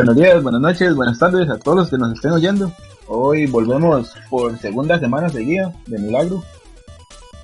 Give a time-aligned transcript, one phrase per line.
[0.00, 2.72] Buenos días, buenas noches, buenas tardes a todos los que nos estén oyendo.
[3.06, 6.42] Hoy volvemos por segunda semana seguida de Milagro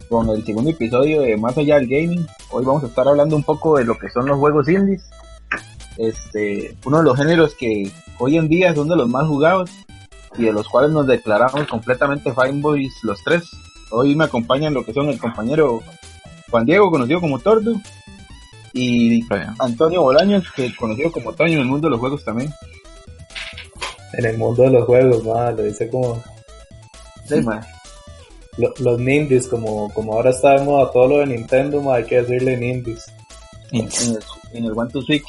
[0.08, 2.26] con el segundo episodio de Más allá del gaming.
[2.50, 5.04] Hoy vamos a estar hablando un poco de lo que son los juegos indies.
[5.98, 9.70] Este, uno de los géneros que hoy en día son de los más jugados
[10.38, 13.50] y de los cuales nos declaramos completamente fanboys los tres.
[13.90, 15.82] Hoy me acompañan lo que son el compañero
[16.50, 17.74] Juan Diego, conocido como Tordo,
[18.76, 19.22] y
[19.58, 22.52] Antonio Bolaños, que conocido como Toño en el mundo de los juegos también.
[24.12, 26.22] En el mundo de los juegos, lo dice como...
[27.26, 27.42] Sí,
[28.78, 32.56] los nindies, como, como ahora está de moda todo lo de Nintendo, hay que decirle
[32.56, 33.04] nindies.
[33.72, 33.88] En,
[34.64, 35.26] el, One to Switch.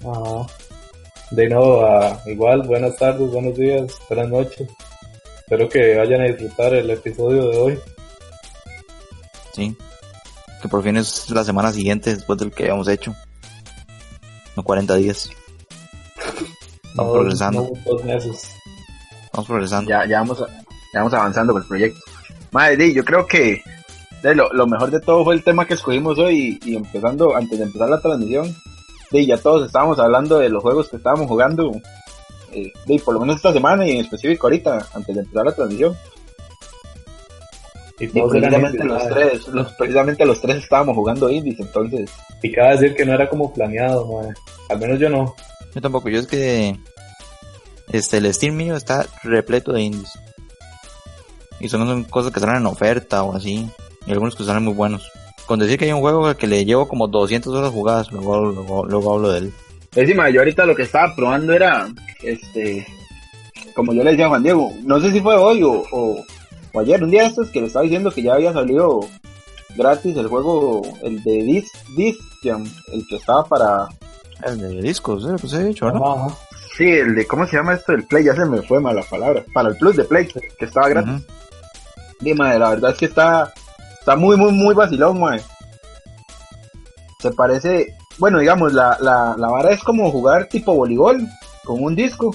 [0.00, 0.46] Ajá.
[1.30, 1.86] De nuevo,
[2.26, 4.68] igual, buenas tardes, buenos días, buenas noches.
[5.38, 7.78] Espero que vayan a disfrutar el episodio de hoy.
[9.54, 9.76] Sí,
[10.60, 13.14] que por fin es la semana siguiente después del que habíamos hecho.
[14.56, 15.30] No 40 días.
[16.94, 17.70] Vamos progresando.
[19.32, 19.88] Vamos progresando.
[19.88, 22.00] Ya, ya, vamos, ya vamos avanzando con el proyecto.
[22.50, 23.62] Madre, yo creo que
[24.22, 27.64] lo, lo, mejor de todo fue el tema que escogimos hoy y, empezando, antes de
[27.64, 28.54] empezar la transmisión,
[29.10, 31.72] de, ya todos estábamos hablando de los juegos que estábamos jugando,
[32.52, 35.54] eh, de, por lo menos esta semana y en específico ahorita, antes de empezar la
[35.54, 35.96] transmisión.
[38.00, 42.10] Y, precisamente los tres, los, precisamente los tres estábamos jugando indies, entonces.
[42.42, 44.22] Y cabe decir que no era como planeado,
[44.70, 45.34] Al menos yo no.
[45.74, 46.76] Yo tampoco, yo es que
[47.92, 50.18] este el Steam mío está repleto de indies.
[51.60, 53.68] Y son cosas que salen en oferta o así.
[54.06, 55.12] Y algunos que salen muy buenos.
[55.46, 59.12] Con decir que hay un juego que le llevo como 200 horas jugadas, luego, luego,
[59.12, 59.52] hablo de él.
[59.94, 61.88] Encima, yo ahorita lo que estaba probando era,
[62.22, 62.86] este,
[63.74, 66.24] como yo le decía a Juan Diego, no sé si fue hoy o o
[66.78, 69.00] ayer, un día estos que le estaba diciendo que ya había salido
[69.76, 73.88] gratis el juego, el de Disc, Disc el que estaba para...
[74.44, 75.36] El de discos, ¿eh?
[75.38, 76.34] pues he dicho, ¿no?
[76.76, 77.92] Sí, el de, ¿cómo se llama esto?
[77.92, 79.44] El Play, ya se me fue mala palabra.
[79.52, 81.26] Para el Plus de Play, que estaba gratis.
[82.20, 83.52] Dime, la verdad es que está,
[83.98, 85.42] está muy, muy, muy vacilón, mae.
[87.18, 91.26] Se parece, bueno, digamos, la, la, la vara es como jugar tipo voleibol
[91.64, 92.34] con un disco.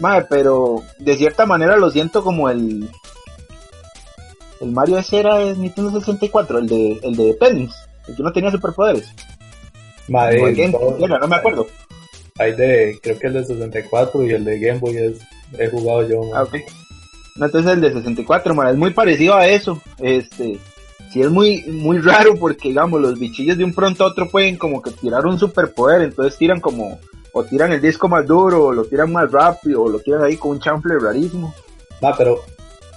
[0.00, 2.90] Madre, pero de cierta manera lo siento como el,
[4.60, 7.68] el Mario ese era de Nintendo 64, el de, el de Penny,
[8.08, 9.12] el que no tenía superpoderes.
[10.08, 11.66] Madre, no, no me acuerdo.
[12.38, 15.18] Hay de, creo que el de 64 y el de Game Boy es,
[15.58, 16.22] he jugado yo.
[16.34, 16.56] Ah, ok.
[17.36, 19.80] No, entonces el de 64, man, es muy parecido a eso.
[19.98, 20.58] Este,
[21.12, 24.56] sí es muy, muy raro porque, digamos, los bichillos de un pronto a otro pueden
[24.56, 26.98] como que tirar un superpoder, entonces tiran como,
[27.32, 30.36] o tiran el disco más duro, o lo tiran más rápido, o lo tiran ahí
[30.36, 31.54] con un chanfle rarísimo.
[32.02, 32.40] Ah, pero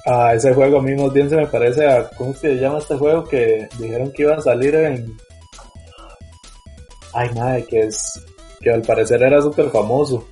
[0.06, 2.96] a ese juego a mí más bien se me parece a, ¿cómo se llama este
[2.96, 3.24] juego?
[3.24, 5.18] Que dijeron que iban a salir en...
[7.14, 8.20] Ay, madre, que es...
[8.60, 10.28] Que al parecer era súper famoso.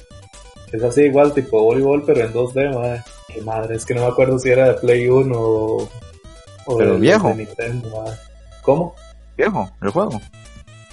[0.72, 3.02] Es así igual, tipo voleibol, pero en 2D, madre.
[3.28, 5.90] Qué madre, es que no me acuerdo si era de Play 1 o...
[6.66, 7.36] o pero viejo.
[8.62, 8.96] ¿Cómo?
[9.36, 10.22] Viejo, el juego.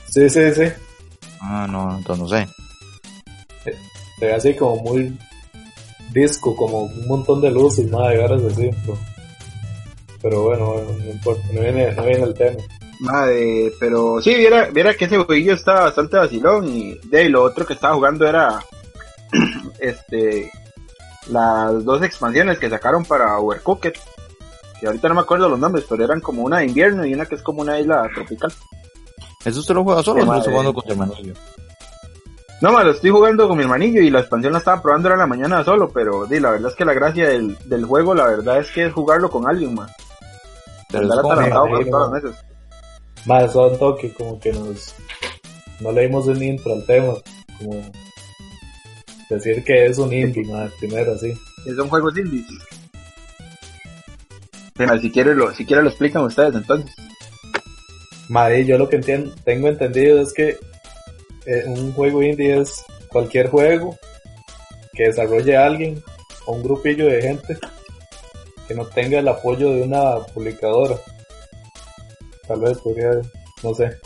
[0.09, 0.65] Sí, sí, sí.
[1.41, 2.48] Ah, no, entonces no sé.
[4.19, 5.19] Se ve así como muy
[6.12, 8.70] disco, como un montón de luces, nada de ganas así.
[8.84, 8.98] Pero,
[10.22, 12.56] pero bueno, no importa, no viene, no viene el tema.
[13.00, 17.66] Madre, pero sí, viera, viera que ese jueguillo estaba bastante vacilón y de lo otro
[17.66, 18.58] que estaba jugando era
[19.80, 20.50] este
[21.28, 23.94] las dos expansiones que sacaron para Overcooked,
[24.80, 27.26] que ahorita no me acuerdo los nombres, pero eran como una de invierno y una
[27.26, 28.52] que es como una isla tropical.
[29.44, 31.32] ¿Eso usted lo juega solo o lo está jugando con su?
[32.62, 35.18] No, ma, lo estoy jugando con mi hermanillo y la expansión la estaba probando en
[35.18, 38.26] la mañana solo, pero di, la verdad es que la gracia del, del juego, la
[38.26, 39.91] verdad es que es jugarlo con alguien, más.
[42.24, 43.26] Es.
[43.26, 44.94] Más son toque, como que nos
[45.80, 47.14] no leímos un intro al tema,
[47.58, 47.82] como
[49.28, 50.44] decir que es un indie,
[50.78, 51.34] primero así.
[51.76, 52.47] Son juegos indies.
[54.74, 56.94] Pero si quieren lo, si quieren lo explican ustedes entonces.
[58.28, 60.59] Madre, yo lo que entiendo, tengo entendido es que
[61.47, 63.97] eh, un juego indie es cualquier juego
[64.93, 66.03] que desarrolle alguien
[66.47, 67.59] o un grupillo de gente
[68.66, 70.97] que no tenga el apoyo de una publicadora.
[72.47, 73.10] Tal vez podría
[73.63, 73.98] no sé.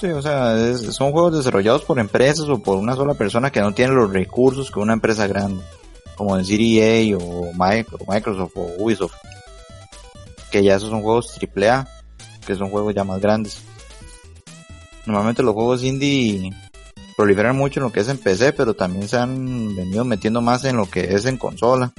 [0.00, 3.72] Sí, o sea, son juegos desarrollados por empresas o por una sola persona que no
[3.72, 5.62] tiene los recursos que una empresa grande,
[6.16, 9.14] como decir EA o Microsoft o Ubisoft,
[10.50, 11.86] que ya esos son juegos AAA,
[12.44, 13.62] que son juegos ya más grandes.
[15.06, 16.50] Normalmente los juegos indie
[17.16, 20.64] proliferan mucho en lo que es en PC, pero también se han venido metiendo más
[20.64, 21.92] en lo que es en consola.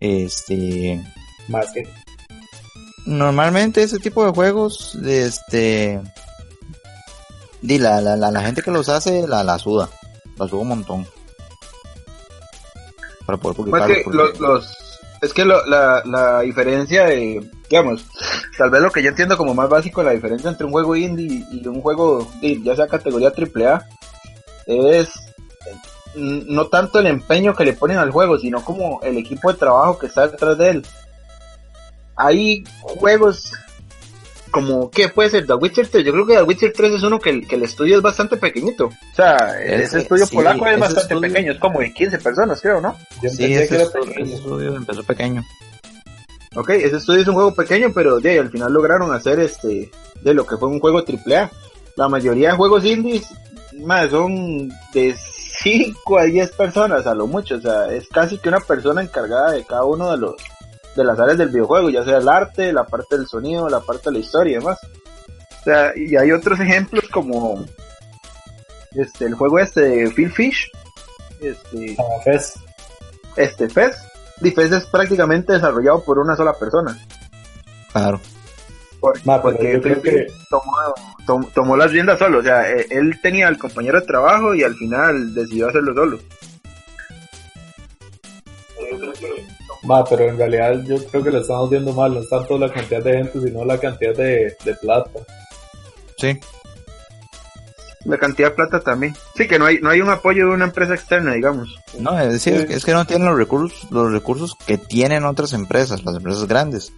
[0.00, 1.02] Este.
[1.48, 1.88] Más que.
[3.04, 6.00] Normalmente ese tipo de juegos, este.
[7.62, 9.88] Di, la, la, la, gente que los hace la, la suda.
[10.36, 11.06] La suda un montón.
[13.24, 13.90] Para poder publicar.
[13.90, 14.76] Es que, los,
[15.20, 18.06] es que la, la diferencia de, digamos,
[18.56, 21.44] tal vez lo que yo entiendo como más básico, la diferencia entre un juego indie
[21.50, 23.84] y un juego, ya sea categoría AAA,
[24.66, 25.10] es
[26.16, 29.98] no tanto el empeño que le ponen al juego, sino como el equipo de trabajo
[29.98, 30.86] que está detrás de él.
[32.16, 33.52] Hay juegos
[34.56, 35.46] como, ¿qué puede ser?
[35.46, 36.02] The Witcher 3.
[36.02, 38.38] Yo creo que The Witcher 3 es uno que el, que el estudio es bastante
[38.38, 38.86] pequeñito.
[38.86, 42.96] O sea, ese, estudio polaco es bastante pequeño, es como de 15 personas, creo, ¿no?
[43.20, 45.44] sí, ese, estudio, empezó pequeño.
[46.54, 49.90] Ok, ese estudio es un juego pequeño, pero de, al final lograron hacer este
[50.22, 51.50] de lo que fue un juego AAA.
[51.96, 53.28] La mayoría de juegos indies
[53.84, 55.14] más son de
[55.62, 59.50] 5 a 10 personas a lo mucho, o sea, es casi que una persona encargada
[59.50, 60.34] de cada uno de los
[60.96, 64.10] de las áreas del videojuego, ya sea el arte, la parte del sonido, la parte
[64.10, 64.78] de la historia y demás.
[65.60, 67.64] O sea, y hay otros ejemplos como
[68.94, 70.70] este el juego este de Phil Fish,
[71.40, 72.54] este ah, Fez.
[73.36, 73.96] Este Fez,
[74.40, 76.98] y Fez es prácticamente desarrollado por una sola persona.
[77.92, 78.20] Claro.
[79.00, 80.26] porque creo que...
[80.48, 84.62] tomó, tomó, las riendas solo, o sea, e, él tenía al compañero de trabajo y
[84.62, 86.18] al final decidió hacerlo solo.
[89.88, 92.72] Va, pero en realidad yo creo que lo estamos viendo mal, no es tanto la
[92.72, 95.10] cantidad de gente, sino la cantidad de, plata.
[96.18, 96.38] Sí.
[98.04, 99.14] La cantidad de plata también.
[99.34, 101.76] Sí, que no hay, no hay un apoyo de una empresa externa, digamos.
[101.98, 106.04] No, es decir, es que no tienen los recursos, los recursos que tienen otras empresas,
[106.04, 106.92] las empresas grandes.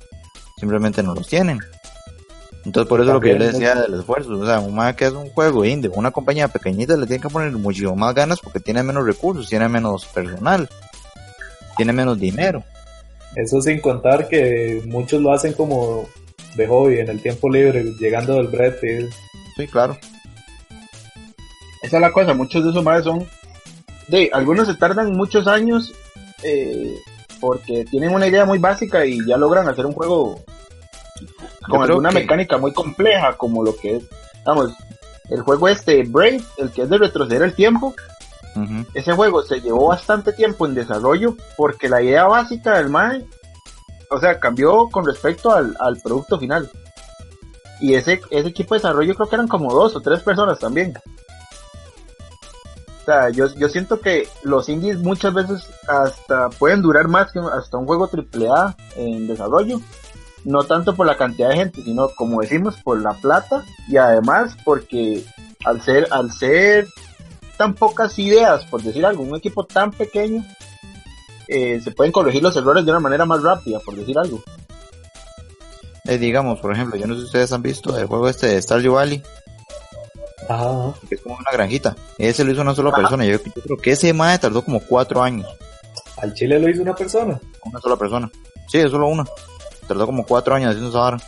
[0.58, 1.60] Simplemente no los tienen.
[2.64, 5.12] Entonces por eso lo que yo le decía del esfuerzo, o sea, un que es
[5.12, 8.82] un juego indie, una compañía pequeñita le tiene que poner muchísimo más ganas porque tiene
[8.82, 10.68] menos recursos, tiene menos personal,
[11.76, 12.64] tiene menos dinero.
[13.36, 16.08] Eso sin contar que muchos lo hacen como
[16.56, 19.08] de hobby, en el tiempo libre, llegando del brete.
[19.56, 19.96] Sí, claro.
[21.82, 23.26] Esa es la cosa, muchos de esos más son...
[24.08, 25.92] De, algunos se tardan muchos años
[26.42, 26.96] eh,
[27.40, 30.42] porque tienen una idea muy básica y ya logran hacer un juego
[31.68, 34.04] con alguna mecánica muy compleja como lo que es,
[34.44, 34.72] vamos,
[35.30, 37.94] el juego este Brave, el que es de retroceder el tiempo,
[38.94, 43.26] ese juego se llevó bastante tiempo en desarrollo porque la idea básica del MAE,
[44.10, 46.70] o sea, cambió con respecto al, producto final.
[47.80, 50.94] Y ese, equipo de desarrollo creo que eran como dos o tres personas también.
[53.02, 57.38] O sea, yo, yo siento que los indies muchas veces hasta pueden durar más que
[57.38, 59.80] hasta un juego AAA en desarrollo.
[60.44, 64.56] No tanto por la cantidad de gente, sino como decimos, por la plata y además
[64.64, 65.24] porque
[65.64, 66.88] al ser, al ser
[67.58, 70.44] tan pocas ideas, por decir algo, un equipo tan pequeño,
[71.48, 74.42] eh, se pueden corregir los errores de una manera más rápida, por decir algo.
[76.06, 78.62] Eh, digamos, por ejemplo, yo no sé si ustedes han visto el juego este de
[78.62, 79.22] Stardew Valley.
[80.48, 80.94] Ajá.
[81.08, 81.96] Que es como una granjita.
[82.16, 83.26] Ese lo hizo una sola persona.
[83.26, 85.46] Yo, creo que ese más tardó como cuatro años.
[86.16, 87.38] ¿Al Chile lo hizo una persona?
[87.64, 88.30] Una sola persona.
[88.68, 89.24] Sí, es solo una.
[89.86, 91.18] Tardó como cuatro años haciendo esa vara.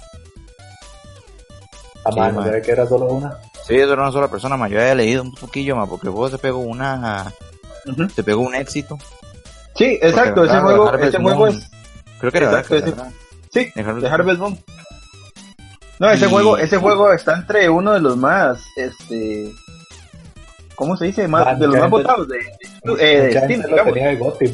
[2.05, 3.37] A mano, que era solo una?
[3.71, 4.71] Sí, eso era una sola persona, más.
[4.71, 7.33] Yo había leído un poquillo más porque el juego se pegó una.
[8.15, 8.99] Se pegó un éxito.
[9.77, 11.71] Sí, exacto, ese juego, ese juego es.
[12.19, 13.07] Creo que era exacto,
[13.53, 14.59] Sí, de Harvest, Moon.
[15.99, 19.53] No, ese juego, ese juego está entre uno de los más, este,
[20.75, 21.29] ¿cómo se dice?
[21.29, 22.39] Más, de los más votados de,
[22.99, 23.95] eh, de Steam, digamos.
[23.95, 24.51] Tenía de Gotti,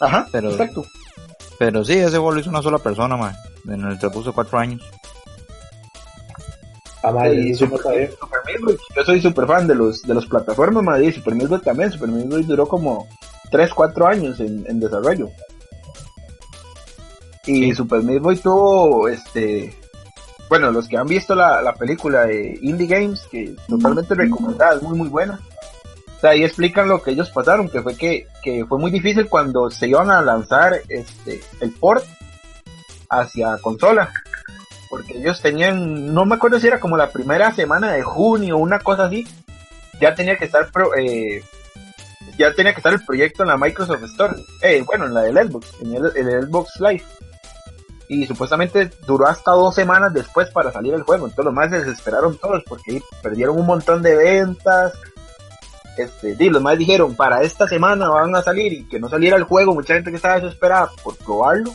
[0.00, 0.84] Ajá, pero, exacto.
[1.58, 3.34] Pero sí, ese juego lo hizo una sola persona, man.
[3.68, 4.82] En el transcurso cuatro años.
[7.02, 7.10] Ah,
[7.54, 7.80] Super,
[8.96, 12.08] yo soy súper fan de los de las plataformas, madre, Super Meat Boy también, Super
[12.08, 13.08] Meat Boy duró como
[13.50, 15.28] 3, 4 años en, en desarrollo.
[17.44, 19.74] Y Super Meat Boy tuvo, este,
[20.48, 24.82] bueno, los que han visto la, la película de Indie Games, que totalmente recomendada, es
[24.82, 25.40] muy muy buena.
[26.16, 29.28] O sea, ahí explican lo que ellos pasaron, que fue que, que fue muy difícil
[29.28, 32.04] cuando se iban a lanzar este el port
[33.10, 34.08] hacia consola
[34.92, 38.60] porque ellos tenían, no me acuerdo si era como la primera semana de junio o
[38.60, 39.26] una cosa así,
[39.98, 40.68] ya tenía que estar
[40.98, 41.42] eh,
[42.36, 45.48] ya tenía que estar el proyecto en la Microsoft Store, eh, bueno, en la del
[45.48, 47.04] Xbox, en el, Xbox Live.
[48.08, 51.24] y supuestamente duró hasta dos semanas después para salir el juego.
[51.24, 54.92] Entonces los más se desesperaron todos porque perdieron un montón de ventas.
[55.96, 59.38] Este, y los más dijeron, para esta semana van a salir y que no saliera
[59.38, 61.72] el juego, mucha gente que estaba desesperada por probarlo,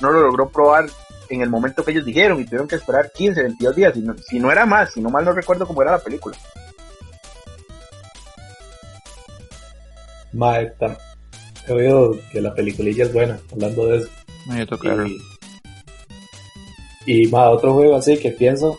[0.00, 0.86] no lo logró probar
[1.32, 4.14] en el momento que ellos dijeron y tuvieron que esperar 15, 22 días, si no,
[4.18, 6.36] si no era más, si no mal no recuerdo cómo era la película.
[10.32, 10.98] Maeta,
[11.66, 14.08] he oído que la peliculilla es buena, hablando de eso.
[17.06, 18.78] Y, y más otro juego así que pienso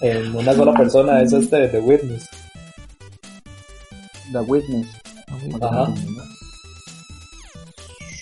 [0.00, 2.28] en una sola persona es este de The Witness.
[4.32, 4.88] The Witness.
[5.60, 5.94] Ajá.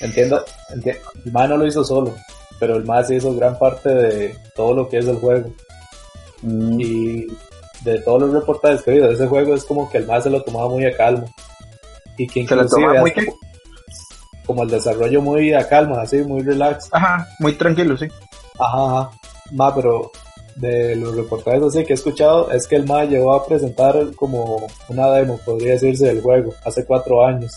[0.00, 2.14] Entiendo, entiendo, el man no lo hizo solo,
[2.58, 5.50] pero el más hizo gran parte de todo lo que es el juego.
[6.42, 6.80] Mm.
[6.80, 7.26] Y
[7.82, 10.24] de todos los reportajes que he oído de ese juego es como que el más
[10.24, 11.24] se lo tomaba muy a calma.
[12.16, 13.12] Y que inclusive muy
[14.46, 16.88] como el desarrollo muy a calma, así, muy relax.
[16.92, 18.06] Ajá, muy tranquilo, sí.
[18.58, 19.10] Ajá, ajá.
[19.52, 20.10] Ma, pero
[20.56, 24.66] de los reportajes así que he escuchado es que el MA llegó a presentar como
[24.88, 27.52] una demo, podría decirse, del juego, hace cuatro años.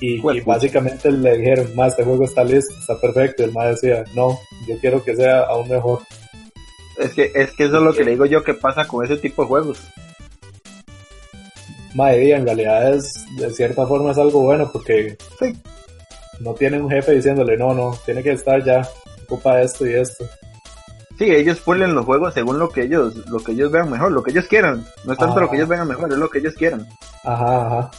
[0.00, 3.42] Y, básicamente le dijeron, más este juego está listo, está perfecto.
[3.42, 6.00] Y el MA decía, no, yo quiero que sea aún mejor.
[6.98, 9.16] Es que, es que eso es lo que le digo yo que pasa con ese
[9.16, 9.80] tipo de juegos.
[11.94, 15.16] Madre, en realidad es, de cierta forma es algo bueno porque
[16.40, 18.86] no tiene un jefe diciéndole, no, no, tiene que estar ya,
[19.24, 20.26] ocupa esto y esto.
[21.18, 24.22] Sí, ellos pulen los juegos según lo que ellos, lo que ellos vean mejor, lo
[24.22, 24.84] que ellos quieran.
[25.06, 26.86] No es tanto lo que ellos vean mejor, es lo que ellos quieran.
[27.24, 27.90] Ajá, ajá.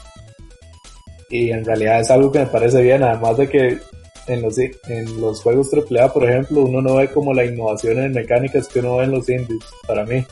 [1.29, 3.79] Y en realidad es algo que me parece bien, además de que
[4.27, 8.11] en los, en los juegos AAA, por ejemplo, uno no ve como la innovación en
[8.13, 10.25] mecánicas que uno ve en los indies, para mí.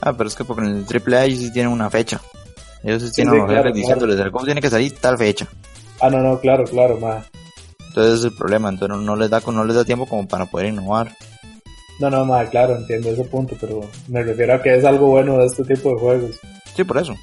[0.00, 2.20] Ah, pero es que porque en el AAA ellos sí tienen una fecha.
[2.82, 5.48] Ellos sí tienen una fecha diciéndoles, el juego tiene que salir tal fecha.
[6.00, 7.26] Ah, no, no, claro, claro, más.
[7.88, 10.66] Entonces es el problema, entonces no les da, no les da tiempo como para poder
[10.66, 11.12] innovar.
[12.00, 15.38] No, no, más claro, entiendo ese punto, pero me refiero a que es algo bueno
[15.38, 16.40] de este tipo de juegos.
[16.74, 17.14] Sí, por eso.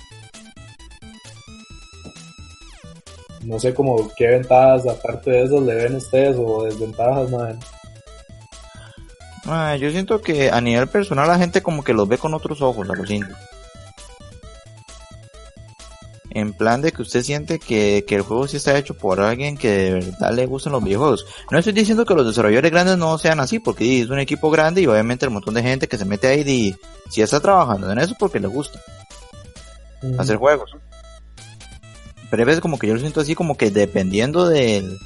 [3.44, 7.58] No sé como qué ventajas aparte de eso le ven ustedes o desventajas, madre.
[9.46, 12.62] Ah, yo siento que a nivel personal la gente como que los ve con otros
[12.62, 13.38] ojos a los indios
[16.34, 19.70] en plan de que usted siente que, el juego sí está hecho por alguien que
[19.70, 21.26] de verdad le gustan los videojuegos.
[21.50, 24.82] No estoy diciendo que los desarrolladores grandes no sean así, porque es un equipo grande
[24.82, 26.76] y obviamente el montón de gente que se mete ahí y
[27.10, 28.80] si está trabajando en eso porque le gusta
[30.18, 30.72] hacer juegos.
[32.32, 34.98] Pero a veces como que yo lo siento así como que dependiendo del,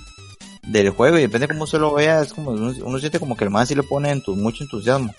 [0.62, 3.44] del juego y depende de cómo se lo vea, es como uno, siente como que
[3.44, 5.14] el más sí le pone mucho entusiasmo.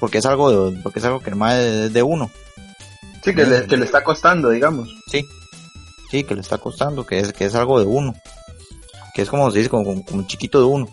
[0.00, 2.30] Porque es algo de, porque es algo que el más es de uno.
[3.22, 4.88] Sí, que le, que le está costando, digamos.
[5.10, 5.24] Sí,
[6.10, 8.14] sí, que le está costando, que es, que es algo de uno.
[9.14, 10.88] Que es como se dice, como, como, chiquito de uno.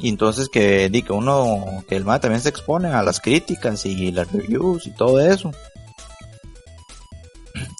[0.00, 3.84] Y entonces que, di que uno, que el MAE también se expone a las críticas
[3.86, 5.50] y las reviews y todo eso.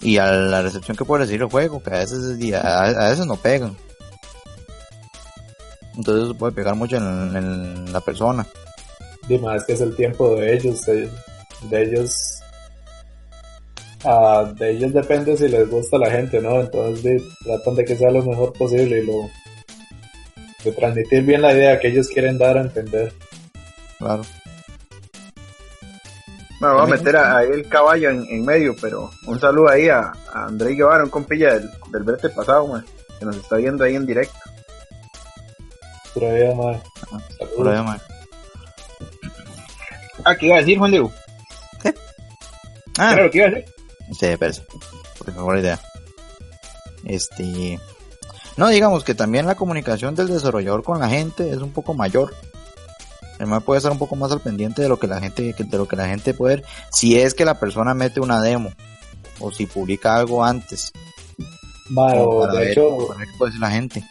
[0.01, 3.35] Y a la recepción que puede recibir el juego, que a veces, a, veces no
[3.35, 3.75] pegan.
[5.95, 8.47] Entonces eso puede pegar mucho en, la persona.
[9.27, 11.09] Dime, es que es el tiempo de ellos, de
[11.71, 12.39] ellos
[14.05, 16.61] uh, de ellos depende si les gusta a la gente, ¿no?
[16.61, 19.29] Entonces tratan de que sea lo mejor posible y lo
[20.63, 23.13] de transmitir bien la idea que ellos quieren dar a entender.
[23.97, 24.21] Claro.
[26.59, 30.75] Bueno, voy a meter ahí el caballo en, medio, pero un saludo ahí a, André
[30.75, 32.83] Guevara, un compilla del, del verte pasado,
[33.17, 34.37] que nos está viendo ahí en directo.
[36.13, 36.81] Pura vida, man.
[37.55, 38.01] Pura vida,
[40.25, 41.11] Ah, ¿qué iba a decir, Juan Diego?
[42.97, 43.13] Ah.
[43.13, 43.73] Claro, ¿qué iba a decir?
[44.19, 44.63] Sí, parece.
[45.17, 45.79] Por favor, idea.
[47.05, 47.79] Este.
[48.57, 52.33] No, digamos que también la comunicación del desarrollador con la gente es un poco mayor.
[53.39, 55.87] Además puede estar un poco más al pendiente de lo que la gente, de lo
[55.87, 58.71] que la gente puede ver, si es que la persona mete una demo
[59.39, 60.91] o si publica algo antes.
[62.51, 62.97] de hecho,
[63.37, 64.03] puede la gente.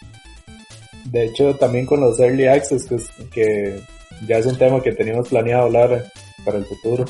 [1.04, 2.98] De hecho, también con los early access, que,
[3.30, 3.80] que
[4.26, 6.10] ya es un tema que teníamos planeado hablar
[6.44, 7.04] para el futuro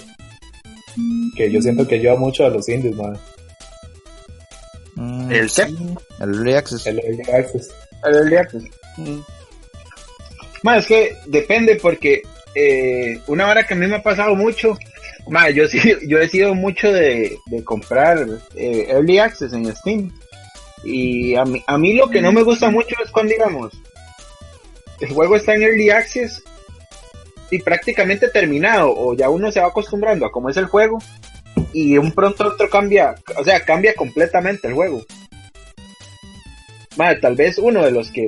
[1.36, 3.16] que yo siento que ayuda mucho a los indies, man.
[4.96, 5.62] Mm, ¿El qué?
[6.20, 6.86] El Early Access.
[6.86, 7.68] El Early Access.
[8.04, 8.64] El Early Access.
[8.96, 9.18] Mm.
[10.76, 12.22] Es que depende porque
[12.54, 14.76] eh, una hora que a mí me ha pasado mucho,
[15.28, 15.64] más yo,
[16.06, 20.12] yo he sido mucho de, comprar eh, Early Access en Steam.
[20.84, 23.72] Y a mí, a mí lo que no me gusta mucho es cuando digamos,
[25.00, 26.42] el juego está en Early Access
[27.50, 30.98] y prácticamente terminado o ya uno se va acostumbrando a cómo es el juego
[31.72, 35.04] y un pronto otro cambia, o sea, cambia completamente el juego.
[36.96, 38.26] Madre, tal vez uno de los que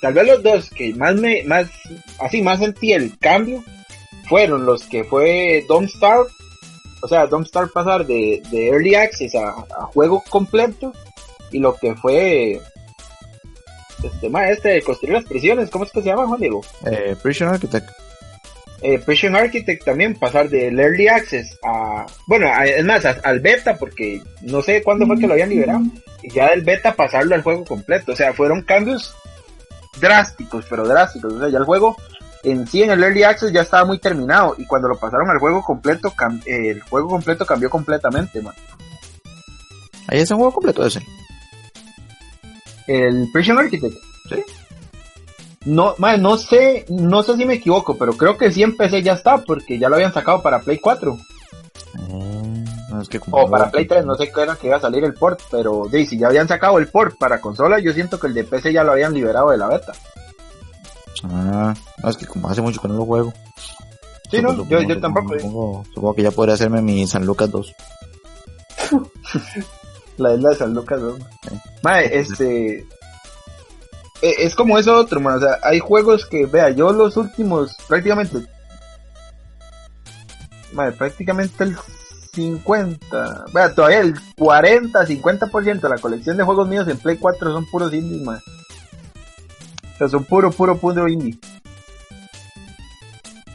[0.00, 1.66] tal vez los dos que más me, más,
[2.18, 3.62] así, más sentí el cambio
[4.30, 6.20] fueron los que fue Don't Star,
[7.02, 9.52] o sea, Don't Star pasar de, de Early Access a,
[9.92, 10.92] juego completo,
[11.50, 12.60] y lo que fue,
[14.04, 16.60] este, más este, de construir las prisiones, ¿cómo es que se llama, Juan Diego?
[16.88, 17.90] Eh, Prison Architect.
[18.82, 24.22] Eh, Prison Architect también pasar del Early Access a, bueno, es más, al beta, porque
[24.42, 25.82] no sé cuándo fue que lo habían liberado,
[26.22, 29.12] y ya del beta pasarlo al juego completo, o sea, fueron cambios
[29.98, 31.32] drásticos, pero drásticos.
[31.32, 31.96] O sea, ya el juego
[32.42, 35.38] en sí en el Early Access ya estaba muy terminado y cuando lo pasaron al
[35.38, 36.12] juego completo,
[36.46, 38.54] el juego completo cambió completamente, man.
[40.06, 41.04] Ahí es un juego completo ese.
[42.86, 43.96] El Prison Architect.
[44.28, 44.42] Sí.
[45.66, 49.12] No, man, no sé, no sé si me equivoco, pero creo que sí empecé ya
[49.12, 51.18] está, porque ya lo habían sacado para Play 4
[53.30, 55.88] o para Play 3, no sé qué era que iba a salir el port, pero
[55.90, 58.84] si ya habían sacado el port para consola, yo siento que el de PC ya
[58.84, 59.92] lo habían liberado de la beta.
[61.24, 61.74] Ah,
[62.08, 63.32] es que como hace mucho que no lo juego.
[64.30, 65.38] Sí, no, yo, tampoco.
[65.38, 67.74] Supongo, que ya podría hacerme mi San Lucas 2.
[70.18, 71.18] la isla de San Lucas 2.
[72.12, 72.86] este...
[74.22, 75.38] E, es como eso otro, man.
[75.38, 78.38] O sea, hay juegos que, vea, yo los últimos, prácticamente...
[80.72, 81.76] Madre, prácticamente el
[82.32, 87.52] 50, vea, todavía el 40, 50% de la colección de juegos míos en Play 4
[87.52, 88.40] son puros indies, man.
[89.94, 91.38] O sea, son puro, puro, puro indie.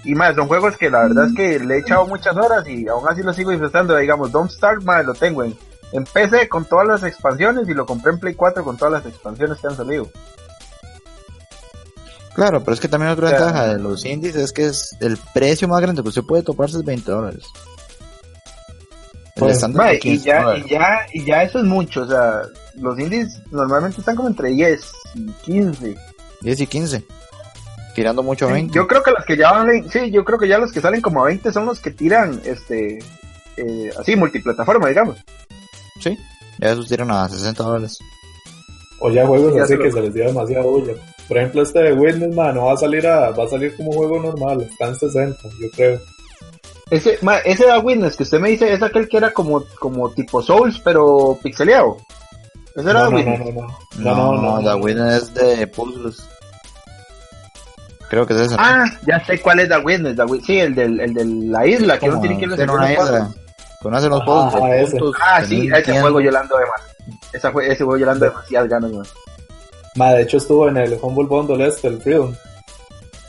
[0.04, 2.88] Y más, son juegos que la verdad es que le he echado muchas horas y
[2.88, 3.98] aún así lo sigo disfrutando.
[3.98, 5.58] Digamos, Don't Start, más lo tengo en,
[5.94, 9.06] en PC con todas las expansiones y lo compré en Play 4 con todas las
[9.06, 10.08] expansiones que han salido.
[12.36, 15.70] Claro, pero es que también otra ventaja de los indies es que es el precio
[15.70, 17.46] más grande que usted puede toparse es 20 dólares.
[19.36, 19.62] Pues,
[20.04, 22.44] y, ya, y, ya, y ya eso es mucho, o sea,
[22.76, 25.96] los indies normalmente están como entre 10 y 15.
[26.40, 27.04] 10 y 15.
[27.96, 28.74] Tirando mucho a 20.
[28.74, 31.02] yo creo que los que ya valen, sí, yo creo que ya los que salen
[31.02, 33.00] como a 20 son los que tiran, este,
[33.58, 35.18] eh, así, multiplataforma, digamos.
[36.00, 36.18] Sí,
[36.60, 38.00] ya esos tiran a 60 dólares.
[39.00, 40.94] O ya juegos así que se les dio demasiado bulla.
[41.28, 43.92] Por ejemplo, este de Witness, man, no va a salir a, va a salir como
[43.92, 46.00] juego normal, está en 60, yo creo.
[46.90, 50.12] Ese, ma, ese da Witness que usted me dice es aquel que era como, como
[50.12, 51.98] tipo Souls, pero pixeleado.
[52.76, 53.40] Ese era no, no, Witness.
[53.98, 54.42] No, no, no.
[54.42, 56.18] No, no, Witness es de puzzles.
[58.10, 58.56] Creo que es ese.
[58.60, 60.16] Ah, ya sé cuál es Da Witness.
[60.46, 63.32] sí, el, del, el de la isla, que no tiene que ir a una isla.
[63.82, 64.54] Conoce los juegos.
[65.20, 67.22] Ah, ah sí, ese juego yo le ando de más.
[67.34, 69.06] Ese, ese juego yo le ando demasiadas ganas, man.
[69.96, 72.34] Ma, de hecho estuvo en el Humble Bundle este, el Freedom.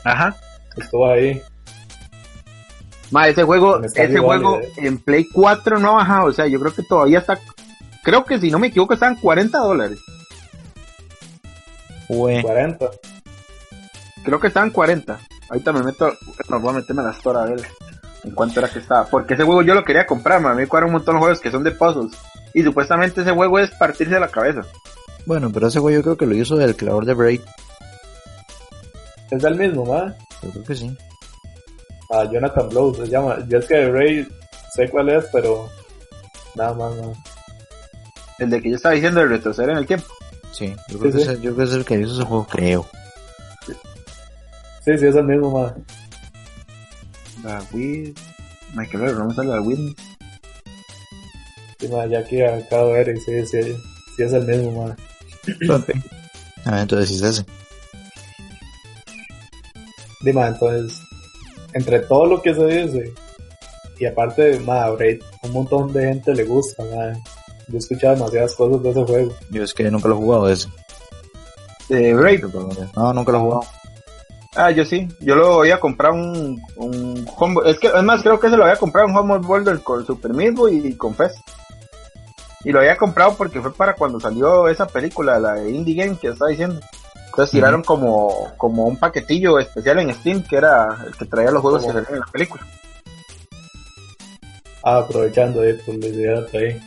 [0.03, 0.35] Ajá.
[0.75, 1.41] Estuvo ahí.
[3.11, 6.73] Ma, ese juego, ese juego en Play 4 no ha bajado, o sea, yo creo
[6.73, 7.39] que todavía está,
[8.03, 9.99] creo que si no me equivoco están 40 dólares.
[12.07, 12.89] 40.
[14.23, 15.19] Creo que están 40.
[15.49, 16.11] Ahorita me meto,
[16.49, 17.61] me voy a meterme a la store a ver
[18.23, 19.05] en cuánto era que estaba.
[19.05, 21.63] Porque ese juego yo lo quería comprar, me cuadran un montón de juegos que son
[21.63, 22.11] de puzzles.
[22.53, 24.63] Y supuestamente ese juego es partirse la cabeza.
[25.25, 27.41] Bueno, pero ese juego yo creo que lo hizo el creador de Braid.
[29.31, 30.13] ¿Es el mismo, ma?
[30.41, 30.97] Yo creo que sí
[32.09, 33.45] a Jonathan Blow se llama.
[33.47, 34.27] Yo es que de Ray
[34.73, 35.69] sé cuál es, pero
[36.55, 37.13] nada más, nada.
[38.39, 40.05] El de que yo estaba diciendo de retroceder en el tiempo.
[40.51, 42.87] Sí, yo creo, que, Es, yo creo que es el que hizo ese juego, creo.
[44.85, 45.85] Sí, sí, es el mismo, man.
[47.43, 48.17] David.
[48.73, 49.93] Michael, vamos a la David.
[51.79, 53.75] Sí, man, ya aquí acabo de ver, sí, sí,
[54.15, 54.97] sí es el mismo, man.
[56.65, 57.45] Ah, entonces sí es ese.
[60.21, 60.99] Dime, entonces,
[61.73, 63.13] entre todo lo que se dice,
[63.99, 67.21] y aparte, madre, un montón de gente le gusta, madre.
[67.67, 69.33] Yo he escuchado demasiadas cosas de ese juego.
[69.49, 70.69] Yo es que nunca lo he jugado ese.
[71.89, 72.45] Eh, Raid.
[72.95, 73.61] No, nunca lo he jugado.
[74.55, 75.07] Ah, yo sí.
[75.19, 77.27] Yo lo voy a comprar un, un
[77.65, 80.55] Es que, además, creo que se lo había comprado un Home Boulder con Super Meat
[80.71, 81.37] y con Fest.
[82.63, 86.17] Y lo había comprado porque fue para cuando salió esa película, la de Indie Game
[86.17, 86.79] que estaba diciendo.
[87.37, 91.61] Entonces tiraron como, como un paquetillo especial en Steam que era el que traía los
[91.61, 92.65] juegos que salían en la película.
[94.83, 96.81] Ah, aprovechando ahí por la ahí.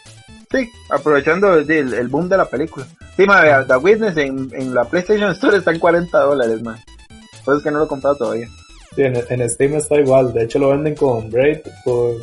[0.51, 2.85] Sí, aprovechando el, boom de la película.
[3.17, 6.81] Sí, madre, The Witness en, en la PlayStation Store está en 40 dólares, más.
[7.45, 8.49] Pues es que no lo he comprado todavía.
[8.97, 10.33] Sí, en, Steam está igual.
[10.33, 12.17] De hecho, lo venden con Braid por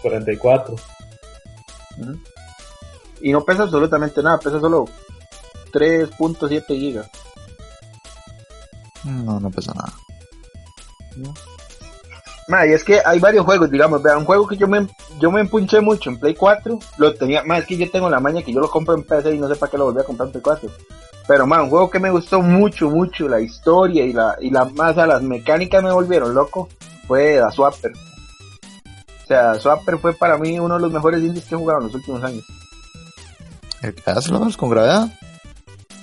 [0.00, 0.76] 44.
[3.20, 4.84] Y no pesa absolutamente nada, pesa solo
[5.72, 7.10] 3.7 gigas.
[9.08, 9.92] No, no pasa nada.
[11.16, 11.34] ¿No?
[12.66, 14.86] y es que hay varios juegos, digamos, vean, un juego que yo me,
[15.20, 18.20] yo me empunché mucho en Play 4, lo tenía, más es que yo tengo la
[18.20, 20.04] maña que yo lo compro en PC y no sé para qué lo volví a
[20.04, 20.70] comprar en Play 4.
[21.26, 24.64] Pero, man, un juego que me gustó mucho, mucho, la historia y la, y la
[24.64, 26.70] masa, las mecánicas me volvieron loco,
[27.06, 27.92] fue The Swapper.
[27.92, 31.86] O sea, Swapper fue para mí uno de los mejores indies que he jugado en
[31.86, 32.44] los últimos años.
[33.82, 35.08] ¿El que hace con gravedad?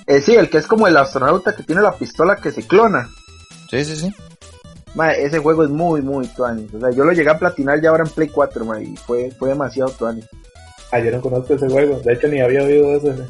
[0.07, 3.09] Eh, sí, el que es como el astronauta que tiene la pistola que se clona.
[3.69, 4.15] Sí, sí, sí.
[4.93, 6.73] Ma, ese juego es muy, muy tuanis.
[6.73, 9.31] O sea, yo lo llegué a platinar ya ahora en Play 4, ma, y fue,
[9.31, 10.25] fue demasiado tuanis.
[10.91, 11.99] Ah, yo no conozco ese juego.
[11.99, 13.27] De hecho, ni había oído de ese.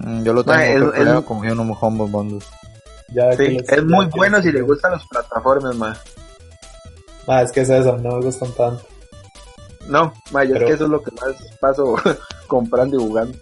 [0.00, 2.38] Mm, yo lo tengo ma, el, con un Humble Bundle.
[3.14, 5.94] Ya sí, es muy bueno si le gustan los plataformas, ma.
[7.26, 8.84] Ma, es que es eso, no me gustan tanto.
[9.88, 11.96] No, ma, yo es que eso es lo que más paso
[12.46, 13.36] comprando y jugando.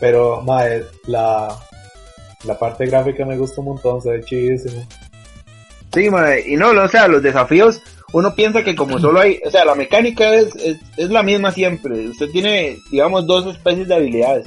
[0.00, 1.56] Pero, ma, eh, la,
[2.44, 4.86] la parte gráfica me gusta un montón, se ve chidísimo.
[5.92, 9.50] Sí, madre, y no, o sea, los desafíos, uno piensa que como solo hay, o
[9.50, 10.54] sea, la mecánica es,
[10.96, 12.08] es, la misma siempre.
[12.08, 14.46] Usted tiene, digamos, dos especies de habilidades.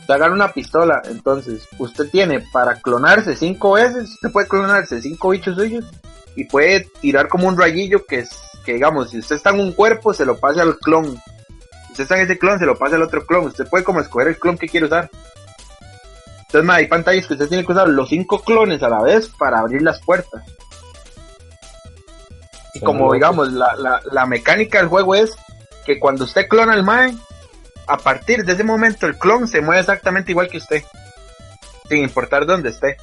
[0.00, 5.30] Usted agarra una pistola, entonces, usted tiene para clonarse cinco veces, usted puede clonarse cinco
[5.30, 5.84] bichos suyos
[6.34, 8.30] y puede tirar como un rayillo que es,
[8.64, 11.06] que digamos, si usted está en un cuerpo, se lo pase al clon.
[11.06, 13.46] Si usted está en ese clon, se lo pase al otro clon.
[13.46, 15.10] Usted puede como escoger el clon que quiere usar.
[16.52, 19.60] Entonces, hay pantallas que usted tiene que usar los cinco clones a la vez para
[19.60, 20.42] abrir las puertas.
[22.74, 25.36] Y como digamos, la, la, la, mecánica del juego es
[25.86, 27.14] que cuando usted clona al Mae,
[27.86, 30.82] a partir de ese momento el clon se mueve exactamente igual que usted,
[31.88, 32.96] sin importar dónde esté.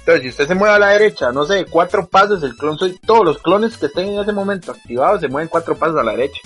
[0.00, 2.98] Entonces, si usted se mueve a la derecha, no sé, cuatro pasos, el clon soy,
[2.98, 6.12] todos los clones que estén en ese momento activados se mueven cuatro pasos a la
[6.12, 6.40] derecha.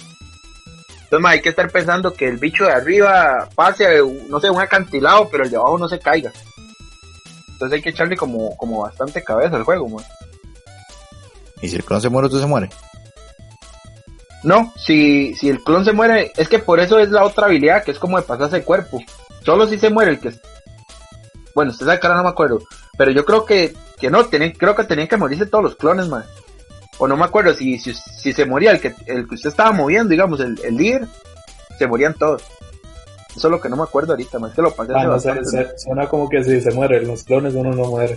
[1.06, 5.28] Entonces, hay que estar pensando que el bicho de arriba pase, no sé, un acantilado,
[5.28, 6.32] pero el de abajo no se caiga.
[7.48, 10.04] Entonces hay que echarle como, como bastante cabeza al juego, man.
[11.62, 12.68] ¿Y si el clon se muere, usted se muere?
[14.42, 17.84] No, si, si el clon se muere, es que por eso es la otra habilidad,
[17.84, 19.00] que es como de pasarse el cuerpo.
[19.44, 20.32] Solo si se muere el que...
[21.54, 22.60] Bueno, usted sabe que ahora no me acuerdo.
[22.98, 26.24] Pero yo creo que, que no, creo que tenían que morirse todos los clones, man.
[26.98, 29.72] O no me acuerdo, si, si, si se moría el que, el que usted estaba
[29.72, 31.06] moviendo, digamos, el, el líder,
[31.78, 32.42] se morían todos.
[33.36, 34.92] Eso es lo que no me acuerdo ahorita, más que lo pasé.
[34.96, 38.16] Ah, no, suena como que si se mueren los clones uno no muere.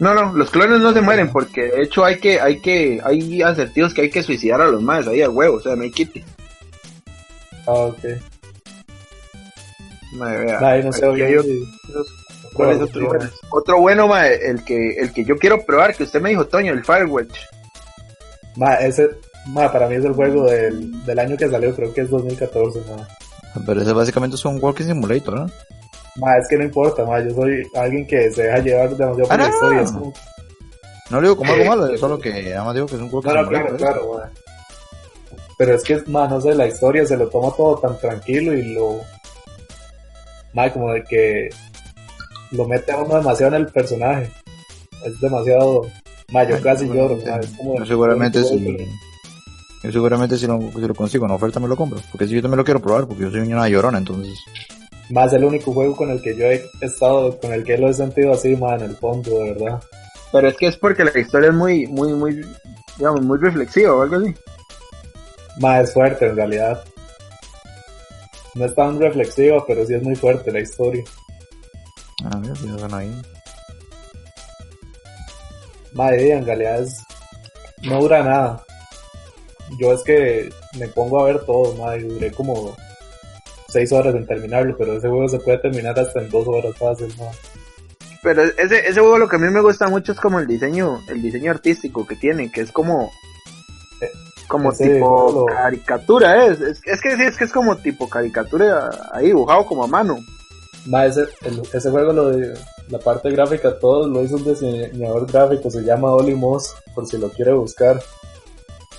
[0.00, 3.42] No, no, los clones no se mueren porque de hecho hay que, hay que, hay
[3.42, 5.90] asertivos que hay que suicidar a los más ahí a huevo, o sea, no hay
[5.90, 6.24] quite.
[7.66, 7.98] Ah, ok.
[10.14, 11.06] Madre, vea, no sé,
[12.54, 13.18] otro,
[13.50, 16.72] otro bueno, ma, el que, el que yo quiero probar, que usted me dijo, Toño,
[16.72, 17.38] el Firewatch.
[18.58, 19.08] Ma, ese,
[19.46, 22.80] ma, para mí es el juego del, del año que salió, creo que es 2014,
[22.90, 23.06] ma.
[23.64, 25.46] Pero ese básicamente es un walking simulator, ¿no?
[26.16, 29.38] Ma, es que no importa, ma, yo soy alguien que se deja llevar demasiado por
[29.38, 29.84] la ah, historia.
[31.10, 34.14] No le digo como algo malo, solo que además digo que es un Claro, claro,
[34.14, 34.30] ma.
[35.56, 38.74] Pero es que, ma, no sé, la historia se lo toma todo tan tranquilo y
[38.74, 39.00] lo...
[40.52, 41.48] Ma, como de que
[42.50, 44.32] lo mete a uno demasiado en el personaje.
[45.04, 45.86] Es demasiado...
[46.30, 47.18] Ma, yo casi lloro,
[47.56, 47.84] como...
[47.86, 48.76] seguramente sí.
[49.82, 52.00] Yo seguramente si lo, si lo consigo en oferta me lo compro.
[52.10, 54.38] Porque si yo también lo quiero probar, porque yo soy una llorona, entonces
[55.10, 57.94] más el único juego con el que yo he estado, con el que lo he
[57.94, 59.82] sentido así, más en el fondo, de verdad.
[60.32, 62.44] Pero es que es porque la historia es muy, muy, muy,
[62.98, 64.34] digamos, muy reflexiva o algo así.
[65.60, 66.84] Más es fuerte en realidad.
[68.54, 71.04] No es tan reflexiva, pero sí es muy fuerte la historia.
[72.24, 73.22] Ah, mira, pues van ahí.
[75.92, 77.02] Madre, en realidad es,
[77.82, 78.64] no dura nada.
[79.78, 82.74] Yo es que me pongo a ver todo, madre, duré como
[83.68, 87.14] seis horas en terminarlo, pero ese juego se puede terminar hasta en dos horas fácil,
[87.18, 87.30] ¿no?
[88.22, 91.00] Pero ese, ese juego lo que a mí me gusta mucho es como el diseño,
[91.08, 93.12] el diseño artístico que tiene, que es como
[94.00, 94.10] eh,
[94.48, 96.52] como tipo caricatura, ¿eh?
[96.52, 100.18] es, es, que es que es como tipo caricatura ahí dibujado como a mano.
[100.86, 101.24] Ma, ese,
[101.72, 102.32] ese juego lo
[102.88, 107.18] la parte gráfica todo lo hizo un diseñador gráfico, se llama Oli Moss, por si
[107.18, 108.02] lo quiere buscar.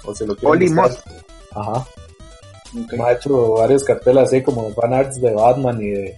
[0.06, 1.02] O si lo quiere Oli Moss.
[1.52, 1.86] Ajá.
[2.74, 6.16] Me ha hecho varios carteles así como fanarts de Batman y de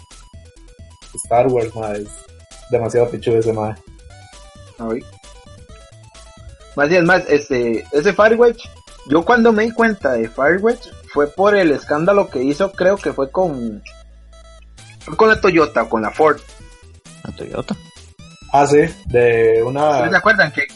[1.16, 2.08] Star Wars, Es
[2.70, 3.76] demasiado pichudo ese mae.
[6.76, 8.66] Más bien, más, este, ese Firewatch,
[9.08, 13.14] yo cuando me di cuenta de Firewatch fue por el escándalo que hizo, creo que
[13.14, 13.84] fue con,
[15.16, 16.40] con la Toyota, con la Ford.
[17.24, 17.76] ¿La Toyota?
[18.54, 20.10] Ah, sí, de una...
[20.10, 20.68] ¿Se acuerdan que,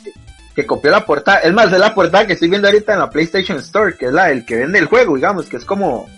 [0.56, 1.40] que copió la portada.
[1.40, 4.14] Es más, es la portada que estoy viendo ahorita en la PlayStation Store, que es
[4.14, 6.10] la del que vende el juego, digamos, que es como.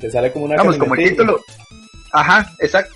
[0.00, 0.54] Que sale como una.
[0.54, 1.40] Digamos, como el título.
[2.12, 2.94] Ajá, exacto.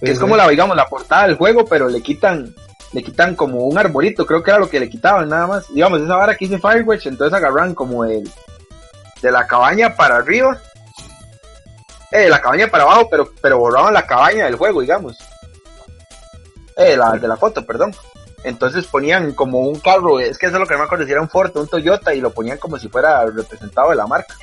[0.00, 2.54] que es como la, digamos, la portada del juego, pero le quitan.
[2.92, 5.72] Le quitan como un arbolito, creo que era lo que le quitaban nada más.
[5.72, 8.28] Digamos, esa vara que hice Firewatch, entonces agarran como el.
[9.22, 10.58] De la cabaña para arriba.
[12.10, 15.18] eh, la cabaña para abajo, pero, pero borraban la cabaña del juego, digamos.
[16.78, 17.92] Eh, la, de la foto, perdón.
[18.44, 21.10] Entonces ponían como un carro, es que eso es lo que no me acuerdo si
[21.10, 24.34] era un Ford, un Toyota, y lo ponían como si fuera representado de la marca.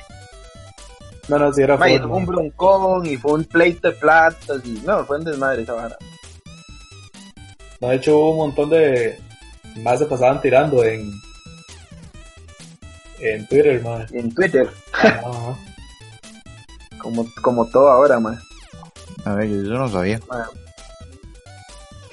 [1.28, 1.88] No, no, si era Ford.
[1.88, 5.72] fue un broncón y fue un pleito de platas, y no, fue un desmadre esa
[5.72, 5.96] vara.
[7.80, 9.18] No, de hecho hubo un montón de...
[9.82, 11.10] Más se pasaban tirando en...
[13.18, 14.12] En Twitter, más.
[14.12, 14.68] En Twitter.
[16.98, 18.42] como, como todo ahora, más.
[19.24, 20.20] A ver, yo no sabía.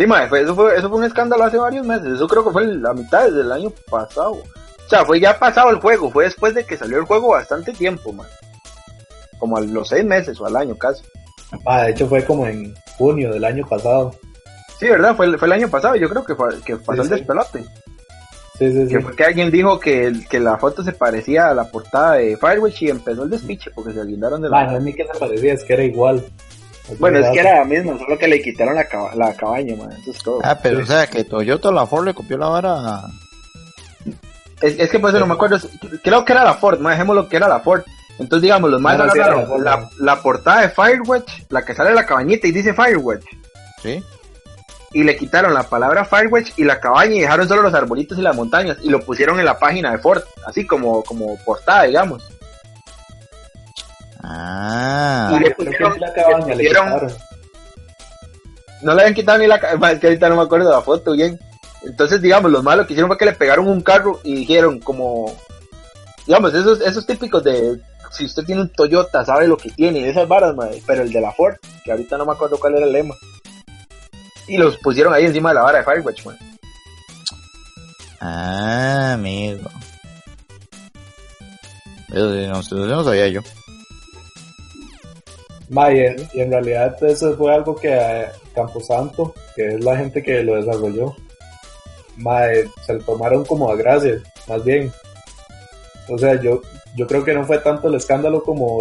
[0.04, 2.16] Sí, mae, eso, fue, eso fue un escándalo hace varios meses.
[2.16, 4.34] Eso creo que fue la mitad del año pasado.
[4.34, 6.12] O sea, fue ya pasado el juego.
[6.12, 8.14] Fue después de que salió el juego bastante tiempo.
[9.40, 11.06] Como a los seis meses o al año casi.
[11.66, 14.14] Ah, de hecho fue como en junio del año pasado.
[14.78, 15.16] Sí, ¿verdad?
[15.16, 15.96] Fue, fue el año pasado.
[15.96, 17.64] Yo creo que, fue, que pasó el despelote.
[18.60, 21.72] Sí, sí, que fue que alguien dijo que, que la foto se parecía a la
[21.72, 24.66] portada de Firewatch y empezó el despiche porque se guindaron de la...
[24.66, 26.26] no es ni que se parecía, es que era igual.
[27.00, 29.92] Bueno, es que era la misma, solo que le quitaron la, la cabaña, man.
[30.02, 30.42] Eso es todo.
[30.44, 33.02] Ah, pero o sea, que Toyota la Ford le copió la vara.
[34.62, 35.58] Es, es que por eso no me acuerdo.
[36.04, 37.84] Creo que era la Ford, más dejémoslo que era la Ford.
[38.20, 42.06] Entonces, digamos, los más agarraron la, la, portada de Firewatch, la que sale en la
[42.06, 43.26] cabañita y dice Firewatch.
[43.82, 44.04] Sí.
[44.92, 48.22] Y le quitaron la palabra Firewatch y la cabaña y dejaron solo los arbolitos y
[48.22, 52.24] las montañas y lo pusieron en la página de Ford, así como, como portada, digamos.
[54.24, 55.36] Ah.
[55.36, 56.72] Y le pusieron, la cabaña, le,
[58.82, 60.82] No le habían quitado ni la cabaña, es que ahorita no me acuerdo de la
[60.82, 61.38] foto bien.
[61.84, 65.36] Entonces, digamos, los malos que hicieron fue que le pegaron un carro y dijeron como,
[66.26, 67.82] digamos, esos, esos típicos de,
[68.12, 71.20] si usted tiene un Toyota, sabe lo que tiene, esas varas, madre, pero el de
[71.20, 73.16] la Ford, que ahorita no me acuerdo cuál era el lema.
[74.48, 76.38] Y los pusieron ahí encima de la vara de Firewatch, man.
[78.22, 79.70] Ah, amigo.
[82.10, 83.42] Eso no, no sabía yo
[85.74, 90.56] y, en, realidad eso fue algo que eh, Camposanto, que es la gente que lo
[90.56, 91.16] desarrolló,
[92.86, 94.92] se lo tomaron como a gracia, más bien.
[96.10, 96.62] O sea, yo,
[96.96, 98.80] yo creo que no fue tanto el escándalo como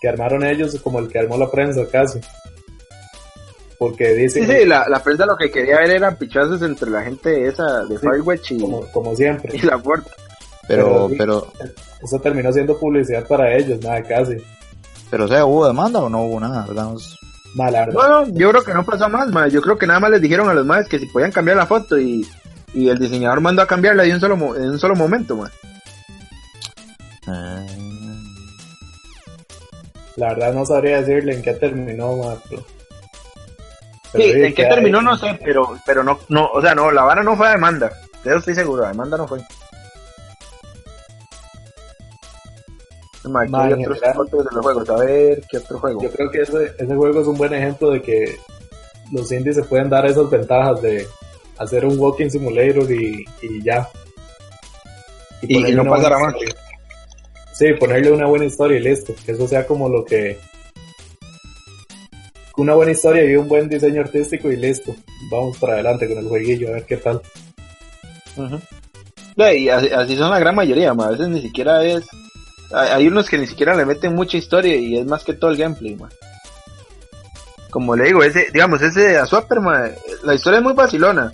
[0.00, 2.20] que armaron ellos, como el que armó la prensa casi.
[3.78, 4.46] Porque dicen...
[4.46, 7.84] Sí, sí, la, la prensa lo que quería ver eran pichazos entre la gente esa
[7.84, 8.60] de Firewatch y...
[8.92, 9.56] Como, siempre.
[9.56, 10.10] Y la puerta.
[10.68, 11.52] Pero, pero,
[12.02, 14.36] Eso terminó siendo publicidad para ellos, nada, casi.
[15.14, 16.66] Pero, o sea, ¿hubo demanda o no hubo nada?
[16.66, 16.88] ¿verdad?
[17.54, 19.46] No, yo creo que no pasó más, ma.
[19.46, 21.66] Yo creo que nada más les dijeron a los más que si podían cambiar la
[21.66, 22.28] foto y,
[22.72, 25.52] y el diseñador mandó a cambiarla en un solo, en un solo momento, ma.
[27.28, 27.64] Ah.
[30.16, 32.34] La verdad no sabría decirle en qué terminó, ma.
[34.14, 37.22] sí, en qué terminó no sé, pero, pero no, no, o sea, no, la vara
[37.22, 37.92] no fue a demanda.
[38.24, 39.38] De eso estoy seguro, la demanda no fue.
[44.18, 44.90] Otros de los juegos?
[44.90, 46.02] A ver, ¿qué otro juego?
[46.02, 48.36] Yo creo que ese, ese juego es un buen ejemplo de que
[49.12, 51.06] los indies se pueden dar esas ventajas de
[51.58, 53.88] hacer un walking simulator y, y ya.
[55.42, 56.34] Y, no pasará más.
[57.52, 59.14] Sí, ponerle una buena historia y listo.
[59.24, 60.38] Que eso sea como lo que.
[62.56, 64.94] Una buena historia y un buen diseño artístico y listo.
[65.30, 67.20] Vamos para adelante con el jueguillo, a ver qué tal.
[69.36, 72.04] y así, son la gran mayoría, a veces ni siquiera es
[72.74, 75.56] hay unos que ni siquiera le meten mucha historia y es más que todo el
[75.56, 76.10] gameplay, man.
[77.70, 79.58] Como le digo, ese, digamos, ese de Swapper,
[80.22, 81.32] la historia es muy vacilona.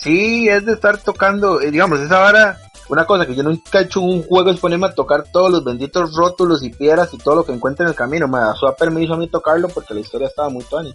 [0.00, 3.84] Sí, es de estar tocando, eh, digamos, esa vara, una cosa que yo nunca he
[3.84, 7.36] hecho un juego es ponerme a tocar todos los benditos rótulos y piedras y todo
[7.36, 8.54] lo que encuentre en el camino, man.
[8.54, 10.92] Swapper me hizo a mí tocarlo porque la historia estaba muy tony.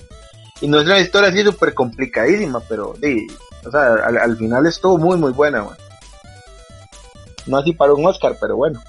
[0.62, 2.94] Y no es una historia así súper complicadísima, pero,
[3.72, 5.66] sea, al, final estuvo muy, muy buena.
[7.48, 8.80] No así para un Oscar, pero bueno.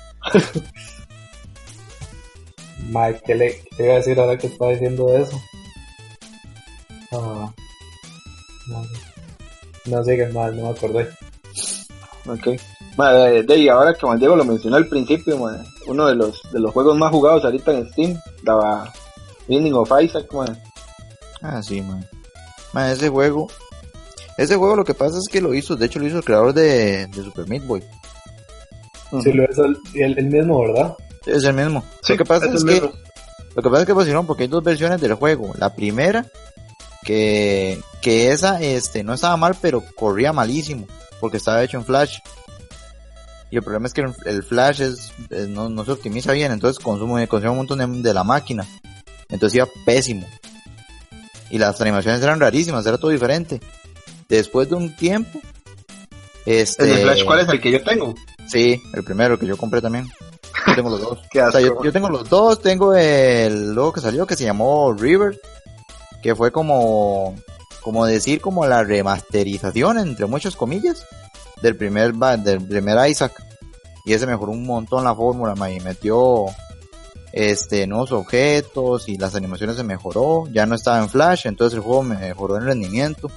[2.90, 5.40] Mike, ¿qué le qué iba a decir ahora que estaba diciendo eso?
[7.12, 7.52] Ah,
[8.68, 8.82] no,
[9.86, 11.08] no sé qué mal, no me acordé.
[12.26, 12.60] Ok.
[12.96, 15.36] Madre, de, y ahora que Diego lo mencionó al principio,
[15.86, 18.92] uno de los de los juegos más jugados ahorita en Steam, daba
[19.48, 20.26] Binding of Isaac,
[21.40, 22.06] Ah, sí, man.
[22.72, 22.90] man.
[22.90, 23.48] ese juego,
[24.36, 26.52] ese juego lo que pasa es que lo hizo, de hecho lo hizo el creador
[26.52, 27.82] de, de Super Meat Boy.
[29.20, 30.96] Sí, lo es el, mismo, ¿verdad?
[31.26, 31.84] Es el mismo.
[32.08, 35.00] lo que pasa es, que lo que pasa es que pusieron porque hay dos versiones
[35.00, 35.52] del juego.
[35.58, 36.26] La primera
[37.04, 40.86] que que esa este no estaba mal, pero corría malísimo
[41.20, 42.18] porque estaba hecho en Flash.
[43.50, 45.12] Y el problema es que el, Flash es,
[45.48, 48.66] no, no, se optimiza bien, entonces consume, consume un montón de, la máquina.
[49.28, 50.26] Entonces iba pésimo.
[51.50, 53.60] Y las animaciones eran rarísimas, era todo diferente.
[54.28, 55.38] Después de un tiempo,
[56.46, 56.90] este...
[56.90, 58.14] ¿El Flash cuál es el que yo tengo?
[58.52, 60.06] Sí, el primero que yo compré también.
[60.66, 61.18] Yo tengo los dos.
[61.82, 65.40] yo, tengo los dos, tengo el logo que salió que se llamó River,
[66.22, 67.34] que fue como,
[67.80, 71.06] como decir como la remasterización, entre muchas comillas,
[71.62, 73.42] del primer, del primer Isaac.
[74.04, 76.44] Y ese mejoró un montón la fórmula, y metió
[77.32, 81.82] este nuevos objetos y las animaciones se mejoró, ya no estaba en Flash, entonces el
[81.82, 83.30] juego mejoró en rendimiento.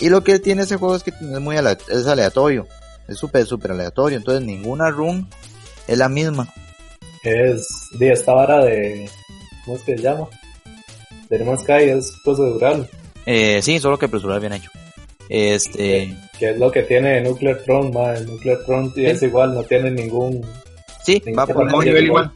[0.00, 2.66] Y lo que tiene ese juego es que es muy es aleatorio,
[3.08, 5.28] es súper súper aleatorio, entonces ninguna run
[5.86, 6.52] es la misma.
[7.22, 9.08] Es de esta vara de
[9.64, 10.28] ¿cómo es que se llama?
[11.28, 12.88] De No Sky es procedural.
[13.26, 14.70] Eh, sí, solo que procedural bien hecho.
[15.28, 17.90] Este que es lo que tiene Nuclear Throne,
[18.26, 20.44] Nuclear Throne es igual, no tiene ningún
[21.04, 22.32] Sí, va por nivel igual.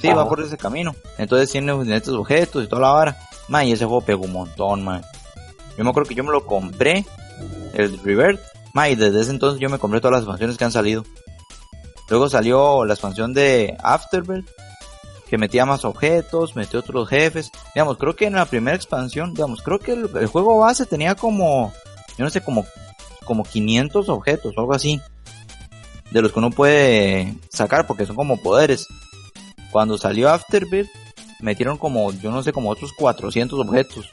[0.00, 0.94] Sí, va por ese camino.
[1.18, 3.16] Entonces tiene estos objetos y toda la vara.
[3.48, 5.02] Man, y ese juego pegó un montón, man.
[5.76, 7.04] Yo me acuerdo que yo me lo compré,
[7.74, 8.40] el Revert.
[8.74, 11.04] Man, y desde ese entonces yo me compré todas las expansiones que han salido.
[12.08, 14.48] Luego salió la expansión de Afterbirth,
[15.28, 17.50] que metía más objetos, metió otros jefes.
[17.74, 21.72] Digamos, creo que en la primera expansión, digamos, creo que el, juego base tenía como,
[22.18, 22.66] yo no sé, como,
[23.24, 25.00] como 500 objetos o algo así.
[26.10, 28.86] De los que uno puede sacar porque son como poderes.
[29.70, 30.90] Cuando salió Afterbirth,
[31.40, 34.10] metieron como, yo no sé, como otros 400 objetos.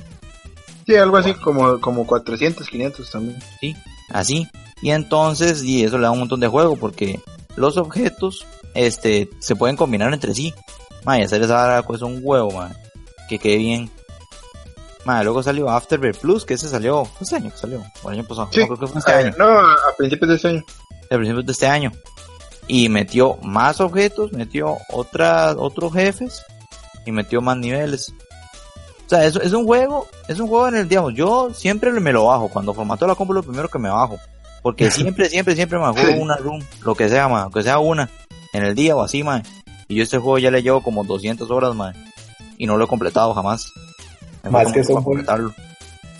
[0.85, 3.37] Sí, algo así, como, como 400, 500 también.
[3.59, 3.75] Sí,
[4.11, 4.47] así.
[4.81, 7.19] Y entonces, y eso le da un montón de juego, porque
[7.55, 10.53] los objetos, este, se pueden combinar entre sí.
[11.05, 12.75] Man, y hacer esa cosa un huevo, man.
[13.27, 13.89] Que quede bien.
[15.05, 18.19] Man, luego salió Afterbirth Plus, que ese salió, fue este año que salió, o el
[18.19, 18.49] año pasado.
[18.51, 18.59] Sí.
[18.59, 19.33] No, creo que fue este año.
[19.37, 20.63] No, a principios de este año.
[21.11, 21.91] A principios de este año
[22.69, 26.45] y metió más objetos, metió otras, otros jefes
[27.05, 28.13] y metió más niveles.
[29.09, 32.13] O sea, es, es un juego, es un juego en el, digamos, yo siempre me
[32.13, 34.19] lo bajo, cuando formato la compro lo primero que me bajo,
[34.61, 38.07] porque siempre, siempre, siempre me juego una room, lo que sea, man, que sea una,
[38.53, 39.41] en el día o así, man.
[39.87, 41.95] Y yo este juego ya le llevo como 200 horas, man,
[42.59, 43.73] y no lo he completado jamás.
[44.47, 45.03] más que son,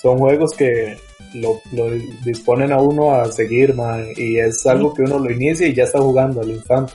[0.02, 0.97] son juegos que
[1.36, 1.91] lo, lo,
[2.25, 5.84] disponen a uno a seguir, man, y es algo que uno lo inicia y ya
[5.84, 6.93] está jugando al instante.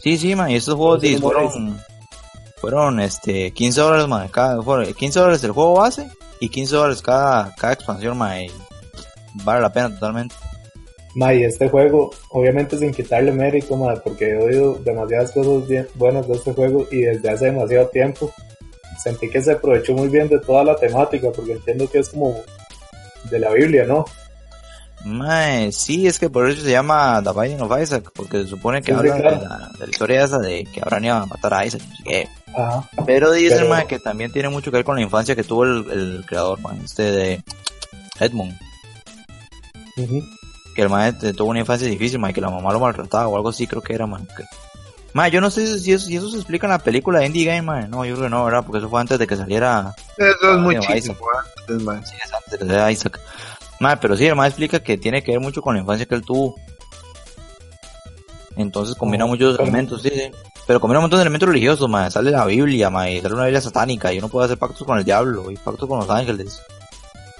[0.00, 1.80] Sí, sí, man, y estos juegos fueron,
[2.60, 4.60] fueron este, 15 dólares, man, cada,
[4.92, 6.08] 15 dólares el juego base
[6.40, 8.50] y 15 dólares cada, cada expansión, y
[9.44, 10.34] vale la pena totalmente.
[11.14, 15.88] Ma, y este juego, obviamente sin quitarle mérito, ma, porque he oído demasiadas cosas bien
[15.94, 18.32] buenas de este juego y desde hace demasiado tiempo
[19.02, 22.36] sentí que se aprovechó muy bien de toda la temática, porque entiendo que es como
[23.30, 24.04] de la Biblia, ¿no?
[25.04, 28.82] Mae, sí, es que por eso se llama The Binding of Isaac, porque se supone
[28.82, 31.82] que habla de, la, historia esa de que Abraham iba a matar a Isaac,
[33.06, 36.24] Pero dice, Mae, que también tiene mucho que ver con la infancia que tuvo el,
[36.26, 37.44] creador, mae, este de
[38.18, 38.58] Edmund.
[40.74, 43.50] Que el mae tuvo una infancia difícil, mae, que la mamá lo maltrataba o algo
[43.50, 44.22] así, creo que era, mae.
[45.12, 47.44] mae yo no sé si eso, si eso se explica en la película de Indie
[47.44, 47.88] Game, mae.
[47.88, 48.64] No, yo creo que no, ¿verdad?
[48.64, 49.94] Porque eso fue antes de que saliera.
[50.16, 51.16] Eso es muy chido,
[51.68, 53.20] Sí, es antes de Isaac.
[53.78, 56.22] Madre, pero sí, además explica que tiene que ver mucho con la infancia que él
[56.22, 56.56] tuvo.
[58.56, 60.30] Entonces combina muchos elementos, sí, sí.
[60.66, 62.10] Pero combina un montón de elementos religiosos, madre.
[62.10, 63.20] Sale la Biblia, madre.
[63.22, 65.98] Sale una Biblia satánica y uno puede hacer pactos con el diablo y pactos con
[65.98, 66.62] los ángeles.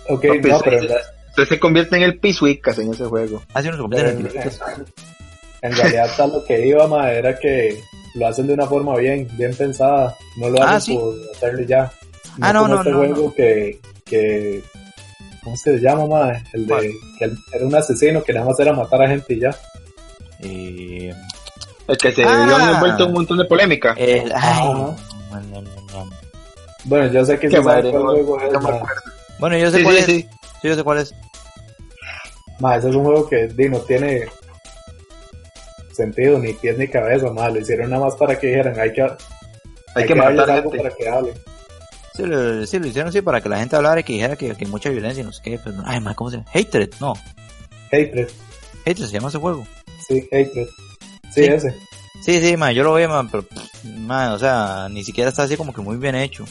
[0.09, 0.95] Ok, no, pues, pero...
[1.29, 3.43] Usted se convierte en el Pisuicas en ese juego.
[3.55, 4.51] Ah, sí, uno se convierte en el eh,
[5.63, 7.81] En realidad, tal lo que iba, madre, era que
[8.15, 10.17] lo hacen de una forma bien, bien pensada.
[10.39, 11.93] No lo ah, hacen por hacerle ya.
[12.41, 14.63] ah, no, no, este juego que, que
[15.43, 16.43] ¿Cómo se llama, madre?
[16.53, 16.95] El de.
[17.19, 19.51] Que era un asesino que nada más era matar a gente y ya.
[20.41, 21.15] Eh...
[21.91, 23.95] El que se ah, dio envuelto un montón de polémica.
[23.99, 24.33] El...
[26.85, 28.53] Bueno, yo sé que se madre, no, juego es,
[29.41, 30.05] Bueno, yo sé cuál es.
[30.05, 30.29] Sí.
[30.63, 31.13] yo sé cuál es.
[32.61, 34.27] Más, ese es un juego que di, no tiene
[35.93, 37.53] sentido, ni pies ni cabeza, más.
[37.53, 39.09] Lo hicieron nada más para que dijeran, hay que, hay,
[39.97, 41.35] hay que, que matar algo para que hable.
[42.15, 44.71] Sí lo, hicieron así para que la gente hablara y que dijera que, que hay
[44.71, 45.59] mucha violencia y no sé qué.
[45.63, 46.49] Pero, ay, man, ¿cómo se llama?
[46.55, 47.15] Hatred, no.
[47.87, 48.29] Hatred.
[48.87, 49.67] Hatred se llama ese juego.
[50.07, 50.69] Sí, Hatred.
[51.35, 51.77] Sí, ese.
[52.23, 53.45] Sí, sí, man, yo lo veo, man, pero,
[53.85, 56.45] man, o sea, ni siquiera está así como que muy bien hecho.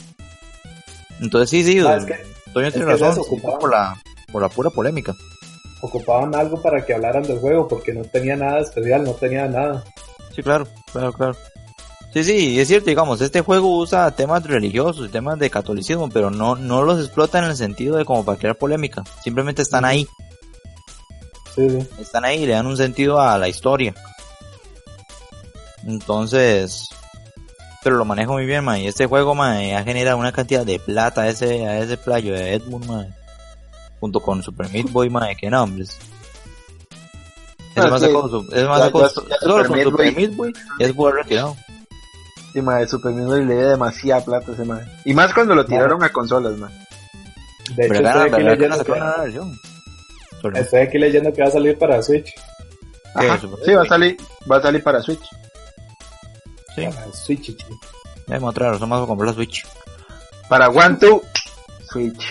[1.20, 2.18] Entonces, sí, sí, ah, es que,
[2.52, 3.22] Toño tiene razón,
[3.60, 4.00] por la,
[4.32, 5.14] por la pura polémica.
[5.82, 9.84] Ocupaban algo para que hablaran del juego, porque no tenía nada especial, no tenía nada.
[10.34, 11.36] Sí, claro, claro, claro.
[12.12, 16.56] Sí, sí, es cierto, digamos, este juego usa temas religiosos, temas de catolicismo, pero no,
[16.56, 20.08] no los explota en el sentido de como para crear polémica, simplemente están ahí.
[21.54, 21.88] Sí, sí.
[22.00, 23.94] Están ahí, le dan un sentido a la historia.
[25.86, 26.88] Entonces,
[27.82, 30.78] pero lo manejo muy bien, man, y este juego, man, ha generado una cantidad de
[30.78, 33.14] plata a ese, a ese playo de Edmund, man,
[33.98, 35.98] junto con Super Meat Boy, man, que nombres.
[37.74, 38.12] Es más, es
[38.68, 41.56] más solo con Super Meat Boy es jugar retirado.
[42.52, 44.86] Sí, madre, Super Meat Boy le dio demasiada plata ese madre.
[45.04, 46.72] Y más cuando lo tiraron a consolas, man.
[47.76, 50.60] De hecho, estoy aquí, leyendo que...
[50.60, 52.34] estoy aquí leyendo que va a salir para Switch.
[53.14, 54.16] Ajá, sí, va a salir,
[54.50, 55.22] va a salir para Switch.
[56.74, 56.84] Sí.
[56.86, 57.56] Para Switch, sí.
[58.26, 59.66] Vamos a traer, vamos a comprar la Switch.
[60.48, 61.22] Para One, Two,
[61.90, 62.26] Switch.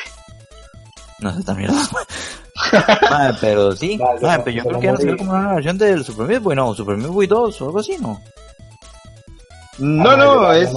[1.20, 1.72] No sé, también.
[3.10, 6.04] Madre, pero sí, madre, pero yo creo que van a salir como una versión del
[6.04, 8.22] Super Meat Boy, no, Super Meat Boy 2 o algo así, ¿no?
[9.78, 10.70] No, ah, no, es...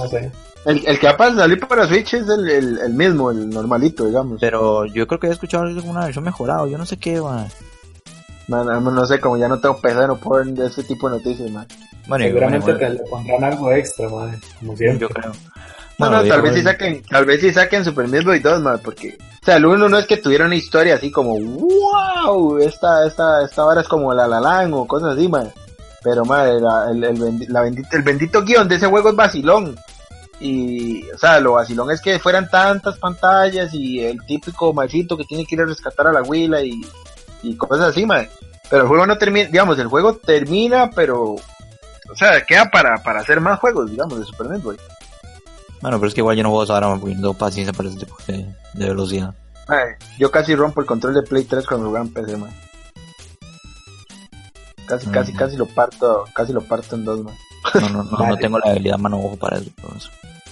[0.65, 4.05] El, el que va a salir para Switch es el, el, el, mismo, el normalito,
[4.05, 4.39] digamos.
[4.39, 7.47] Pero yo creo que he escuchado una versión mejorada, yo no sé qué, man.
[8.47, 11.09] No, no, no, sé, como ya no tengo PC, no puedo ver de ese tipo
[11.09, 11.67] de noticias, man.
[12.07, 14.99] Bueno, Seguramente te le pondrán algo extra, man, como siempre.
[14.99, 15.31] Yo creo.
[15.97, 19.17] Bueno, tal vez sí saquen, tal vez sí saquen Super Meat Boy 2, man, porque,
[19.19, 23.45] o sea, el uno no es que tuviera una historia así como, wow, esta, esta,
[23.45, 25.51] esta vara es como la la o cosas así, man.
[26.03, 26.57] Pero, madre,
[26.91, 29.77] el, el, la bendito, el bendito guion de ese juego es vacilón.
[30.39, 35.23] Y, o sea, lo vacilón es que fueran tantas pantallas y el típico machito que
[35.23, 36.81] tiene que ir a rescatar a la huila y,
[37.43, 38.29] y cosas así, madre.
[38.69, 41.35] Pero el juego no termina, digamos, el juego termina, pero,
[42.11, 44.79] o sea, queda para, para hacer más juegos, digamos, de Super Metroid.
[45.81, 47.99] Bueno, pero es que igual yo no voy a usar ahora no paciencia para ese
[47.99, 49.33] tipo de, velocidad.
[50.17, 52.51] yo casi rompo el control de Play 3 cuando jugaba en PC, man.
[54.85, 57.35] Casi, casi, casi lo parto, casi lo parto en dos, man.
[57.75, 59.71] No, no, no, no tengo la habilidad mano ojo para eso.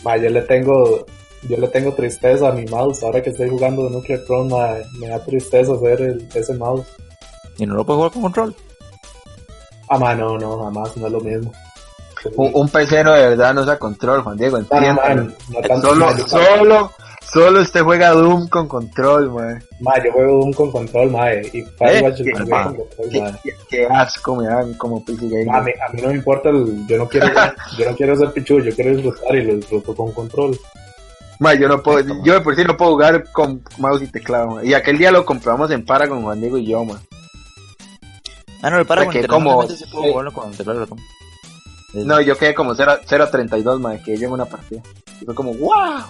[0.03, 1.05] yo le tengo,
[1.47, 3.03] yo le tengo tristeza a mi mouse.
[3.03, 6.87] Ahora que estoy jugando de Nuclear Throne, me da tristeza hacer el, ese mouse.
[7.57, 8.55] ¿Y no lo puedes jugar con control?
[9.93, 11.51] Ah, man, no, no, jamás, no es lo mismo.
[12.37, 15.01] Un, un pecero de verdad no usa control, Juan Diego, entiendo.
[15.81, 16.91] solo, solo,
[17.29, 19.61] solo usted juega Doom con control, man.
[19.81, 22.31] Ma, yo juego Doom con control, ma, y Firewatch ¿Eh?
[22.31, 25.49] con control, Qué, asco me dan como PC Gamer.
[25.49, 27.27] a, mí, a mí no me importa, el, yo no quiero,
[27.77, 30.57] yo no quiero ser pichu, yo quiero disfrutar y lo disfruto con control.
[31.39, 34.63] Ma, yo no puedo, yo de por sí no puedo jugar con mouse y teclado,
[34.63, 36.99] Y aquel día lo compramos en para con Juan Diego y yo, man.
[38.61, 39.67] Ah, no, el para con como,
[40.33, 40.85] con teclado
[41.93, 44.81] no, yo quedé como 0, 0 a 32, madre, que llevo una partida.
[45.19, 46.03] Y fue como, wow.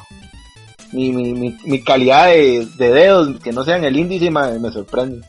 [0.91, 4.72] Mi, mi, mi, mi calidad de, de, dedos, que no sean el índice, madre, me
[4.72, 5.26] sorprende.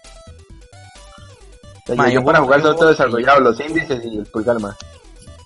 [1.87, 4.77] yo, para jugar solo todo desarrollado, los índices y el pulgar, madre.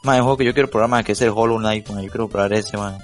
[0.03, 2.05] Madre, un juego que yo quiero probar, madre, que es el Hollow Knight, madre.
[2.05, 2.99] Yo quiero probar ese, madre.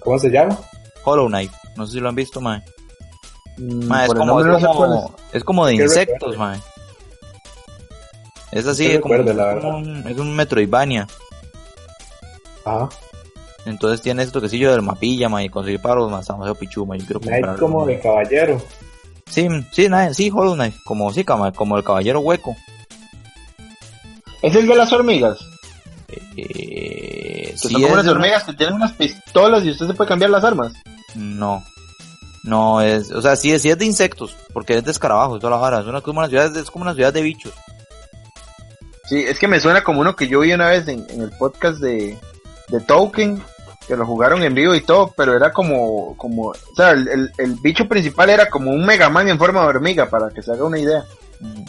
[0.00, 0.58] ¿Cómo se llama?
[1.04, 1.52] Hollow Knight.
[1.76, 2.64] No sé si lo han visto, madre.
[3.58, 6.60] Mm, es, como, es, como, es como de insectos, madre.
[8.58, 11.06] Es así, es, como, un, es un Metroidvania.
[12.66, 12.88] Ah.
[13.66, 16.96] Entonces tiene este toquecillo del mapilla, ma, y conseguir paros más demasiado pichuma.
[16.96, 17.56] Yo quiero comprar.
[17.56, 18.60] como de caballero.
[19.30, 22.56] Sí, sí, sí, Hollow Knight, como sí, como el caballero hueco.
[24.42, 25.38] ¿Es el de las hormigas?
[26.36, 30.42] Eh, son como unas hormigas que tienen unas pistolas y usted se puede cambiar las
[30.42, 30.72] armas.
[31.14, 31.62] No.
[32.42, 35.56] No es, o sea, sí, sí es de insectos, porque es de escarabajos, toda la
[35.58, 35.80] vara.
[35.80, 37.52] Es, una, como una ciudad, es como una ciudad de bichos.
[39.08, 41.78] Sí, es que me suena como uno que yo vi una vez en, el podcast
[41.78, 42.18] de,
[42.68, 43.42] de Token,
[43.86, 47.54] que lo jugaron en vivo y todo, pero era como, como, o sea, el, el,
[47.62, 50.64] bicho principal era como un Mega Man en forma de hormiga, para que se haga
[50.64, 51.04] una idea.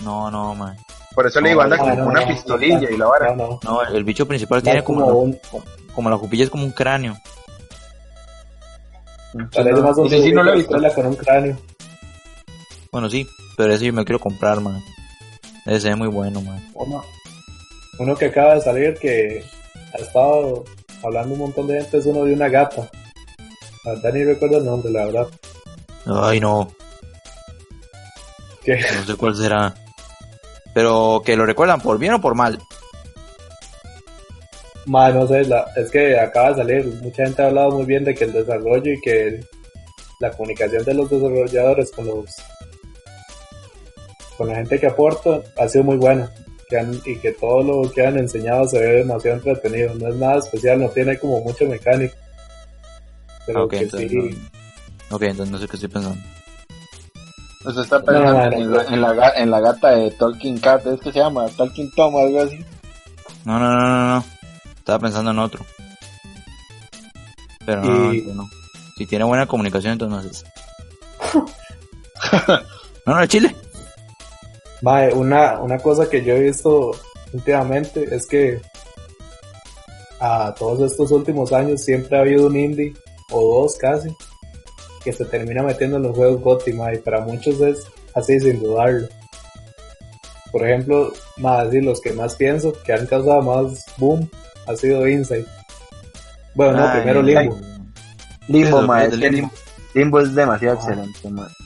[0.03, 0.75] No, no, man.
[1.15, 3.33] Por eso le digo, anda como una pistolilla y la vara.
[3.33, 5.39] No, el bicho principal tiene como, un...
[5.95, 7.15] como, la cupilla es como un cráneo.
[9.31, 10.77] sí, no lo he visto.
[10.93, 11.57] con un cráneo.
[12.91, 13.25] Bueno, sí,
[13.55, 14.83] pero ese yo me quiero comprar, man.
[15.65, 16.61] Ese es muy bueno, man
[18.00, 19.43] uno que acaba de salir que
[19.93, 20.64] ha estado
[21.04, 22.89] hablando un montón de gente es uno de una gata.
[23.86, 25.28] La verdad ni recuerdo el nombre, la verdad.
[26.06, 26.72] Ay, no.
[28.64, 28.80] ¿Qué?
[28.95, 29.74] No sé cuál será.
[30.74, 32.60] Pero que lo recuerdan por bien o por mal.
[34.86, 35.41] Ma, no sé,
[35.76, 36.86] es que acaba de salir.
[37.02, 39.41] Mucha gente ha hablado muy bien de que el desarrollo y que
[40.22, 42.30] la comunicación de los desarrolladores con los
[44.38, 46.32] con la gente que aporta ha sido muy buena
[47.05, 49.95] y que todo lo que han enseñado se ve demasiado entretenido.
[49.95, 52.15] No es nada especial, no tiene como mucho mecánico.
[53.45, 54.17] Pero que entonces, sí.
[55.09, 55.15] No.
[55.15, 56.20] Ok, entonces no sé qué estoy pensando.
[57.63, 61.11] Pues está pensando en, la, en, la, en, la, gata de Tolkien Cat, ¿es que
[61.11, 61.47] se llama?
[61.47, 62.63] Tolkien Tom, algo así.
[63.45, 64.26] No, no, no, no, no.
[64.78, 65.65] Estaba pensando en otro.
[67.65, 68.49] Pero no, no,
[68.95, 70.45] Si tiene buena comunicación, entonces no es
[73.05, 73.55] no, no, Chile.
[74.82, 76.91] Mae, una, una cosa que yo he visto
[77.34, 78.61] últimamente es que
[80.19, 82.93] a todos estos últimos años siempre ha habido un indie,
[83.32, 84.09] o dos casi,
[85.03, 89.07] que se termina metiendo en los juegos GOTY, y para muchos es así sin dudarlo.
[90.51, 94.30] por ejemplo, más así, los que más pienso que han causado más boom
[94.67, 95.47] ha sido Insight.
[96.55, 97.57] Bueno, no, primero Limbo.
[98.47, 99.09] Limbo, mae,
[99.93, 100.19] Limbo.
[100.19, 101.59] es demasiado excelente, mae.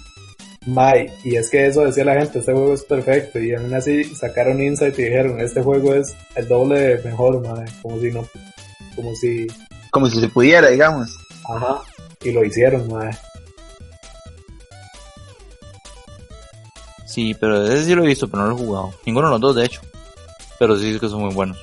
[1.23, 4.61] Y es que eso decía la gente, este juego es perfecto, y aún así sacaron
[4.61, 8.25] Insight y dijeron, este juego es el doble mejor, mae, como si no,
[8.95, 9.47] como si...
[9.91, 11.17] Como si se pudiera, digamos.
[11.49, 11.81] Ajá,
[12.23, 13.11] y lo hicieron, mae.
[17.13, 18.93] Sí, pero ese sí lo he visto, pero no lo he jugado.
[19.05, 19.81] Ninguno de los dos, de hecho.
[20.57, 21.61] Pero sí que son muy buenos.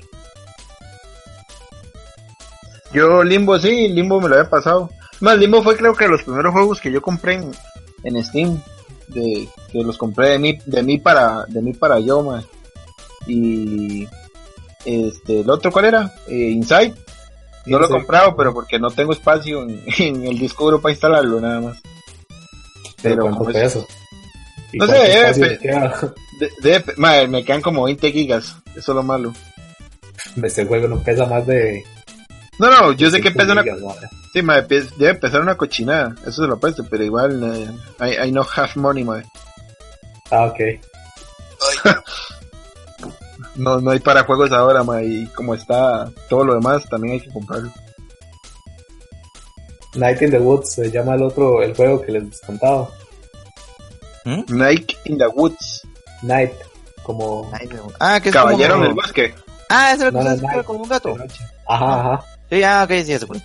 [2.92, 4.90] Yo Limbo sí, Limbo me lo había pasado.
[5.20, 7.40] Más Limbo fue creo que los primeros juegos que yo compré
[8.04, 8.62] en, Steam.
[9.12, 12.44] De, que los compré de mí, de mí para, de mí para yo, man.
[13.26, 14.08] Y
[14.84, 16.14] este, el otro cuál era?
[16.28, 16.94] Eh, Inside.
[17.66, 19.62] No lo he comprado, pero porque no tengo espacio
[19.98, 21.78] en, el disco duro para instalarlo nada más.
[23.02, 23.86] Pero, ¿Cuánto peso?
[24.74, 25.58] No sé,
[26.62, 29.32] debe, me quedan como 20 gigas, eso es lo malo.
[30.42, 31.82] Este juego no pesa más de...
[32.58, 33.64] No, no, yo sé que pesa una...
[34.32, 34.42] Sí,
[34.96, 37.42] debe pesar una cochinada, eso se lo puesto, pero igual
[38.00, 39.26] eh, I, no have money, madre.
[40.30, 40.60] Ah, ok.
[43.56, 47.20] no, no hay para juegos ahora, madre, y como está todo lo demás, también hay
[47.20, 47.72] que comprarlo.
[49.96, 52.88] Night in the Woods se llama el otro, el juego que les contaba.
[54.24, 54.42] ¿Mm?
[54.48, 55.82] Night in the Woods.
[56.22, 56.52] Night,
[57.02, 57.50] como.
[57.98, 59.34] Ah, que es Caballero en el bosque.
[59.68, 61.16] Ah, es lo que se como un gato.
[61.66, 62.24] Ajá, ajá.
[62.48, 63.40] Sí, ah, ok, sí, eso fue.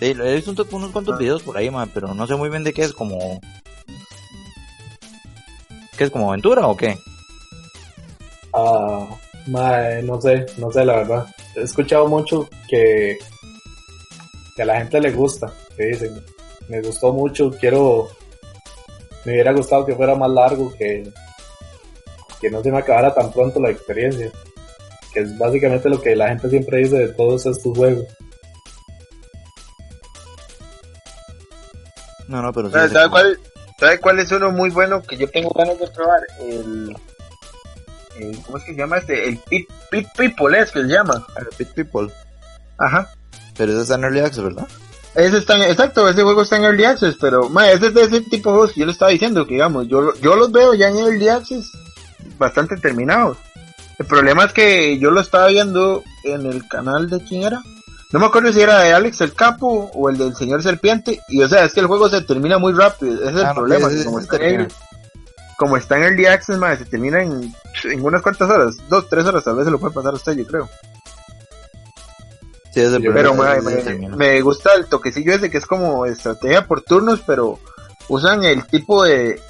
[0.00, 2.72] Sí, he visto unos cuantos videos por ahí, man, pero no sé muy bien de
[2.72, 3.40] qué es como.
[5.96, 6.98] ¿Qué es como aventura o qué?
[8.54, 9.06] Ah,
[9.46, 11.26] no sé, no sé la verdad.
[11.54, 13.18] He escuchado mucho que,
[14.56, 16.24] que a la gente le gusta, que dicen,
[16.68, 18.08] me gustó mucho, quiero
[19.24, 21.10] me hubiera gustado que fuera más largo, que,
[22.40, 24.30] que no se me acabara tan pronto la experiencia.
[25.12, 28.06] Que es básicamente lo que la gente siempre dice de todos estos juegos.
[32.30, 32.70] No, no, pero...
[32.70, 33.38] ¿Sabe, cuál,
[34.00, 36.20] cuál es uno muy bueno que yo tengo ganas de probar?
[36.40, 36.96] El...
[38.46, 39.28] ¿Cómo es que se llama este?
[39.28, 41.26] El Pit, Pit People es que se llama.
[41.36, 42.12] El Pit People.
[42.78, 43.10] Ajá.
[43.56, 44.68] Pero eso está en Early Access, ¿verdad?
[45.16, 48.20] Ese está exacto, ese juego está en Early Access, pero ma, ese es de ese
[48.20, 50.88] tipo de juegos que yo le estaba diciendo, que digamos, yo, yo los veo ya
[50.88, 51.72] en Early Access
[52.38, 53.38] bastante terminados.
[53.98, 57.60] El problema es que yo lo estaba viendo en el canal de quién era.
[58.12, 61.20] No me acuerdo si era de Alex el Capo o el del Señor Serpiente.
[61.28, 63.14] Y o sea, es que el juego se termina muy rápido.
[63.14, 63.88] Ese es el ah, problema.
[64.04, 64.68] como, está en,
[65.56, 67.54] como, está en, Early Access, ma, se termina en,
[67.84, 68.76] en unas cuantas horas.
[68.88, 70.68] Dos, tres horas tal vez se lo puede pasar a usted, yo creo
[72.72, 73.34] pero
[74.16, 77.58] me, gusta el toquecillo ese que es como estrategia por turnos, pero
[78.08, 79.40] usan el tipo de,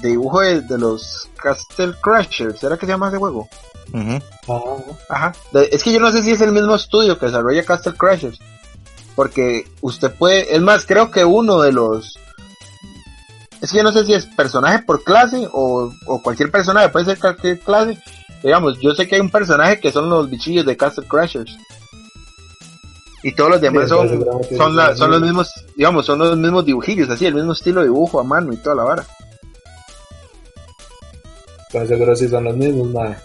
[0.00, 3.48] dibujo de, los Castle Crashers, ¿será que se llama ese juego?
[5.08, 5.32] Ajá.
[5.70, 8.38] es que yo no sé si es el mismo estudio que desarrolla Castle Crashers,
[9.14, 12.18] porque usted puede, es más, creo que uno de los
[13.62, 17.06] es que yo no sé si es personaje por clase o, o cualquier personaje, puede
[17.06, 17.98] ser cualquier clase.
[18.42, 21.56] Digamos, yo sé que hay un personaje que son los bichillos de Castle Crashers
[23.22, 24.24] y todos los demás son,
[24.56, 28.20] son, son los mismos, digamos, son los mismos dibujillos, así, el mismo estilo de dibujo
[28.20, 29.06] a mano y toda la vara.
[31.72, 33.16] Pues seguro sí son los mismos, madre.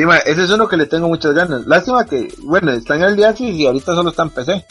[0.00, 1.66] Sí, ese es uno que le tengo muchas ganas.
[1.66, 4.64] Lástima que, bueno, está en el día y ahorita solo está en PC.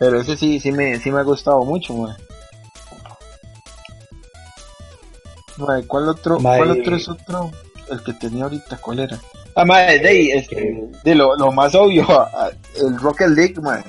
[0.00, 2.16] Pero ese sí, sí me, sí me ha gustado mucho, madre.
[5.86, 7.52] ¿cuál otro, ¿cuál otro es otro?
[7.88, 9.20] El que tenía ahorita, ¿cuál era?
[9.54, 12.04] Ah, madre, de, este, de lo, lo, más obvio,
[12.74, 13.84] el Rocket League, madre.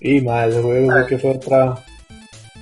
[0.00, 1.74] Y madre, ese juego que fue otra.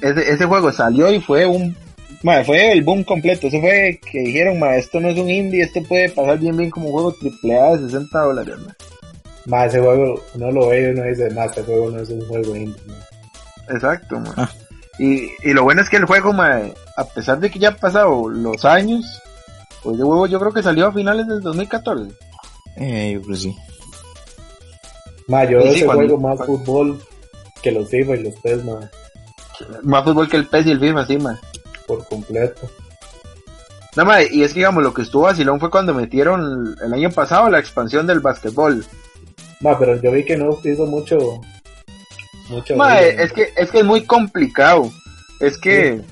[0.01, 1.76] Ese, ese juego salió y fue un.
[2.22, 3.48] Madre, fue el boom completo.
[3.48, 6.70] Eso fue que dijeron, madre, esto no es un indie, esto puede pasar bien, bien
[6.70, 8.74] como un juego AAA de 60 dólares, madre.
[9.46, 12.26] Madre, ese juego uno lo ve y uno dice, madre, este juego no es un
[12.28, 13.04] juego indie, madre.
[13.68, 14.34] Exacto, madre.
[14.36, 14.50] Ah.
[14.98, 17.76] Y, y lo bueno es que el juego, madre, a pesar de que ya han
[17.76, 19.04] pasado los años,
[19.82, 22.14] pues de huevo yo creo que salió a finales del 2014.
[22.76, 23.56] Eh, yo creo sí.
[25.28, 27.02] Ma, yo ese juego más fútbol
[27.62, 28.90] que los FIFA y los PES, ma.
[29.82, 31.40] Más fútbol que el PES y el FIFA, sí, ma.
[31.87, 32.70] Por completo.
[33.97, 37.11] No, ma, y es que digamos, lo que estuvo vacilón fue cuando metieron el año
[37.11, 38.85] pasado la expansión del básquetbol.
[39.61, 41.41] Ma, pero yo vi que no hizo mucho...
[42.49, 44.91] mucho ma, es, que, es que es muy complicado.
[45.41, 46.03] Es que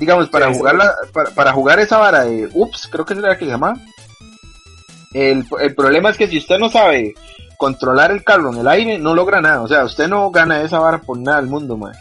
[0.00, 0.94] digamos, para jugar la,
[1.34, 3.74] para, jugar esa vara de ups, creo que es la que se llama.
[5.12, 7.14] El, el problema es que si usted no sabe
[7.58, 9.60] controlar el carro en el aire, no logra nada.
[9.60, 11.92] O sea, usted no gana esa vara por nada del mundo, man.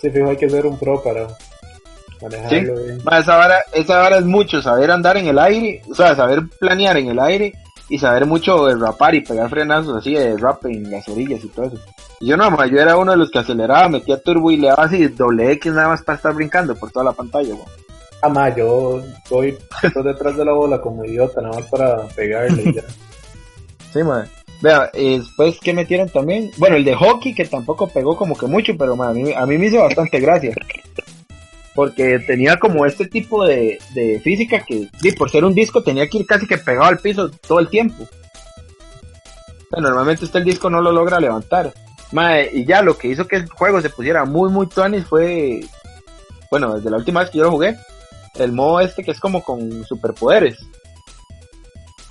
[0.00, 1.26] Sí, fijo, hay que ser un pro para.
[2.22, 2.80] Manejarlo
[3.18, 7.08] esa, vara, esa es mucho, saber andar en el aire, o sea, saber planear en
[7.08, 7.52] el aire
[7.88, 11.48] y saber mucho de rapar y pegar frenazos así de rap en las orillas y
[11.48, 11.78] todo eso.
[12.20, 14.68] Y yo no, ma, yo era uno de los que aceleraba, metía turbo y le
[14.68, 17.54] daba así doble X nada más para estar brincando por toda la pantalla,
[18.24, 19.58] Ah, ma, yo voy
[20.04, 22.82] detrás de la bola como idiota, nada más para pegarle ya.
[23.92, 24.24] sí, ma.
[24.62, 28.74] Vea, después que metieron también, bueno, el de hockey que tampoco pegó como que mucho,
[28.78, 30.54] pero a, mí, a mí me hizo bastante gracia.
[31.74, 36.18] Porque tenía como este tipo de, de física que, por ser un disco, tenía que
[36.18, 38.06] ir casi que pegado al piso todo el tiempo.
[39.70, 41.72] normalmente este el disco no lo logra levantar.
[42.52, 45.60] y ya lo que hizo que el juego se pusiera muy, muy tonis fue,
[46.50, 47.76] bueno, desde la última vez que yo lo jugué,
[48.38, 50.58] el modo este que es como con superpoderes.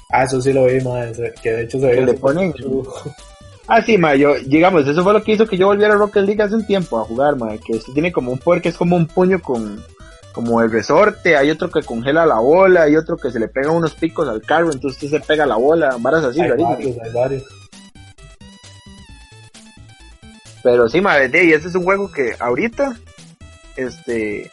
[0.10, 2.06] Ah, eso sí lo vi, más que de hecho se ve.
[2.06, 2.54] le ponen.
[3.68, 6.26] Ah, sí, ma, yo, digamos, eso fue lo que hizo que yo volviera a Rocket
[6.26, 8.78] League hace un tiempo a jugar, ma, que este tiene como un poder que es
[8.78, 9.84] como un puño con,
[10.34, 13.72] como el resorte, hay otro que congela la bola, hay otro que se le pega
[13.72, 17.14] unos picos al carro, entonces usted se pega la bola, varas así, hay varios, hay
[17.14, 17.44] varios.
[20.64, 22.96] Pero sí, ma, y ese es un juego que ahorita,
[23.76, 24.52] este,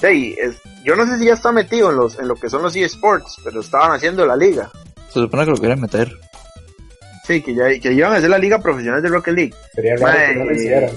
[0.00, 2.62] sí, es, yo no sé si ya está metido en los, en lo que son
[2.62, 4.70] los eSports, pero estaban haciendo la liga.
[5.08, 6.12] Se supone que lo quieren meter.
[7.28, 9.54] Sí, que ya que iban a hacer la liga profesional de Rocket League.
[9.74, 10.90] Sería raro que no lo hicieran.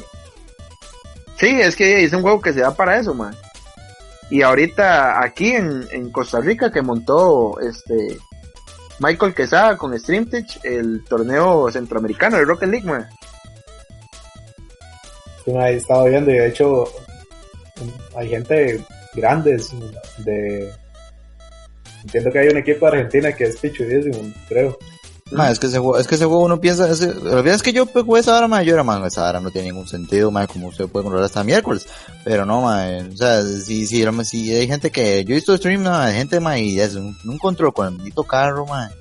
[1.37, 3.35] Sí, es que es un juego que se da para eso, man.
[4.29, 8.17] Y ahorita aquí en, en Costa Rica que montó este
[8.99, 13.05] Michael Quesada con StreamTech el torneo centroamericano de Rocket League, man.
[15.43, 16.85] Sí, ahí estaba viendo y de hecho
[18.15, 18.79] hay gente
[19.13, 19.71] grandes
[20.19, 20.71] de
[22.03, 24.77] Entiendo que hay un equipo de Argentina que es pichudísimo, creo.
[25.49, 27.71] Es que ese juego, es que ese juego uno piensa, ese, la verdad es que
[27.71, 30.45] yo jugué esa hora, ma, yo era, man, esa hora no tiene ningún sentido, ma,
[30.47, 31.87] como usted puede controlar hasta miércoles,
[32.23, 35.83] pero no, ma, o sea, si, si, si hay gente que, yo he visto stream,
[35.83, 38.91] no, hay gente, ma, y es un, control con el bendito carro, ma.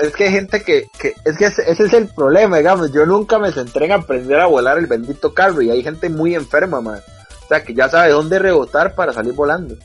[0.00, 3.06] Es que hay gente que, que es que ese, ese, es el problema, digamos, yo
[3.06, 6.80] nunca me centré en aprender a volar el bendito carro y hay gente muy enferma,
[6.80, 6.98] ma.
[7.44, 9.76] O sea, que ya sabe dónde rebotar para salir volando.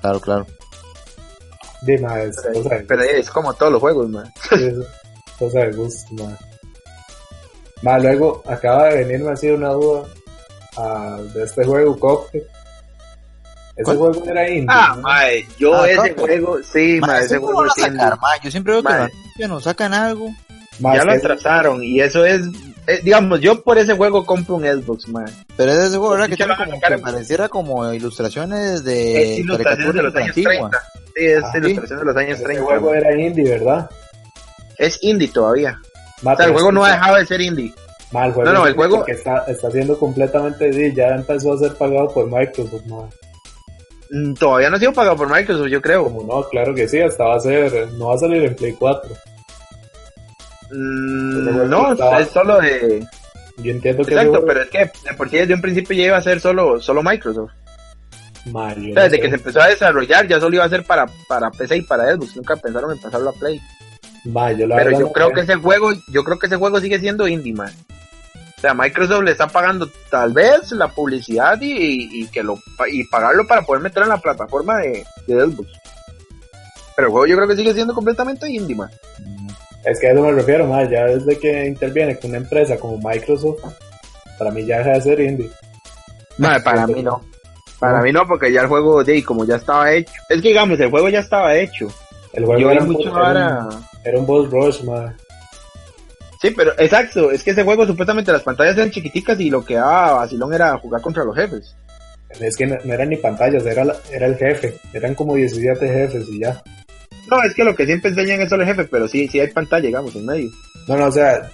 [0.00, 0.46] Claro, claro.
[1.84, 4.30] Pero, es como todos los juegos, man.
[4.50, 4.84] de
[7.82, 8.02] man.
[8.02, 10.04] luego acaba de venirme así una duda
[10.76, 12.42] uh, de este juego, Cockpit.
[13.76, 14.66] Ese juego era indie.
[14.70, 18.06] Ah, mae, yo ah, ese juego, sí, mae, ese juego es indie.
[18.42, 20.28] Yo siempre veo que no sacan algo.
[20.78, 22.42] ya lo atrasaron y eso es
[22.86, 25.26] eh, digamos, yo por ese juego compro un Xbox, man.
[25.56, 26.28] Pero es ese juego, ¿verdad?
[26.28, 30.70] Que, tiene como, que pareciera como ilustraciones de ilustraciones de los años 30.
[31.04, 32.52] Sí, es ah, ilustración de los años 30.
[32.52, 33.90] El juego era indie, ¿verdad?
[34.76, 35.80] Es indie todavía.
[36.22, 37.72] o sea, el juego no ha dejado de ser indie.
[38.12, 41.74] Mal, juego no, no, el juego está, está siendo completamente indie, ya empezó a ser
[41.74, 43.08] pagado por Microsoft, man.
[44.10, 46.04] Mm, todavía no ha sido pagado por Microsoft, yo creo.
[46.04, 48.72] Como no, claro que sí, hasta va a ser, no va a salir en Play
[48.72, 49.10] 4.
[50.70, 53.06] Mm, no, es solo de.
[53.58, 54.14] Yo entiendo que.
[54.14, 56.80] Exacto, pero es que de por sí desde un principio ya iba a ser solo,
[56.80, 57.52] solo Microsoft.
[58.94, 61.82] desde que se empezó a desarrollar ya solo iba a ser para, para PC y
[61.82, 62.36] para Xbox.
[62.36, 63.60] Nunca pensaron en pasarlo a Play.
[64.76, 67.72] pero yo creo que ese juego, yo creo que ese juego sigue siendo indie, man.
[68.56, 72.58] O sea, Microsoft le está pagando tal vez la publicidad y, que lo
[72.90, 75.68] y pagarlo para poder meter en la plataforma de, de Xbox.
[76.96, 78.90] Pero el juego yo creo que sigue siendo completamente indie, man.
[79.84, 82.98] Es que a eso me refiero, más ya desde que interviene con una empresa como
[82.98, 83.62] Microsoft,
[84.38, 85.50] para mí ya deja de ser indie.
[86.38, 87.22] No, para mí no.
[87.78, 90.12] Para mí no, porque ya el juego, de como ya estaba hecho.
[90.28, 91.88] Es que digamos, el juego ya estaba hecho.
[92.32, 93.68] El juego era, mucho era,
[94.02, 95.14] era, un boss rush, man.
[96.40, 99.74] Sí, pero exacto, es que ese juego supuestamente las pantallas eran chiquiticas y lo que
[99.74, 101.76] daba vacilón era jugar contra los jefes.
[102.40, 106.40] Es que no, eran ni pantallas, era, era el jefe, eran como 17 jefes y
[106.40, 106.62] ya.
[107.34, 109.48] No, es que lo que siempre enseñan es solo el jefe, pero sí, sí hay
[109.48, 110.50] pantalla, digamos, en medio.
[110.86, 111.50] No, no, o sea,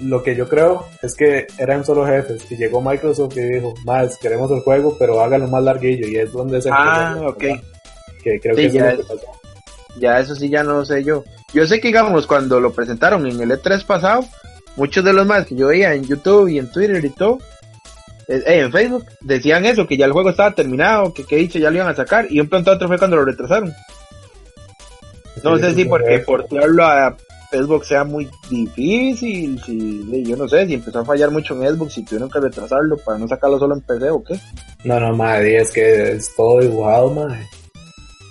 [0.00, 4.16] lo que yo creo es que eran solo jefes y llegó Microsoft y dijo, más,
[4.18, 6.70] queremos el juego, pero háganlo más larguillo y es donde se...
[6.72, 7.44] Ah, ok.
[8.22, 9.20] Que creo que ya, eso
[9.98, 11.24] ya eso sí ya no sé yo.
[11.52, 14.24] Yo sé que, digamos, cuando lo presentaron en el E3 pasado,
[14.76, 17.38] muchos de los más que yo veía en YouTube y en Twitter y todo,
[18.28, 21.58] eh, eh, en Facebook, decían eso, que ya el juego estaba terminado, que que dicho
[21.58, 23.74] ya lo iban a sacar, y un pronto otro fue cuando lo retrasaron.
[25.42, 27.16] No sé si porque portearlo a
[27.52, 31.98] Xbox sea muy difícil, si yo no sé, si empezó a fallar mucho en Xbox
[31.98, 34.38] y tuvieron que retrasarlo para no sacarlo solo en PC o qué.
[34.84, 37.46] No, no, madre, es que es todo dibujado, madre.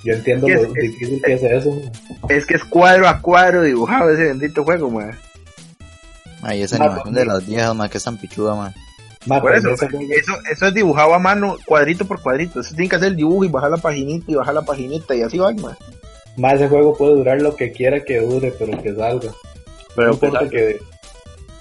[0.03, 1.80] Yo entiendo lo difícil que es eso.
[2.30, 5.16] Es que es cuadro a cuadro dibujado ese bendito juego, madre.
[6.41, 8.76] Ay, esa animación de las viejas, madre, que es tan pichuda, madre.
[9.28, 12.62] por eso, eso, eso, es dibujado a mano, cuadrito por cuadrito.
[12.62, 15.22] Eso tiene que hacer el dibujo y bajar la paginita y bajar la paginita y
[15.22, 15.78] así va, más.
[16.38, 19.32] Más ese juego puede durar lo que quiera que dure, pero que salga.
[19.96, 20.80] Pero no importa que.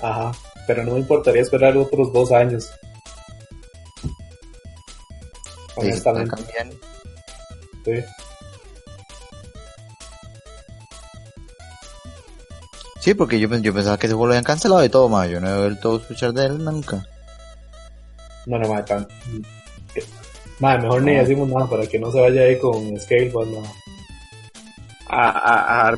[0.01, 0.33] Ajá.
[0.66, 2.71] Pero no me importaría esperar otros dos años.
[5.77, 6.37] Honestamente.
[7.85, 7.93] Sí.
[13.01, 15.29] Sí, porque yo, yo pensaba que ese juego lo habían cancelado y todo, más.
[15.29, 17.03] Yo no he vuelto a escuchar de él nunca.
[18.47, 19.09] Bueno, más tan...
[20.59, 23.62] Madre, mejor ni decimos nada para que no se vaya ahí con Scale cuando...
[25.11, 25.97] A, a, a, a,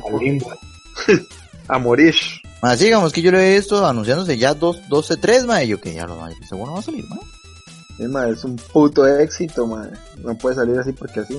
[1.67, 2.15] a morir.
[2.61, 5.67] Más digamos que yo lo he visto anunciándose ya 12-3, madre.
[5.67, 7.25] Yo que ya lo madre, seguro va a salir, madre.
[7.99, 9.97] Es, es un puto éxito, madre.
[10.17, 11.37] No puede salir así porque así.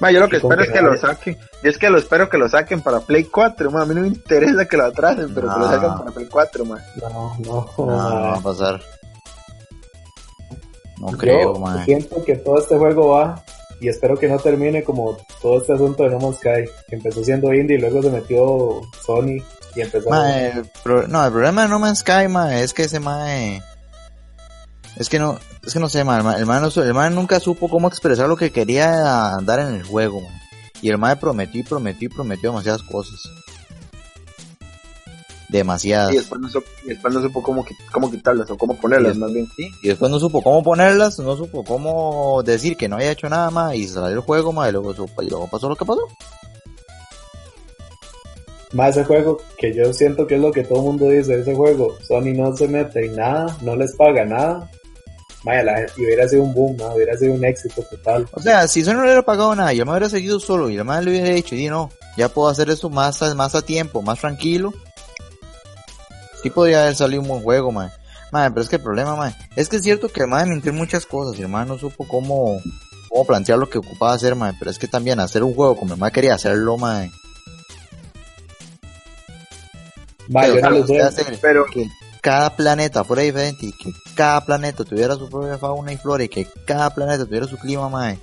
[0.00, 1.36] Ma, yo lo que espero es que lo saquen.
[1.62, 3.82] Yo es que lo espero que lo saquen para Play 4, ma.
[3.82, 6.64] A mí no me interesa que lo atrasen, pero que lo saquen para Play 4,
[6.64, 6.78] ma.
[7.00, 8.80] No, no, no, no va a pasar.
[10.98, 11.84] No creo, man.
[11.84, 13.42] Siento que todo este juego va
[13.80, 17.24] y espero que no termine como todo este asunto de No Man's Sky, que empezó
[17.24, 19.42] siendo indie y luego se metió Sony
[19.74, 20.10] y empezó.
[20.10, 23.62] no, el problema de No Man's Sky, ma, es que ese mae.
[24.96, 28.36] Es que no, es que no sé, ma, el mae, nunca supo cómo expresar lo
[28.36, 28.90] que quería
[29.42, 30.22] dar en el juego,
[30.82, 33.30] Y el mae prometió y prometió y prometió demasiadas cosas
[35.48, 36.12] demasiadas.
[36.12, 39.48] Y después no, supo, cómo, cómo quitarlas o cómo ponerlas, más bien.
[39.82, 43.50] y después no supo cómo ponerlas, no supo cómo decir que no había hecho nada
[43.50, 46.06] más y salió el juego más y luego, y luego pasó lo que pasó.
[48.72, 51.54] Más ese juego que yo siento que es lo que todo el mundo dice, ese
[51.54, 54.70] juego, Sony no se mete en nada, no les paga nada.
[55.44, 56.92] Vaya, y hubiera sido un boom, ¿no?
[56.94, 58.28] hubiera sido un éxito total.
[58.32, 60.74] O sea, si Sony no le hubiera pagado nada, yo me hubiera seguido solo y
[60.74, 64.18] además le hubiera dicho, y no, ya puedo hacer eso más, más a tiempo, más
[64.18, 64.74] tranquilo
[66.42, 67.90] sí podría haber salido un buen juego, man.
[68.30, 70.72] Man, pero es que el problema, man, es que es cierto que el man mintió
[70.72, 72.60] muchas cosas y el no supo cómo,
[73.08, 75.94] cómo plantear lo que ocupaba hacer, man, pero es que también hacer un juego como
[75.94, 77.10] el man quería hacerlo, man.
[80.28, 80.84] Vaya, pero,
[81.40, 81.88] pero que
[82.20, 86.28] cada planeta fuera diferente y que cada planeta tuviera su propia fauna y flora y
[86.28, 88.18] que cada planeta tuviera su clima, man.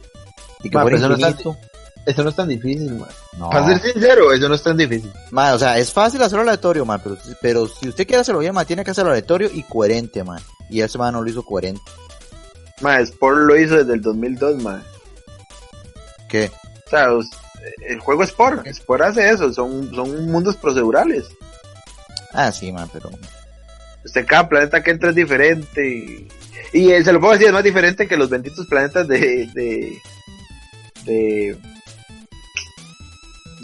[0.64, 1.58] Y que fuera infinito.
[2.06, 3.10] Eso no es tan difícil, man.
[3.50, 5.12] Para ser sincero, eso no es tan difícil.
[5.32, 8.54] Man, o sea, es fácil hacerlo aleatorio, man, pero, pero si usted quiere hacerlo bien,
[8.54, 10.40] man, tiene que hacerlo aleatorio y coherente, man.
[10.70, 11.82] Y ese man no lo hizo coherente.
[12.82, 14.84] Man, Sport lo hizo desde el 2002, man.
[16.30, 16.52] ¿Qué?
[16.86, 17.08] O sea,
[17.88, 21.26] el juego Sport, Sport hace eso, son, son mundos procedurales.
[22.34, 23.10] Ah, sí, man, pero...
[24.04, 26.28] Usted cada planeta que entra es diferente.
[26.72, 29.98] Y, se lo puedo decir, es más diferente que los benditos planetas de, de,
[31.06, 31.58] de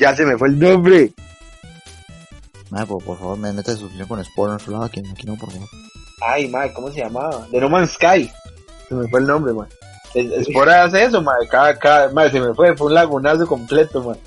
[0.02, 1.14] ya se me fue el nombre.
[2.72, 5.52] Madre, por, favor, me mete suscripción con Sport en otro lado, aquí, aquí no, por
[5.52, 5.68] favor.
[6.22, 7.47] Ay, madre, ¿cómo se llamaba?
[7.52, 8.32] De No Man's Sky.
[8.89, 9.72] Se me fue el nombre, madre.
[10.14, 11.47] Sport hace eso, madre.
[11.47, 14.22] Cada, cada, madre, se me fue, fue un lagunazo completo, madre.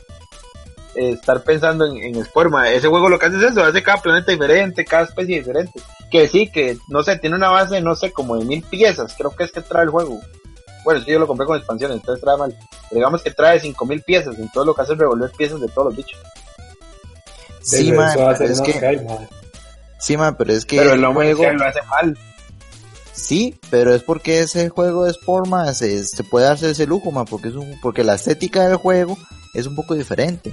[0.94, 2.76] estar pensando en, en Sport, madre.
[2.76, 5.80] Ese juego lo que hace es eso, hace cada planeta diferente, cada especie diferente.
[6.10, 9.34] Que sí, que, no sé, tiene una base, no sé, como de mil piezas, creo
[9.34, 10.20] que es que trae el juego.
[10.84, 12.54] Bueno, es que yo lo compré con expansiones, entonces trae mal.
[12.94, 15.88] Digamos que trae 5000 piezas, y todo lo que hace es revolver piezas de todos
[15.88, 16.18] los bichos.
[17.62, 19.06] Sí, man, es que...
[19.98, 20.76] Sí, man, pero es que...
[20.76, 22.18] Pero el juego lo hace mal.
[23.12, 27.24] Sí, pero es porque ese juego es forma, se, se puede darse ese lujo, man,
[27.24, 29.16] porque es un, porque la estética del juego
[29.54, 30.52] es un poco diferente.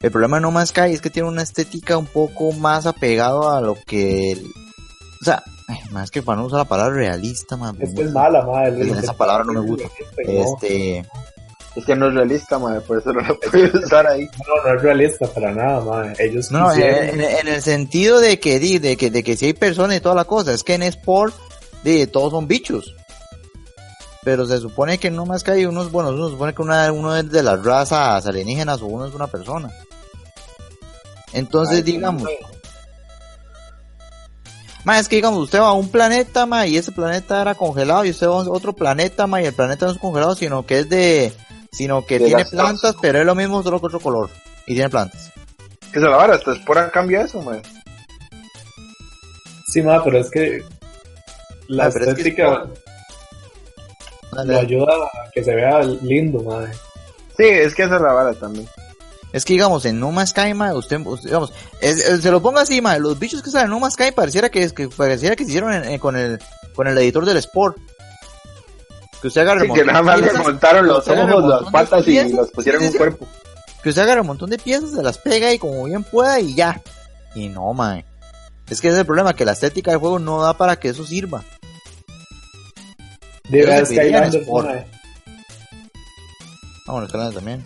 [0.00, 3.50] El problema de No Man's Sky es que tiene una estética un poco más apegado
[3.50, 4.36] a lo que,
[5.20, 5.44] o sea,
[5.92, 7.76] más que para no usar la palabra realista, man.
[7.80, 8.90] Es que es mala, madre.
[8.90, 9.88] Esa palabra no me gusta.
[10.18, 11.06] Este.
[11.74, 14.28] Es que no es realista, madre, por eso no la puedes usar ahí.
[14.46, 16.14] No, no es realista para nada, madre.
[16.18, 20.00] Ellos No, en, el sentido de que, de, que, de que si hay personas y
[20.00, 21.34] toda la cosa, es que en Sport,
[21.82, 22.94] de, todos son bichos.
[24.22, 27.16] Pero se supone que no más que hay unos, bueno, uno supone que una, uno
[27.16, 29.70] es de las razas alienígenas o uno es una persona.
[31.32, 32.28] Entonces, digamos,
[34.84, 38.04] Ma, es que digamos, usted va a un planeta, ma, y ese planeta era congelado,
[38.04, 40.80] y usted va a otro planeta, ma, y el planeta no es congelado, sino que
[40.80, 41.32] es de,
[41.72, 44.30] sino que tiene plantas, pero es lo mismo, solo con otro color,
[44.66, 45.32] y tiene plantas.
[45.92, 47.60] Que se la vara, hasta es por cambia eso, ma.
[49.66, 50.62] Sí, ma, pero es que
[51.68, 52.66] la estética
[54.32, 56.72] lo ayuda a que se vea lindo, madre.
[57.36, 58.68] Sí, es que esa es la vara también.
[59.32, 63.42] Es que digamos, en No Man's Sky, usted, digamos, se lo ponga así, los bichos
[63.42, 66.38] que salen en No Man's Sky pareciera que, que pareciera que se hicieron con el,
[66.74, 67.78] con el editor del Sport.
[69.22, 72.50] Que usted agarre sí, que nada más le montaron los ojos, las patas y los
[72.50, 73.26] pusieron en un cuerpo.
[73.82, 76.54] Que usted agarre un montón de piezas, se las pega y como bien pueda y
[76.54, 76.82] ya.
[77.34, 78.04] Y no, man.
[78.68, 80.88] Es que ese es el problema, que la estética del juego no da para que
[80.88, 81.42] eso sirva.
[83.48, 84.46] De Skylanders,
[86.86, 87.64] Ah, bueno, Skylanders también.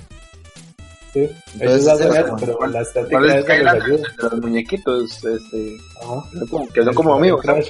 [1.12, 1.30] Sí,
[1.61, 3.84] hacen eso, pero la estética ¿Cuál es es Skylanders?
[3.86, 4.09] ayuda.
[4.09, 6.22] De los muñequitos, este, Ajá.
[6.50, 7.40] como- que son como amigos.
[7.40, 7.68] Crash.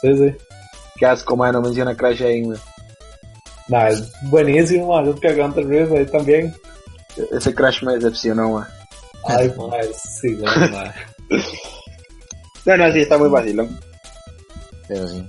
[0.00, 0.34] Sí, sí.
[0.96, 2.58] Qué asco, man, no menciona Crash ahí, man.
[3.68, 5.08] Nah, es buenísimo, man.
[5.08, 6.54] Es que aguanta el riff ahí también.
[7.32, 8.68] Ese Crash me decepcionó, man.
[9.26, 9.70] Ay, man,
[10.20, 10.92] sí, man, man.
[12.64, 13.78] No, no, sí, está muy vacilón.
[14.88, 15.26] Pero sí.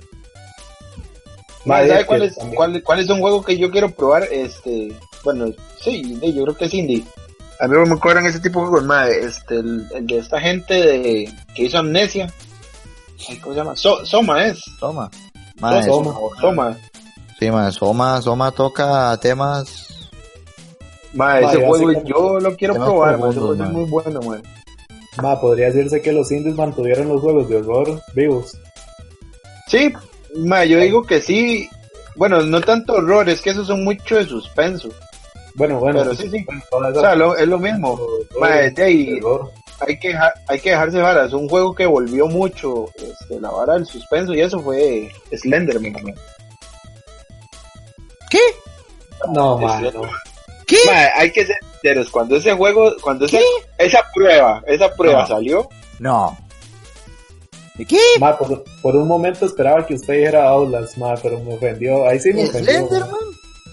[1.64, 4.24] Madre, ¿sabe cuál es, cuál, cuál es un juego que yo quiero probar?
[4.30, 4.92] Este,
[5.24, 5.46] bueno,
[5.80, 7.04] sí, yo creo que es indie.
[7.58, 9.24] A mí me cobran ese tipo de juegos, madre.
[9.24, 12.32] Este, el, el de esta gente de, que hizo Amnesia.
[13.28, 13.74] Ay, ¿Cómo se llama?
[13.76, 14.60] So- Soma es.
[14.78, 15.10] Toma.
[15.60, 16.10] Mae, Soma.
[16.18, 16.76] O Soma.
[17.38, 20.08] Sí, mae, Soma, Soma toca temas.
[21.12, 24.42] Madre, ese juego yo lo quiero probar, profundos, juego es muy bueno, man.
[25.22, 28.58] Ma, podría decirse que los indies mantuvieron los juegos de horror vivos.
[29.66, 29.92] Sí,
[30.36, 31.68] ma, yo digo que sí.
[32.16, 34.88] Bueno, no tanto horror, es que esos son mucho de suspenso.
[35.54, 36.00] Bueno, bueno.
[36.00, 36.44] Pero sí, sí.
[36.70, 37.98] O sea, lo- es lo mismo.
[38.38, 39.50] Ma, de ahí, terror.
[39.80, 41.32] Hay que, dejar- hay que dejarse varas.
[41.32, 45.92] Un juego que volvió mucho este, la vara del suspenso y eso fue Slenderman.
[45.92, 46.14] man.
[48.30, 48.40] ¿Qué?
[49.32, 50.02] No, Es- no.
[50.66, 50.76] ¿Qué?
[50.86, 52.10] Ma, hay que ser sinceros.
[52.10, 53.38] Cuando ese juego, cuando esa,
[53.78, 55.26] esa prueba, esa prueba No.
[55.28, 55.68] salió,
[55.98, 56.36] No.
[57.76, 58.00] ¿De qué?
[58.18, 62.08] Ma, por, por un momento esperaba que usted dijera Aulas, ma, pero me ofendió.
[62.08, 62.72] Ahí sí me ofendió.
[62.82, 62.88] ma.
[62.88, 63.18] ¿Slenderman?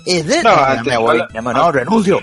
[0.06, 0.78] ¿Slenderman?
[0.78, 1.18] No, me voy.
[1.20, 2.20] no- Ya me, no, renuncio.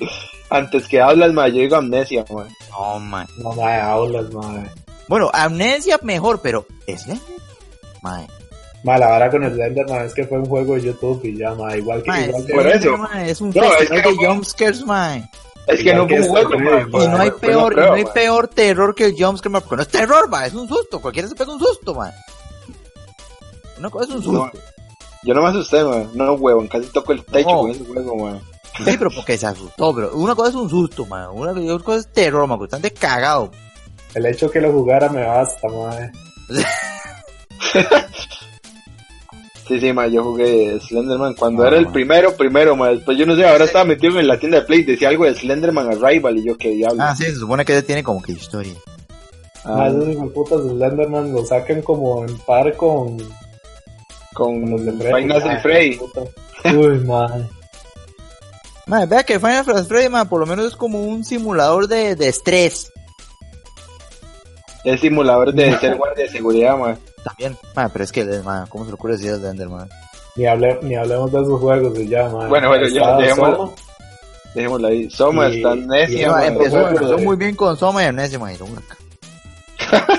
[0.52, 2.48] antes que hablas, ma, yo digo amnesia, man.
[2.70, 3.26] No, mae.
[3.38, 4.64] No, ma, Aulas, ma.
[5.08, 7.18] Bueno, amnesia mejor, pero ¿Slender?
[8.02, 8.26] Mae.
[8.84, 11.54] Ma, la vara con el Slenderman es que fue un juego de YouTube y ya,
[11.54, 12.10] ma, igual que...
[12.24, 12.96] Igual que Por eso.
[13.24, 14.84] Es un No, es festival que de no jumpscares.
[15.68, 18.12] Es que no fue un juego, ma, y no hay peor, no hay ma.
[18.12, 21.00] peor terror que el jumpscare, mae, porque no es terror, mae, es un susto.
[21.00, 21.92] Cualquiera se pega un susto.
[23.78, 24.50] Una cosa es un susto.
[25.24, 26.10] Yo no me asusté, man.
[26.14, 27.58] No, huevón, casi toco el techo No.
[27.60, 28.40] con ese juego, man.
[28.76, 31.28] Sí, pero porque se asustó, pero una cosa es un susto, mae.
[31.28, 31.52] Una,
[31.82, 33.50] cosa es terror, que están de cagado.
[34.14, 36.10] El hecho que lo jugara me basta, ma.
[39.68, 42.88] Sí, sí, ma, yo jugué Slenderman cuando Ah, era el primero, primero, ma.
[42.88, 45.34] Después yo no sé, ahora estaba metido en la tienda de Play, decía algo de
[45.34, 47.00] Slenderman Arrival y yo, qué diablo.
[47.02, 48.74] Ah, sí, se supone que tiene como que historia.
[49.64, 53.16] Ma, Ah, esos de Slenderman lo sacan como en par con...
[54.34, 55.24] con con los de Freddy.
[55.26, 56.00] Nights Ah, Freddy.
[56.76, 57.48] Uy, man.
[58.86, 62.16] Mae, vea que Final Fantasy Freddy, mae, por lo menos es como un simulador de,
[62.16, 62.92] de estrés.
[64.84, 66.96] Es simulador de ser guardia de seguridad, ma.
[67.24, 67.56] También.
[67.76, 69.86] Mae, pero es que, mae, ¿cómo se le ocurre decir Slender, mae?
[70.34, 72.48] Ni, hable, ni hablemos de esos juegos y ya, man.
[72.48, 73.56] Bueno, bueno, ya, dejémoslo.
[73.56, 73.72] Soma,
[74.54, 75.10] Dejémoslo ahí.
[75.10, 76.46] Soma Y- está necia, Soma ma.
[76.46, 78.54] empezó, empezó muy bien con Soma y Amnesia, mae.
[78.56, 78.96] acá.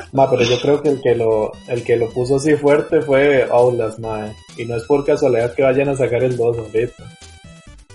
[0.14, 3.48] Ma, pero yo creo que el que lo, el que lo puso así fuerte fue
[3.52, 4.34] Aulas, man.
[4.56, 7.04] Y no es por casualidad que vayan a sacar el 2 ahorita.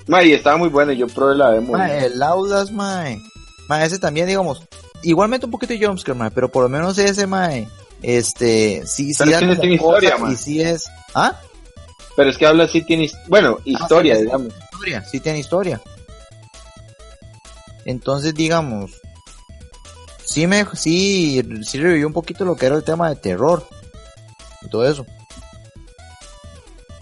[0.09, 1.75] Ma, y estaba muy bueno, yo probé la demo.
[1.75, 3.23] Mae, el Audas, mae.
[3.69, 4.63] Mae, ese también, digamos,
[5.03, 7.69] igualmente un poquito de jumpscare, mae, pero por lo menos ese, mae,
[8.03, 10.33] este, sí, sí da tiene historia, mae.
[10.33, 11.39] y sí es, ¿ah?
[12.17, 14.25] Pero es que habla sí tiene, bueno, historia, sí, sí.
[14.27, 14.55] digamos.
[14.73, 15.81] Historia, sí tiene historia.
[17.85, 19.01] Entonces, digamos,
[20.25, 23.67] sí me, sí, sí revivió un poquito lo que era el tema de terror
[24.63, 25.07] y todo eso.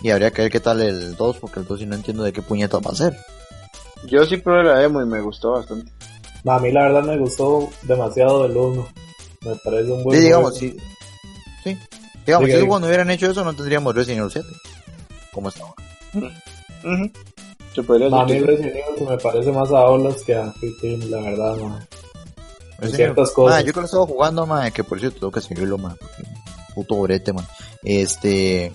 [0.07, 2.33] Y habría que ver qué tal el 2, porque el 2 sí no entiendo de
[2.33, 3.17] qué puñeta va a ser.
[4.07, 5.91] Yo sí probé la demo y me gustó bastante.
[6.45, 8.89] Ma, a mí la verdad me gustó demasiado el 1.
[9.41, 10.77] Me parece un buen Sí, digamos, sí.
[11.65, 11.77] Sí.
[12.25, 14.49] Digamos, Diga, si cuando hubieran hecho eso no tendríamos Resident Evil 7.
[15.33, 16.33] Como está ahora.
[17.75, 20.53] Se podría Ma, a mí Resident Evil se me parece más a Aulas que a
[20.53, 20.81] Fit
[21.11, 21.79] la verdad, ma.
[21.79, 23.59] En Resident ciertas cosas.
[23.59, 26.23] Ah, yo que lo estaba jugando, ma, que por cierto tengo que seguirlo, ma, porque
[26.77, 27.45] puto brete, ma.
[27.83, 28.73] Este,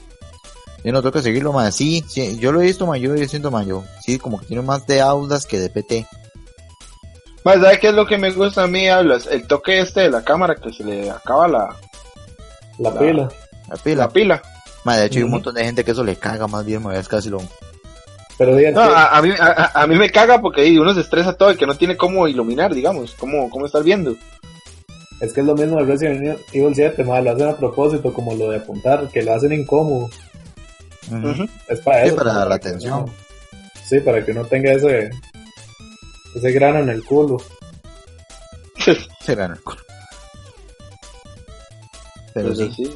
[0.84, 1.72] yo no tengo que seguirlo, ma.
[1.72, 3.84] Sí, sí, yo lo he visto, ma, yo lo siento, ma, yo.
[4.04, 6.06] Sí, como que tiene más de aulas que de PT.
[7.44, 8.88] Ma, ¿sabes qué es lo que me gusta a mí?
[8.88, 11.76] Hablas, el toque este de la cámara que se le acaba la,
[12.78, 13.30] La la- pila.
[13.70, 13.96] La pila.
[14.04, 14.42] la pila.
[14.84, 17.08] Ma, de hecho hay un montón de gente que eso le caga más bien, es
[17.08, 17.38] casi lo...
[18.38, 20.94] Pero digan No, que- a, a mí, a, a mí me caga porque ahí uno
[20.96, 24.16] se estresa todo y que no tiene cómo iluminar, digamos, cómo, cómo estar viendo.
[25.20, 28.34] Es que es lo mismo de Resident Evil 7, ma, lo hacen a propósito, como
[28.34, 30.10] lo de apuntar, que lo hacen incómodo.
[31.68, 32.16] Es para Sí, eso.
[32.16, 33.06] para como la atención.
[33.86, 35.10] sí, para que uno tenga ese
[36.36, 37.38] ese grano en el culo.
[39.22, 39.78] Se gana el culo.
[42.34, 42.72] Pero Pero sí.
[42.76, 42.94] sí.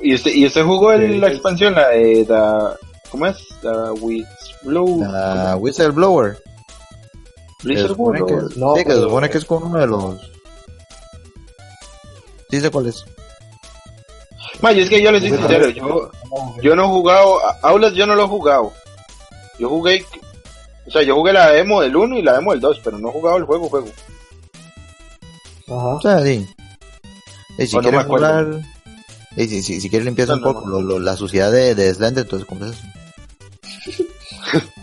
[0.00, 1.32] ¿Y usted, y usted jugó el- Sí, la sí.
[1.34, 2.76] expansión, la de la,
[3.10, 3.36] ¿cómo es?
[3.62, 3.92] La
[4.62, 6.36] Blue La Whistleblower.
[7.60, 8.56] Se Blizzard supone que, World.
[8.56, 10.32] No, sí, que se supone que es con uno de los...
[12.50, 13.04] Sé cuál es.
[14.60, 16.10] Ma, yo es que yo les soy sincero, yo,
[16.62, 18.72] yo no he jugado, Aulas yo no lo he jugado.
[19.58, 20.04] Yo jugué,
[20.86, 23.08] o sea, yo jugué la demo del 1 y la demo del 2, pero no
[23.08, 23.88] he jugado el juego, juego.
[25.68, 25.88] Ajá.
[25.88, 26.46] O sea, sí.
[27.58, 28.60] Y si quieres jugar,
[29.36, 32.24] y si, si, si, quieres limpiar un poco lo, lo, la suciedad de, de Slender,
[32.24, 32.84] entonces compras eso.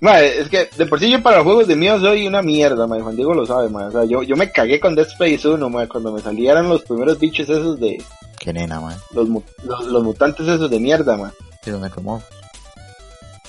[0.00, 2.86] Madre, es que de por sí yo para los juegos de miedo soy una mierda,
[2.86, 3.02] madre.
[3.02, 3.88] Juan Diego lo sabe, madre.
[3.88, 6.82] O sea, yo, yo me cagué con Dead Space 1, madre, cuando me salieran los
[6.82, 8.02] primeros bichos esos de...
[8.44, 8.98] Qué nena, madre.
[9.12, 9.26] Los,
[9.62, 11.34] los, los mutantes esos de mierda, madre.
[11.62, 12.28] Sí, los necromorfos.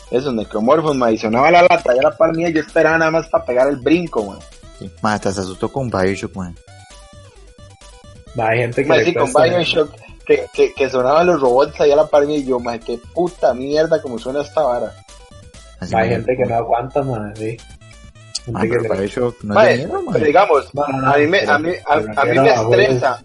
[0.10, 1.16] Esos necromorfos, madre.
[1.16, 3.76] Y sonaba la lata, ya era para mí, yo esperaba nada más para pegar el
[3.76, 4.46] brinco, madre.
[4.80, 4.90] Sí.
[5.02, 6.56] Madre, te asustó con Bioshock, madre.
[8.38, 8.90] Hay gente que...
[8.90, 9.92] Madre, sí, con Bioshock,
[10.26, 13.00] que, que, que sonaban los robots allá a la par mía y yo, madre, qué
[13.14, 14.94] puta mierda como suena esta vara.
[15.82, 17.58] Así Hay gente que no aguanta, madre.
[18.54, 19.88] Ah, pero para eso no madre,
[20.24, 23.24] digamos, a mí me, a mí, a, mí me estresa.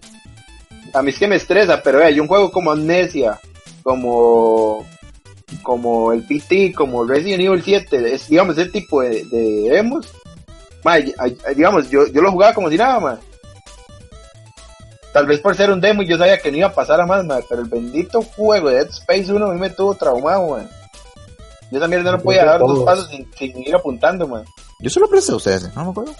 [0.93, 3.39] A mí es que me estresa, pero hay un juego como Amnesia,
[3.83, 4.85] como
[5.63, 10.11] como el PT, como Resident Evil 7, es, digamos, ese tipo de, de demos,
[11.55, 13.19] digamos, yo, yo lo jugaba como si nada, más.
[15.13, 17.05] Tal vez por ser un demo y yo sabía que no iba a pasar a
[17.05, 20.49] más, madre, pero el bendito juego de Dead Space 1 a mí me tuvo traumado,
[20.51, 20.69] man.
[21.69, 24.43] Yo también no podía dar dos pasos sin, sin, ir apuntando, man.
[24.79, 26.13] Yo se lo presté a ustedes, ¿no me acuerdo?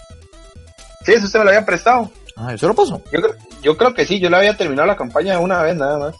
[1.04, 2.10] Sí, eso usted me lo había prestado.
[2.36, 3.02] Ah, ¿yo se lo pasó?
[3.12, 3.20] Yo,
[3.62, 6.14] yo creo que sí, yo le había terminado la campaña una vez nada más.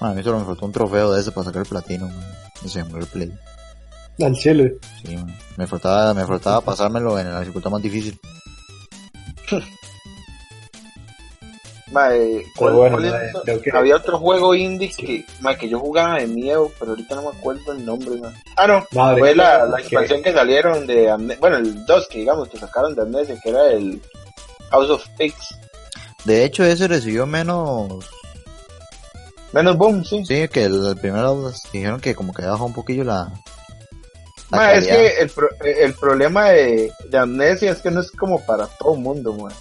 [0.00, 2.34] a mí solo me faltó un trofeo de ese para sacar el platino, man.
[2.64, 3.32] Y se me el play.
[4.22, 4.76] Al chile.
[5.02, 5.34] Sí, man.
[5.56, 8.18] Me faltaba, me faltaba pasármelo en la dificultad más difícil.
[11.90, 13.70] Mae, ¿cuál, bueno, cuál mae, que...
[13.76, 17.36] Había otro juego indie que, mae, que yo jugaba de miedo, pero ahorita no me
[17.36, 18.10] acuerdo el nombre.
[18.20, 18.32] Mae.
[18.56, 20.30] Ah, no, Madre fue la, la expansión que...
[20.30, 23.66] que salieron de Amnesia, bueno, el 2 que digamos que sacaron de Amnesia, que era
[23.72, 24.00] el
[24.70, 25.58] House of Pigs.
[26.24, 28.08] De hecho, ese recibió menos.
[29.52, 30.24] Menos boom, sí.
[30.24, 33.32] Sí, que el, el primero dijeron que como que bajó un poquillo la.
[34.50, 38.10] la ma, es que el, pro, el problema de, de Amnesia es que no es
[38.12, 39.54] como para todo el mundo, mae.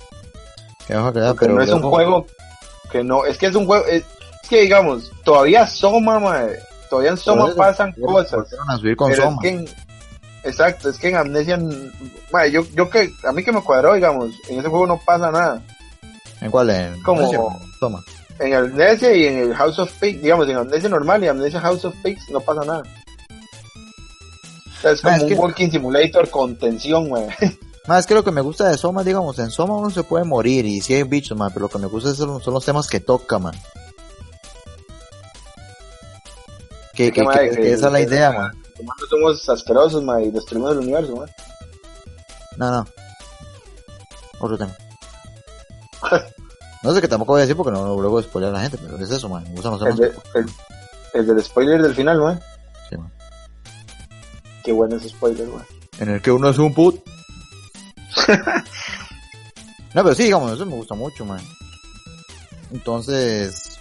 [0.89, 2.25] Quedar, pero no es un juego
[2.91, 4.03] que no, es que es un juego, es,
[4.41, 8.47] es que digamos, todavía Soma, madre, todavía en Soma pasan cosas.
[8.67, 9.37] A subir con Soma.
[9.37, 9.69] Es que en,
[10.43, 11.59] exacto, es que en Amnesia,
[12.31, 15.31] madre, yo, yo que, a mí que me cuadró, digamos, en ese juego no pasa
[15.31, 15.63] nada.
[16.41, 16.69] ¿En cuál?
[16.69, 17.29] En Como.
[18.39, 21.83] En Amnesia y en el House of Pigs, digamos, en Amnesia normal y Amnesia House
[21.83, 22.83] of Pigs no pasa nada.
[24.77, 25.35] O sea, es como es un que...
[25.35, 27.25] walking simulator con tensión, güey.
[27.87, 30.65] Más que lo que me gusta de Soma, digamos, en Soma uno se puede morir
[30.65, 32.99] y si hay bichos, man, pero lo que me gusta son, son los temas que
[32.99, 33.55] toca, man.
[36.93, 38.51] Que, que, que, que esa es la idea, man.
[39.09, 41.29] Somos asquerosos, man, y destruimos el universo, man.
[42.57, 42.85] No, no.
[44.39, 44.75] Otro tema.
[46.83, 48.97] no sé que tampoco voy a decir porque no luego spoiler a la gente, pero
[48.97, 49.43] es eso, man.
[49.55, 49.81] Temas.
[49.81, 50.45] El, de, el,
[51.13, 52.39] el del spoiler del final, man.
[52.89, 53.11] Sí, man.
[54.63, 55.65] Qué bueno ese spoiler, man.
[55.99, 57.01] En el que uno es un put.
[58.27, 61.41] no, pero sí, digamos, eso me gusta mucho, man.
[62.71, 63.77] Entonces.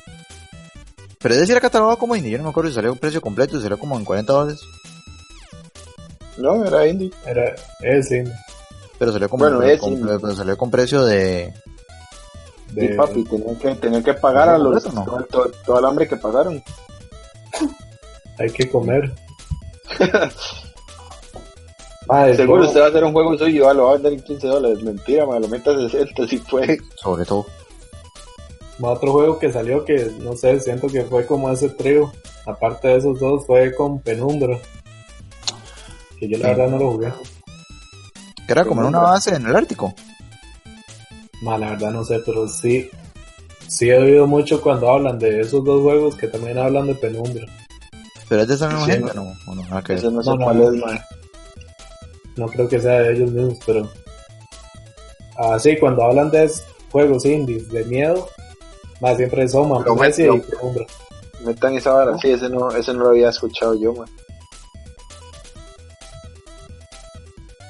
[1.21, 2.33] Pero es decir, era catalogado como indie.
[2.33, 4.61] Yo no me acuerdo si salió un precio completo, si salió como en 40 dólares.
[6.39, 7.11] No, era indie.
[7.27, 8.35] Era, es indie.
[8.99, 11.53] Pero salió como bueno, es con, pero salió con precio de.
[12.73, 12.89] de...
[12.89, 14.93] Sí, papi, tenía que, tenía que pagar a los.
[14.93, 15.05] No?
[15.05, 16.63] Todo, todo, todo el hambre que pagaron.
[18.39, 19.13] Hay que comer.
[22.09, 24.47] Madre, Seguro usted va a hacer un juego suyo, lo va a vender en 15
[24.47, 24.83] dólares.
[24.83, 26.79] Mentira, me lo meta a 60 si puede.
[26.97, 27.47] Sobre todo.
[28.81, 32.11] Otro juego que salió que no sé, siento que fue como ese trío.
[32.47, 34.59] Aparte de esos dos, fue con Penumbra.
[36.19, 36.51] Que yo la sí.
[36.51, 37.13] verdad no lo jugué.
[38.47, 39.95] Que era como en una base en el Ártico.
[41.43, 42.91] Ma, la verdad no sé, pero sí.
[43.69, 47.47] Sí he oído mucho cuando hablan de esos dos juegos que también hablan de Penumbra.
[48.29, 49.33] Pero es de esa misma sí, gente, ¿no?
[49.47, 49.63] ¿O no?
[49.69, 51.01] no, Ese no sé no, cuál no, es, man.
[52.37, 53.89] No creo que sea de ellos mismos, pero.
[55.37, 56.51] Así, ah, cuando hablan de
[56.91, 58.29] juegos indies de miedo,
[59.01, 60.87] más siempre es Soma, Messi y Penumbra.
[61.45, 64.09] Metan esa vara, sí, ese no, ese no lo había escuchado yo, man.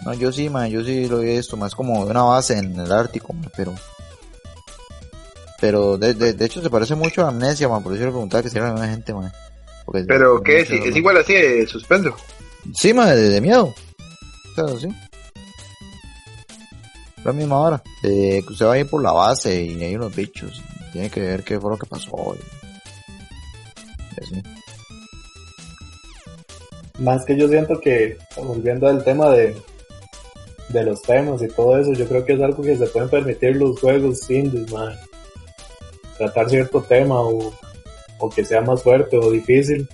[0.08, 2.80] No, yo sí, man, yo sí lo he visto, más como de una base en
[2.80, 3.74] el Ártico, man, pero...
[5.60, 8.42] Pero de, de, de, hecho se parece mucho a Amnesia, man, por eso le preguntaba
[8.42, 9.30] que si era la misma gente, man.
[9.84, 10.70] Porque pero, ¿qué es?
[10.70, 12.16] ¿Es igual así de suspenso?
[12.72, 13.74] Sí, man, de, de miedo.
[14.54, 14.88] Claro, sí.
[17.22, 17.82] La misma hora.
[18.02, 20.62] Eh, usted va a ir por la base y hay unos bichos.
[20.92, 22.34] Tiene que ver qué fue lo que pasó.
[26.98, 29.54] Más que yo siento que, volviendo al tema de,
[30.68, 33.56] de los temas y todo eso, yo creo que es algo que se pueden permitir
[33.56, 34.94] los juegos indies, man.
[36.16, 37.52] tratar cierto tema o,
[38.18, 39.88] o que sea más fuerte o difícil,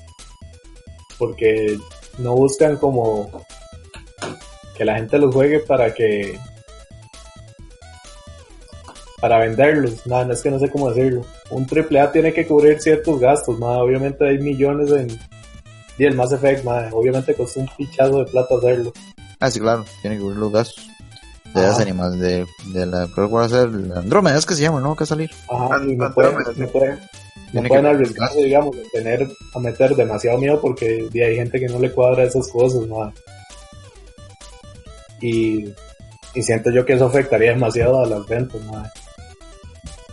[1.18, 1.78] porque
[2.18, 3.30] no buscan como
[4.76, 6.38] que la gente los juegue para que
[9.20, 11.24] para venderlos, no, es que no sé cómo decirlo.
[11.50, 15.18] Un AAA tiene que cubrir ciertos gastos, obviamente hay millones en
[15.96, 18.92] y el Mass Effect, obviamente costó un pichazo de plata hacerlo.
[19.40, 20.84] Ah, sí, claro, tiene que cubrir los gastos
[21.54, 24.62] de las animas de, de la creo que va a ser Andrómeda es que se
[24.62, 25.30] llama no que salir.
[25.48, 26.98] Ajá y no pueden, no pueden,
[27.52, 31.78] no pueden arriesgarse digamos de tener a meter demasiado miedo porque hay gente que no
[31.78, 33.12] le cuadra esas cosas ¿no?
[35.20, 35.72] y
[36.34, 38.82] y siento yo que eso afectaría demasiado a las ventas ¿no?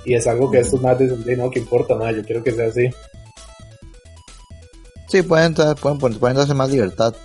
[0.05, 2.67] y es algo que estos más dicen no que importa nada yo quiero que sea
[2.67, 2.89] así.
[5.07, 7.15] Sí pueden pueden pueden darse más libertad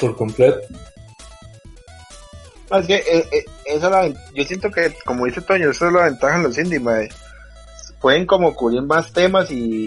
[0.00, 0.60] por completo
[2.76, 6.04] es que eh, eh, eso la, yo siento que, como dice Toño, eso es la
[6.04, 6.80] ventaja en los indie,
[8.00, 9.86] Pueden como cubrir más temas y,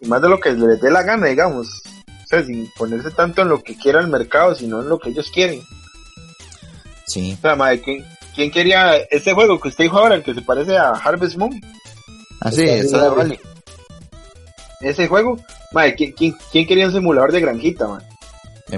[0.00, 1.82] y, más de lo que les dé la gana, digamos.
[2.08, 5.10] O sea, sin ponerse tanto en lo que quiera el mercado, sino en lo que
[5.10, 5.62] ellos quieren.
[7.06, 7.34] Sí.
[7.38, 7.82] O sea, madre,
[8.34, 11.60] ¿quién, quería ese juego que usted dijo ahora, el que se parece a Harvest Moon?
[12.40, 13.38] Ah, sí, eso vale.
[14.80, 15.38] Ese juego,
[15.70, 17.86] madre, ¿quién, quién, quería un simulador de granjita,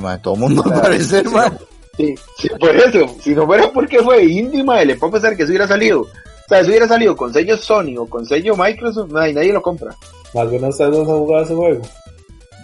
[0.01, 0.16] man?
[0.16, 1.59] Eh, todo el mundo parece, man.
[1.97, 2.14] Sí,
[2.59, 6.01] por eso, si no fuera porque fue indie, le puedo pensar que eso hubiera salido.
[6.01, 9.62] O sea, si hubiera salido con sello Sony o con sello Microsoft, nadie, nadie lo
[9.62, 9.95] compra.
[10.35, 11.82] ¿Alguno de ustedes dos ha jugado ese juego?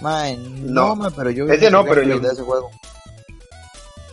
[0.02, 2.70] no, no pero yo ese no, pero yo de ese juego.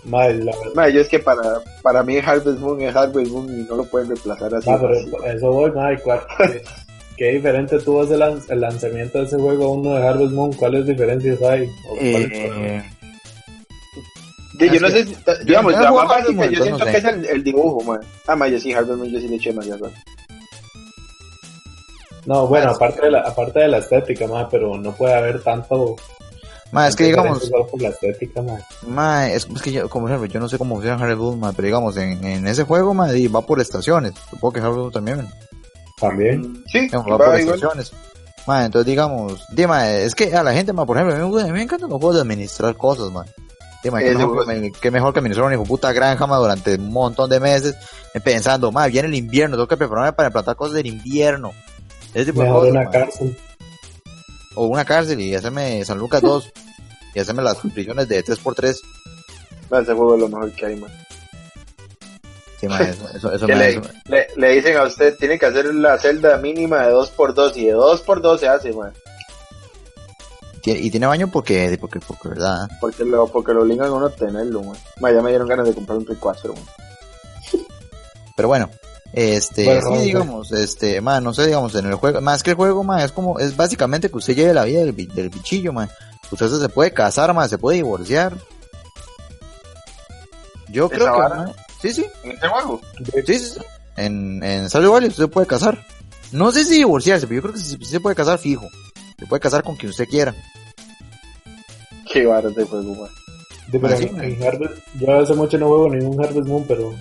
[0.06, 3.86] la yo es que para, para mí Harvest Moon es Harvest Moon y no lo
[3.86, 4.70] pueden reemplazar así.
[4.70, 6.02] No, pero eso voy, madre,
[7.18, 8.16] ¿qué, diferente tuvo ese
[8.54, 10.54] el lanzamiento de ese juego a uno de Harvest Moon?
[10.54, 11.70] ¿Cuáles diferencias hay?
[12.00, 12.84] Eh,
[14.66, 15.06] yo no sé,
[15.46, 18.00] digamos, la más básica, yo siento que es el, dibujo, man.
[18.26, 19.68] Ah, man, yo sí, Moon, yo sí le eché más
[22.26, 25.96] No, bueno, aparte de la, aparte de la estética, man, pero no puede haber tanto...
[26.72, 27.50] Ma, es que digamos...
[27.50, 28.62] Por la estética, man.
[28.88, 31.54] Ma, es, es, que yo, como ejemplo, yo no sé cómo funciona Harvest Moon, man,
[31.56, 34.14] pero digamos, en, en ese juego, man, va por estaciones.
[34.30, 35.28] Supongo que Harvest Moon también,
[36.00, 36.64] También.
[36.68, 37.94] Sí, va, va por estaciones.
[38.48, 41.46] Ma, entonces digamos, dime, es que a la gente, ma, por ejemplo, a mí, a
[41.46, 43.12] mí me encantan los juegos de administrar cosas,
[43.92, 44.04] man.
[44.04, 47.76] Qué mejor, que, mejor que administrar una puta granja durante un montón de meses
[48.20, 51.54] pensando, más viene el invierno, tengo que prepararme para implantar cosas del invierno.
[52.14, 53.38] Ese tipo mejor una cárcel.
[54.56, 56.52] O una cárcel y hacerme San Lucas 2
[57.16, 58.70] y hacerme las prisiones de 3x3.
[58.70, 60.92] ese juego es lo mejor que hay, man.
[62.60, 62.66] Sí,
[63.16, 63.82] eso, eso, le,
[64.36, 68.40] le, dicen a usted, tiene que hacer la celda mínima de 2x2 y de 2x2
[68.40, 68.94] se hace, man.
[70.76, 72.68] Y tiene baño porque, porque, porque, ¿verdad?
[72.82, 74.78] Porque lo, porque lo obligan a uno a tenerlo, man.
[75.14, 76.54] ya me dieron ganas de comprar un Play 4,
[78.36, 78.70] Pero bueno,
[79.14, 82.84] este, sí, digamos, este, man, no sé, digamos, en el juego, más que el juego,
[82.84, 85.90] man, es como, es básicamente que usted lleve la vida del, del bichillo, man.
[86.32, 88.34] Usted se puede casar, man, se puede divorciar.
[90.70, 92.06] Yo creo que, man, sí, sí.
[92.24, 92.82] ¿En este juego?
[92.98, 93.60] Sí, sí, sí.
[93.96, 95.84] En, en Salud Valley usted puede casar.
[96.32, 98.68] No sé si divorciarse, pero yo creo que sí, se puede casar fijo.
[99.18, 100.36] Se puede casar con quien usted quiera.
[102.12, 103.10] Qué barato de juego, man.
[105.00, 106.94] yo hace mucho no juego ningún Harvest Moon, pero...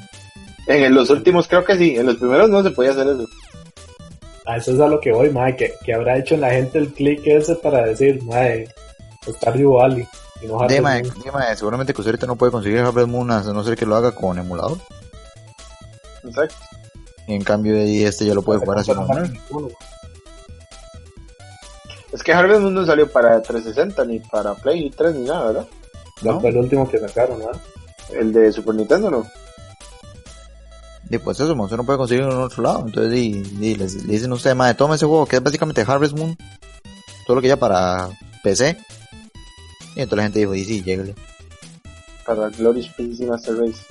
[0.67, 3.29] En los últimos creo que sí, en los primeros no se podía hacer eso.
[4.47, 6.93] A eso es a lo que voy, madre, que, que habrá hecho la gente el
[6.93, 8.69] clic ese para decir, madre,
[9.29, 10.07] Stardew Valley.
[10.43, 13.63] Y no dime, dime, seguramente que usted ahorita no puede conseguir Harvest Moon a no
[13.63, 14.79] ser que lo haga con emulador.
[16.25, 16.57] Exacto.
[17.29, 18.93] Y en cambio este ya lo puede jugar así.
[22.17, 25.67] Es que Harvest Moon no salió para 360 ni para Play 3 ni nada, ¿verdad?
[26.23, 27.61] No, fue el último que sacaron, ¿verdad?
[28.11, 29.27] El de Super Nintendo, ¿no?
[31.11, 32.85] Y pues eso, usted no puede conseguirlo en otro lado.
[32.87, 36.35] Entonces, le dicen usted, madre, toma ese juego que es básicamente Harvest Moon.
[37.27, 38.09] Todo lo que ya para
[38.43, 38.79] PC.
[39.95, 41.15] Y entonces la gente dijo, y sí, lléguele.
[42.25, 43.85] Para Glorious PC Master Race.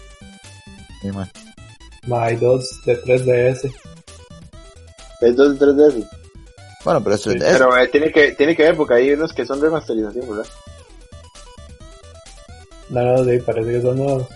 [1.04, 1.30] Sí, man.
[2.12, 3.72] Hay dos de 3DS.
[5.22, 6.08] ¿Hay dos de 3DS?
[6.86, 7.44] Bueno, pero eso es...
[7.44, 10.46] Pero eh, tiene, que, tiene que ver porque hay unos que son de masterización, ¿verdad?
[12.90, 14.28] No, no, sí, parece que son nuevos.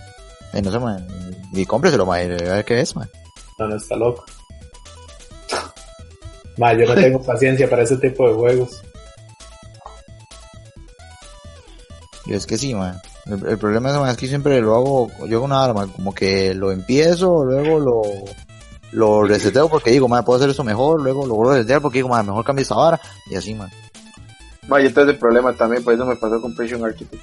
[0.52, 1.06] Eh, no sé, man.
[1.52, 2.32] Y cómpreselo, man.
[2.32, 3.08] A ver qué es, man.
[3.56, 4.24] No, no, está loco.
[6.58, 8.82] man, yo no tengo paciencia para ese tipo de juegos.
[12.26, 13.00] Yo es que sí, man.
[13.26, 16.52] El, problema es, man, es que siempre lo hago, yo hago una arma, como que
[16.54, 18.02] lo empiezo, luego lo
[18.92, 21.98] lo reseteo porque digo, madre, puedo hacer eso mejor, luego lo vuelvo a resetear porque
[21.98, 23.70] digo, madre, mejor cambio esta vara, y así, man.
[24.68, 27.22] Vaya, este es el problema también, por eso me pasó con Prison Architect.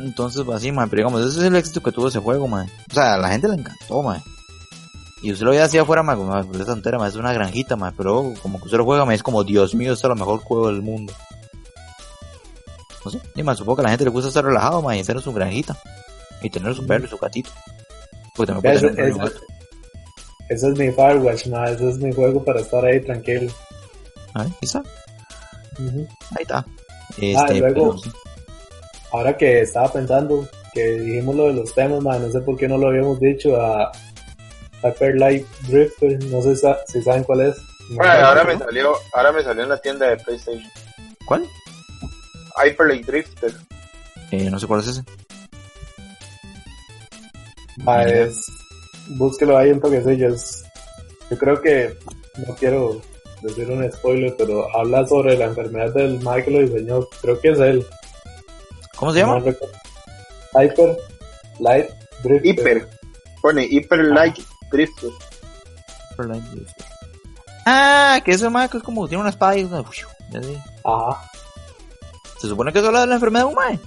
[0.00, 2.68] Entonces, pues así, man, pero digamos, ese es el éxito que tuvo ese juego, man.
[2.90, 4.22] O sea, a la gente le encantó, man.
[5.20, 7.92] Y usted lo ve así afuera, ma, como, es tontera, ma, es una granjita, ma,
[7.96, 10.40] pero como que usted lo juega, ma, es como, Dios mío, este es el mejor
[10.40, 11.12] juego del mundo.
[13.04, 15.00] No sé, y más supongo que a la gente le gusta estar relajado, ma, y
[15.00, 15.76] hacer su granjita.
[16.40, 17.50] Y tener su perro y su gatito.
[18.36, 19.40] Porque también puede tener un gato.
[20.48, 23.52] Ese es mi Firewatch, ma, ese es mi juego para estar ahí tranquilo.
[24.34, 24.82] Ahí está.
[25.78, 26.58] Ahí está.
[26.58, 26.66] ah,
[27.18, 27.96] este, luego,
[29.12, 32.66] ahora que estaba pensando que dijimos lo de los temas, ma, no sé por qué
[32.66, 33.92] no lo habíamos dicho a
[34.82, 36.56] Hyper Light Drifter, no sé
[36.86, 37.56] si saben cuál es.
[37.90, 40.70] bueno, ahora me salió, ahora me salió en la tienda de PlayStation.
[41.26, 41.46] ¿Cuál?
[42.64, 43.52] Hyper Light Drifter.
[44.30, 45.04] Eh, no sé cuál es ese.
[47.86, 48.46] Ah, es,
[49.10, 50.34] búsquelo ahí un toquecillo.
[50.34, 50.64] Es,
[51.30, 51.96] yo creo que
[52.46, 53.00] no quiero
[53.42, 57.00] decir un spoiler, pero habla sobre la enfermedad del Michael que lo diseñó.
[57.20, 57.86] Creo que es él.
[58.96, 59.38] ¿Cómo se llama?
[59.38, 60.96] Hyper
[61.60, 61.90] Light
[62.22, 62.46] Drifter.
[62.46, 62.88] Hyper.
[63.42, 64.38] Pone Hyper Light
[64.70, 65.10] Drifter.
[67.64, 69.84] Ah, que ese Michael es como tiene una espada y una...
[70.84, 71.30] Ajá.
[72.40, 73.78] Se supone que es habla de la enfermedad de un mae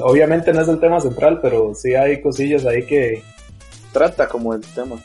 [0.00, 3.22] obviamente no es el tema central, pero sí hay cosillas ahí que
[3.92, 4.96] trata como el tema.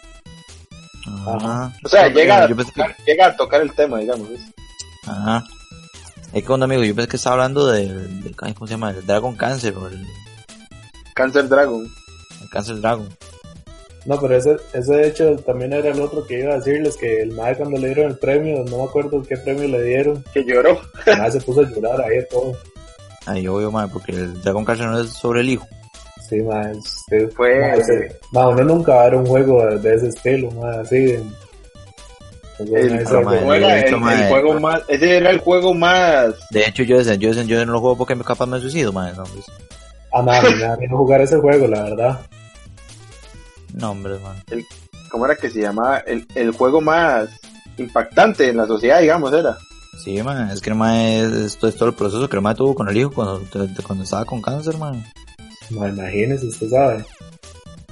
[1.27, 1.73] Ajá.
[1.83, 4.29] O sea, llega, a tocar, llega a tocar el tema, digamos.
[5.05, 5.43] Ajá.
[6.33, 8.91] Es que un amigo, yo pensé que estaba hablando del, ¿cómo se llama?
[8.91, 10.05] El Dragon Cancer o el...
[11.13, 11.87] Cancer Dragon.
[12.41, 13.07] El Cancer Dragon.
[14.05, 17.21] No, pero ese, ese de hecho también era el otro que iba a decirles que
[17.21, 20.23] el mae cuando le dieron el premio, no me acuerdo qué premio le dieron.
[20.33, 20.81] Que lloró.
[21.05, 22.57] El se puso a llorar ahí todo.
[23.25, 25.67] Ahí obvio, madre, porque el Dragon no es sobre el hijo.
[26.29, 26.79] Sí, madre,
[27.35, 27.59] fue...
[28.31, 31.17] Madre, uno nunca va a ver un juego de, ese estilo, madre, así.
[32.59, 33.05] El,
[34.29, 36.35] juego más, ese era el juego más.
[36.51, 39.15] De hecho, yo, yo, yo, no lo juego porque capaz me suicido, madre.
[39.17, 39.45] No, pues.
[40.13, 42.19] Ah, madre, me no jugar ese juego, la verdad.
[43.73, 44.35] No, hombre, man.
[45.09, 45.99] ¿Cómo era que se llamaba?
[45.99, 47.29] El, el juego más
[47.77, 49.57] impactante en la sociedad, digamos, era.
[49.97, 52.89] Sí, man, es que el es, es, todo el proceso que el mae tuvo con
[52.89, 53.41] el hijo cuando,
[53.85, 55.03] cuando estaba con cáncer, man.
[55.69, 57.05] No, imagínese, usted sabe.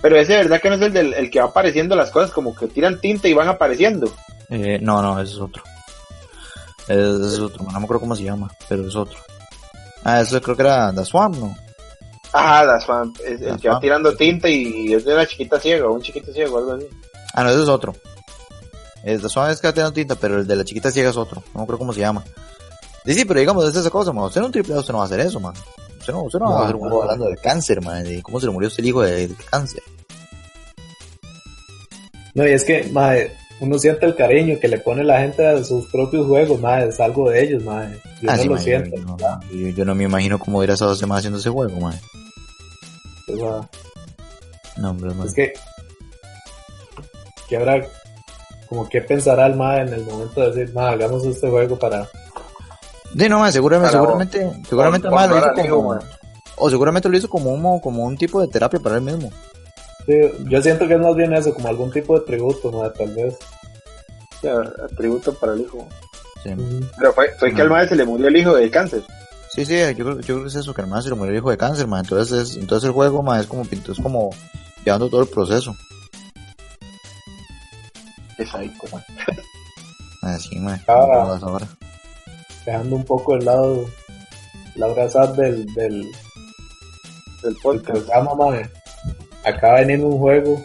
[0.02, 2.56] Pero ese, ¿verdad que no es el, del, el que va apareciendo las cosas como
[2.56, 4.12] que tiran tinta y van apareciendo?
[4.50, 5.64] Eh, no, no, ese es otro.
[6.88, 9.20] Ese es otro, no me acuerdo cómo se llama, pero es otro.
[10.04, 11.56] Ah, eso creo que era The Swamp, ¿no?
[12.34, 15.88] Ah, The Swamp, es, el que va tirando tinta y es de una chiquita ciega,
[15.88, 16.88] un chiquito ciego, algo así.
[17.34, 17.94] Ah, no, ese es otro.
[19.04, 21.44] El de Swan es tiene tinta, pero el de la chiquita ciega es otro.
[21.56, 22.24] No creo cómo se llama.
[23.06, 24.26] Sí, sí, pero digamos, es esa cosa, man.
[24.26, 25.54] Usted no un triple usted no va a hacer eso, man.
[26.00, 28.04] Usted no, usted no, va a hacer un juego hablando de cáncer, man.
[28.04, 29.82] De cómo se le murió este hijo de, cáncer.
[32.36, 35.64] No, y es que, madre, uno siente el cariño que le pone la gente a
[35.64, 36.90] sus propios juegos, madre.
[36.90, 38.00] Es algo de ellos, madre.
[38.22, 38.98] Yo ah, no lo siento.
[39.52, 42.00] Yo, no me imagino cómo hubiera estado más haciendo ese juego, madre.
[43.26, 43.40] Pues,
[44.78, 45.54] no, hombre, Es que,
[47.50, 47.86] que habrá
[48.72, 52.06] como qué pensará el MAE en el momento de decir, MAE, hagamos este juego para...
[53.18, 56.00] Sí, no, MAE, seguramente, seguramente, seguramente el MAE lo hizo como...
[56.56, 59.30] o seguramente lo hizo como un, como un tipo de terapia para él mismo.
[60.06, 60.14] Sí,
[60.48, 63.38] yo siento que es más bien eso, como algún tipo de tributo, tal vez.
[64.40, 64.48] Sí,
[64.96, 65.86] tributo para el hijo.
[66.42, 66.52] Sí.
[66.98, 69.04] Pero fue, fue que al MAE se le murió el hijo de cáncer.
[69.50, 71.34] Sí, sí, yo creo, yo creo que es eso, que al MAE se le murió
[71.34, 72.04] el hijo de cáncer, MAE.
[72.04, 74.30] Entonces, es, entonces el juego, MAE, es como, es como
[74.86, 75.76] llevando todo el proceso
[80.22, 80.82] Así, man.
[80.88, 81.68] Ahora,
[82.66, 83.86] dejando un poco el lado,
[84.76, 86.12] la abrazada del, del,
[87.44, 88.10] del podcast.
[89.44, 90.64] Acaba de venir un juego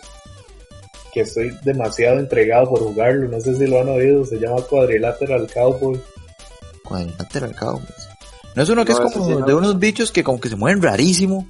[1.12, 3.28] que estoy demasiado entregado por jugarlo.
[3.28, 4.24] No sé si lo han oído.
[4.26, 6.00] Se llama Quadrilateral Cowboy.
[6.84, 7.94] Quadrilateral Cowboy.
[8.54, 11.46] ¿No es uno que es como de unos bichos que como que se mueven rarísimo?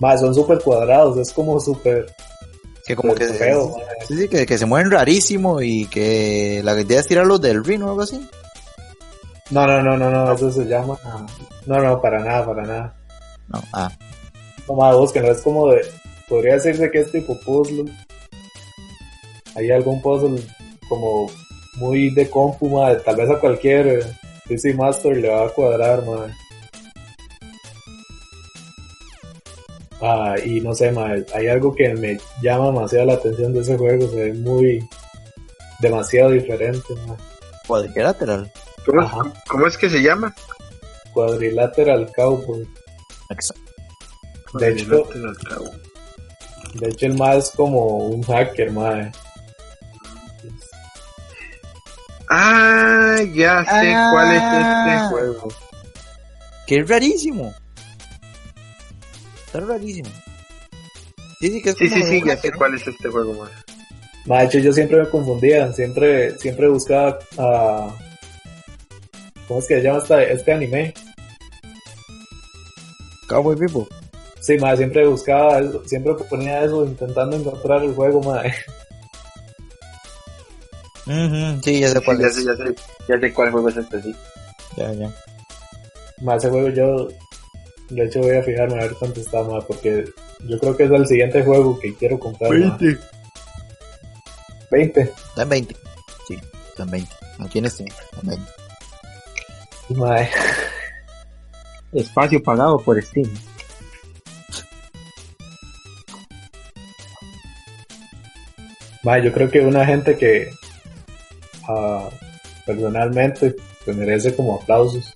[0.00, 1.16] Más, son súper cuadrados.
[1.18, 2.06] Es como súper
[2.86, 3.76] que como que, feo,
[4.06, 7.82] sí, sí, que, que, se mueven rarísimo y que la idea es tirarlos del ring
[7.82, 8.28] o algo así.
[9.50, 10.96] No, no, no, no, no, eso se llama.
[11.66, 12.96] No, no, para nada, para nada.
[13.48, 13.90] No, ah.
[14.68, 15.82] No más no es como de.
[16.28, 17.90] Podría decirse que es tipo puzzle.
[19.56, 20.40] Hay algún puzzle
[20.88, 21.28] como
[21.76, 23.00] muy de compu, madre.
[23.04, 24.06] Tal vez a cualquier
[24.46, 26.32] PC Master le va a cuadrar, madre.
[30.02, 30.92] Ah, y no sé,
[31.34, 34.88] hay algo que me llama demasiado la atención de ese juego, se ve muy
[35.80, 36.94] demasiado diferente.
[37.66, 38.50] Cuadrilateral.
[39.48, 40.34] ¿Cómo, es que se llama?
[41.12, 42.66] Cuadrilateral Cowboy.
[43.28, 43.70] Exacto.
[44.54, 45.04] De hecho,
[46.74, 49.12] de hecho el más es como un hacker, madre.
[52.28, 55.08] Ah, ya sé cuál es este ah.
[55.10, 55.48] juego.
[56.66, 57.52] Que es rarísimo.
[59.50, 60.08] Está rarísimo.
[61.40, 63.50] Sí, sí, que es sí, sí, sí, ya sé cuál es este juego, más.
[64.26, 67.92] Macho, yo siempre me confundía, siempre, siempre buscaba a...
[69.48, 70.94] ¿Cómo es que se llama este, este anime?
[73.26, 73.88] Cowboy Vivo.
[74.40, 78.54] Sí, madre, siempre buscaba eso, siempre ponía eso intentando encontrar el juego, madre.
[81.64, 82.36] sí, ya sé cuál es.
[82.44, 82.74] Ya sé,
[83.08, 84.14] ya, sé, cuál juego es este, sí.
[84.76, 85.12] Ya, ya.
[86.20, 87.08] Más ese juego yo,
[87.90, 90.04] de hecho voy a fijarme a ver cuánto está, madre, porque
[90.46, 92.50] yo creo que es el siguiente juego que quiero comprar.
[92.50, 92.98] 20.
[94.70, 95.00] 20.
[95.00, 95.76] Está en 20.
[96.28, 96.38] Sí,
[96.68, 97.12] está en 20.
[97.40, 98.52] Aquí en este, está en 20.
[99.90, 100.30] Madre.
[101.92, 103.28] Espacio pagado por Steam.
[109.24, 110.50] yo creo que una gente que
[111.68, 112.08] uh,
[112.64, 115.12] personalmente se merece como aplausos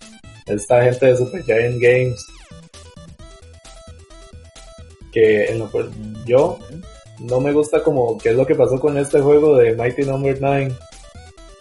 [0.46, 2.26] esta gente de Super Giant Games
[5.14, 5.70] que en lo
[6.26, 6.58] yo
[7.20, 10.40] no me gusta como qué es lo que pasó con este juego de Mighty Number
[10.40, 10.48] no.
[10.48, 10.72] 9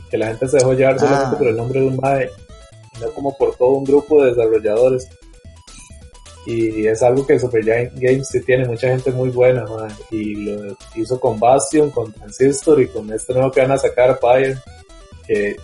[0.10, 1.38] que la gente se dejó llevar solamente ah.
[1.38, 2.30] por el nombre de un MAE
[3.00, 5.08] no como por todo un grupo de desarrolladores
[6.46, 9.66] y es algo que Super Giant Games sí tiene mucha gente muy buena,
[10.12, 14.20] y lo hizo con Bastion, con Transistor y con este nuevo que van a sacar,
[14.20, 14.58] Fire,
[15.26, 15.56] que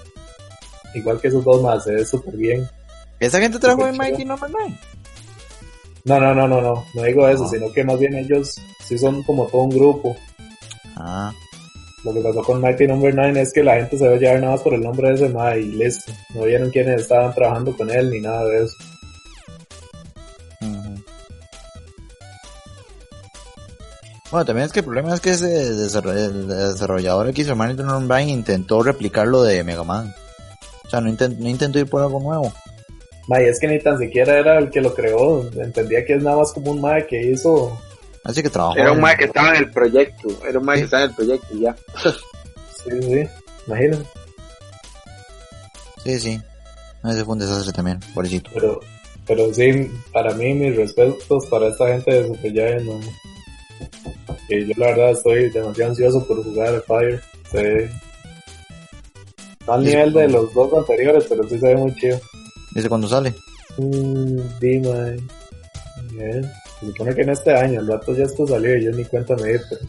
[0.94, 2.68] igual que esos dos más, se ve súper bien.
[3.20, 4.38] ¿Esa gente trabajó en Mighty No.
[4.38, 4.74] 9?
[6.10, 9.22] No, no, no, no, no, no digo eso, sino que más bien ellos sí son
[9.22, 10.18] como todo un grupo.
[10.98, 11.32] Ah.
[12.04, 14.54] Lo que pasó con Mighty Number 9 es que la gente se ve llevar nada
[14.54, 16.12] más por el nombre de ese ma y listo.
[16.34, 18.76] No vieron quiénes estaban trabajando con él ni nada de eso.
[24.32, 28.32] Bueno, también es que el problema es que ese el desarrollador que hizo Manhattan Online
[28.32, 30.12] intentó replicar lo de Mega Man.
[30.86, 32.52] O sea, no, intentó ir por algo nuevo.
[33.30, 35.48] May, es que ni tan siquiera era el que lo creó.
[35.54, 37.80] Entendía que es nada más como un Mae que hizo.
[38.24, 38.76] Así que trabajó.
[38.76, 40.30] Era un Mae que estaba en el proyecto.
[40.48, 41.76] Era un Mae que estaba en el proyecto y ya.
[42.04, 43.24] sí, sí.
[43.68, 44.04] Imagínate.
[46.04, 46.42] Sí, sí.
[47.04, 48.50] Ese fue un desastre también, pobrecito.
[48.52, 48.80] Pero,
[49.28, 53.00] pero sí, para mí, mis respetos para esta gente de Super ¿no?
[54.48, 57.22] que yo la verdad estoy demasiado ansioso por jugar el Fire.
[57.52, 57.90] Se
[59.68, 62.20] no al nivel de los dos anteriores, pero sí se ve muy chido.
[62.72, 63.36] ¿Desde cuándo sale?
[63.78, 65.18] Mmm, dime.
[66.12, 66.44] Bien.
[66.80, 69.36] Se supone que en este año, el dato ya está salido y yo ni cuenta
[69.36, 69.82] me di, pero...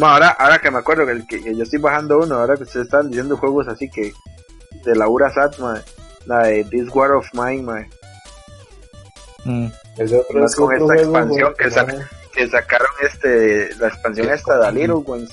[0.06, 3.08] ahora, ahora que me acuerdo que, que, yo estoy bajando uno, ahora que ustedes están
[3.08, 4.12] diciendo juegos así que
[4.84, 5.56] de Laura Sat,
[6.26, 7.88] la de This War of Mine, man.
[9.44, 9.68] Mm.
[10.34, 11.64] Más con esta expansión que,
[12.32, 15.30] que, sacaron este la expansión esta de Little Ones.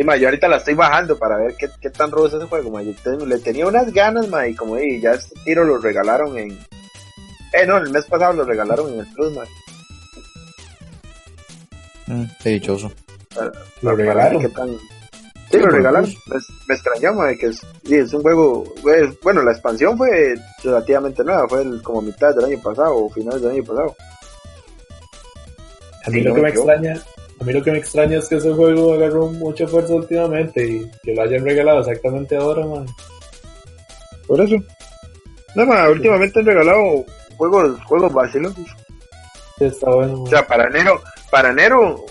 [0.00, 2.80] Y yo ahorita la estoy bajando para ver qué, qué tan rudo es ese juego,
[3.26, 6.52] le tenía unas ganas, ma, y como y ya este tiro lo regalaron en
[7.52, 9.42] eh no, el mes pasado lo regalaron en el Plus, ma.
[12.06, 12.90] Mm, qué dichoso.
[13.82, 14.40] lo regalaron.
[15.50, 16.10] Sí, lo regalaron.
[16.66, 17.60] Me, extrañó, que es,
[17.90, 18.72] es un juego.
[19.22, 23.50] bueno, la expansión fue relativamente nueva, fue como mitad del año pasado o finales del
[23.50, 23.94] año pasado.
[26.06, 26.94] A mí lo que me extraña,
[27.40, 30.90] a mí lo que me extraña es que ese juego agarró mucha fuerza últimamente y
[31.02, 32.86] que lo hayan regalado exactamente ahora, man.
[34.26, 34.56] Por eso.
[35.54, 37.04] No, man, últimamente han regalado
[37.38, 38.54] juegos, juegos vacilos.
[39.58, 40.22] Sí, está bueno.
[40.22, 41.00] O sea, para enero,
[41.30, 42.04] para enero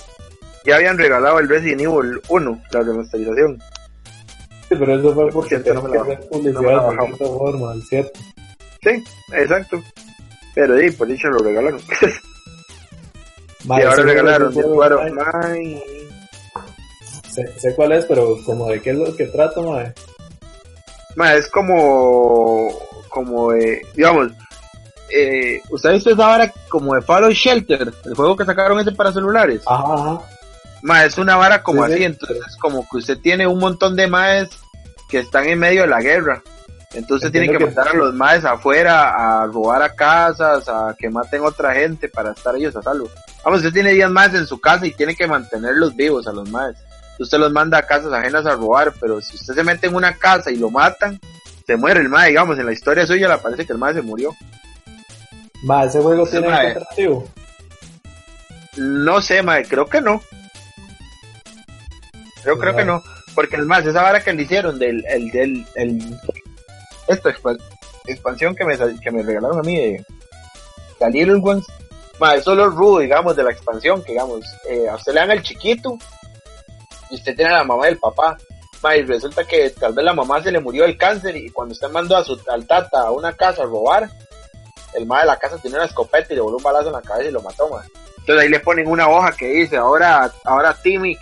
[0.66, 3.60] ya habían regalado el Resident Evil 1, la remasterización.
[4.68, 8.20] Sí, pero eso fue porque no me que publicidad de cierta forma, ¿cierto?
[8.82, 9.04] Sí,
[9.34, 9.80] exacto.
[10.56, 11.80] Pero sí, por dicho lo regalaron.
[13.78, 15.84] y ahora regalaron of Mine.
[17.30, 19.94] Sé, sé, cuál es, pero como de qué es lo que trata, mae.
[21.16, 22.70] Ma, es como,
[23.10, 24.32] como de, digamos,
[25.12, 27.94] eh, ¿usted ha visto esa vara como de Fallout Shelter?
[28.06, 29.62] El juego que sacaron ese para celulares.
[29.66, 30.22] Ajá, ajá.
[30.82, 34.50] Ma, es una vara como así, entonces como que usted tiene un montón de maes
[35.10, 36.42] que están en medio de la guerra.
[36.94, 41.42] Entonces tiene que, mandar a los maes afuera a robar a casas, a que maten
[41.42, 43.10] a otra gente para estar ellos a salvo.
[43.44, 46.50] Vamos, usted tiene 10 maes en su casa y tiene que mantenerlos vivos a los
[46.50, 46.78] maes.
[47.20, 50.16] Usted los manda a casas ajenas a robar, pero si usted se mete en una
[50.16, 51.20] casa y lo matan,
[51.68, 54.02] se muere el mae, digamos, en la historia suya le parece que el mae se
[54.02, 54.36] murió.
[55.62, 57.26] Ma, ese juego tiene un
[59.04, 60.22] No sé, mae, creo que no.
[62.46, 63.04] Yo creo que no,
[63.36, 66.18] porque es más, esa vara que le hicieron del, el, del, el,
[67.10, 67.30] esta
[68.06, 70.06] expansión que me, que me regalaron a mí de,
[71.00, 71.66] de Little Ones,
[72.36, 75.42] es solo rudo, digamos, de la expansión, que digamos, eh, a usted le dan el
[75.42, 75.98] chiquito
[77.10, 78.38] y usted tiene a la mamá y el papá.
[78.96, 81.90] y resulta que tal vez la mamá se le murió el cáncer y cuando usted
[81.90, 84.10] mandó a su al tata a una casa a robar,
[84.94, 87.02] el mae de la casa tiene una escopeta y le voló un balazo en la
[87.02, 87.88] cabeza y lo mató, mae.
[88.18, 91.16] Entonces ahí le ponen una hoja que dice, ahora, ahora Timmy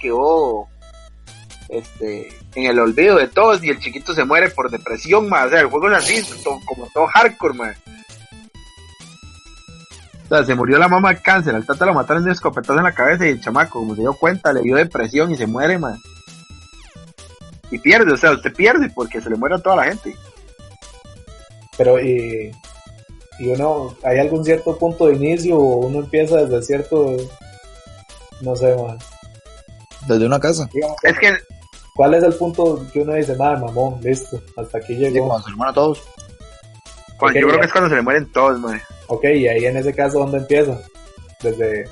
[1.70, 5.48] este, en el olvido de todos y el chiquito se muere por depresión, mae.
[5.48, 7.76] O sea, el juego es así, como todo hardcore, mae.
[10.26, 12.78] O sea, se murió la mamá de cáncer, al tata lo mataron de un escopetazo
[12.78, 15.48] en la cabeza y el chamaco, como se dio cuenta, le dio depresión y se
[15.48, 15.98] muere, man.
[17.72, 20.16] Y pierde, o sea, usted pierde porque se le muere a toda la gente.
[21.78, 22.52] Pero, y,
[23.40, 27.16] y uno, ¿hay algún cierto punto de inicio o uno empieza desde cierto,
[28.42, 28.98] no sé, man?
[30.08, 30.68] Desde una casa.
[31.04, 31.38] es que...
[31.98, 35.16] ¿Cuál es el punto que uno dice, madre, mamón, listo, hasta aquí llegó?
[35.16, 36.04] Sí, cuando se le mueren a todos.
[37.20, 38.80] yo creo que es cuando se le mueren todos, man.
[39.08, 40.80] Ok, y ahí en ese caso, ¿dónde empieza?
[41.42, 41.90] Desde...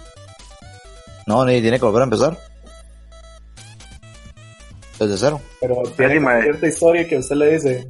[1.25, 2.37] No, ni tiene que volver a empezar.
[4.99, 5.41] Desde cero.
[5.59, 7.87] Pero tiene cierta historia que usted le dice,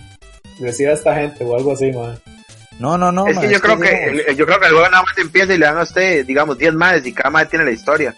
[0.59, 2.17] decía a esta gente o algo así, madre.
[2.79, 3.27] No, no, no.
[3.27, 5.65] Es que yo creo que, yo creo que el juego nada más empieza y le
[5.65, 8.15] dan a usted, digamos, 10 madres y cada madre tiene la historia.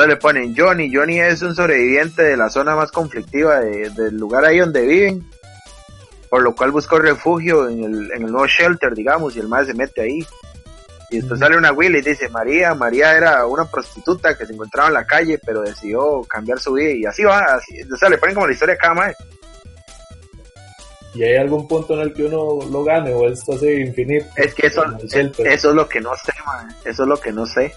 [0.00, 0.90] Entonces le ponen Johnny.
[0.90, 5.28] Johnny es un sobreviviente de la zona más conflictiva del lugar ahí donde viven.
[6.30, 9.66] Por lo cual buscó refugio en el, en el nuevo shelter, digamos, y el madre
[9.66, 10.26] se mete ahí.
[11.10, 14.88] Y después sale una Willy y dice, María, María era una prostituta que se encontraba
[14.88, 18.16] en la calle, pero decidió cambiar su vida y así va, así, o sea, le
[18.16, 19.16] ponen como la historia a cada madre.
[21.14, 24.24] ¿Y hay algún punto en el que uno lo gane o esto así infinito?
[24.36, 24.82] Es que eso,
[25.12, 26.32] eso es lo que no sé,
[26.86, 27.74] eso es lo que no sé.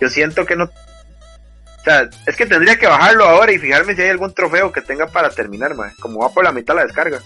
[0.00, 0.64] Yo siento que no...
[0.64, 4.82] O sea, es que tendría que bajarlo ahora y fijarme si hay algún trofeo que
[4.82, 5.92] tenga para terminar, man.
[6.00, 7.20] como va por la mitad la descarga.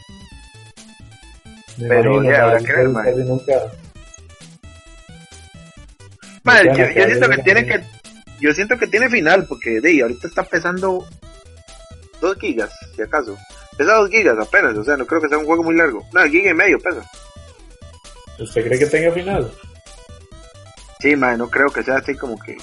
[1.78, 2.88] pero ya, habrá que ver,
[3.24, 3.52] Nunca
[6.44, 7.80] yo, siento que tiene que,
[8.40, 11.06] yo siento que tiene final, porque de ahorita está pesando
[12.20, 13.36] 2 gigas, si acaso.
[13.76, 16.06] Pesa 2 gigas apenas, o sea, no creo que sea un juego muy largo.
[16.12, 17.02] No, giga y medio pesa.
[18.38, 19.50] ¿Usted cree que tenga final?
[21.02, 22.56] Sí, madre, no creo que sea así como que...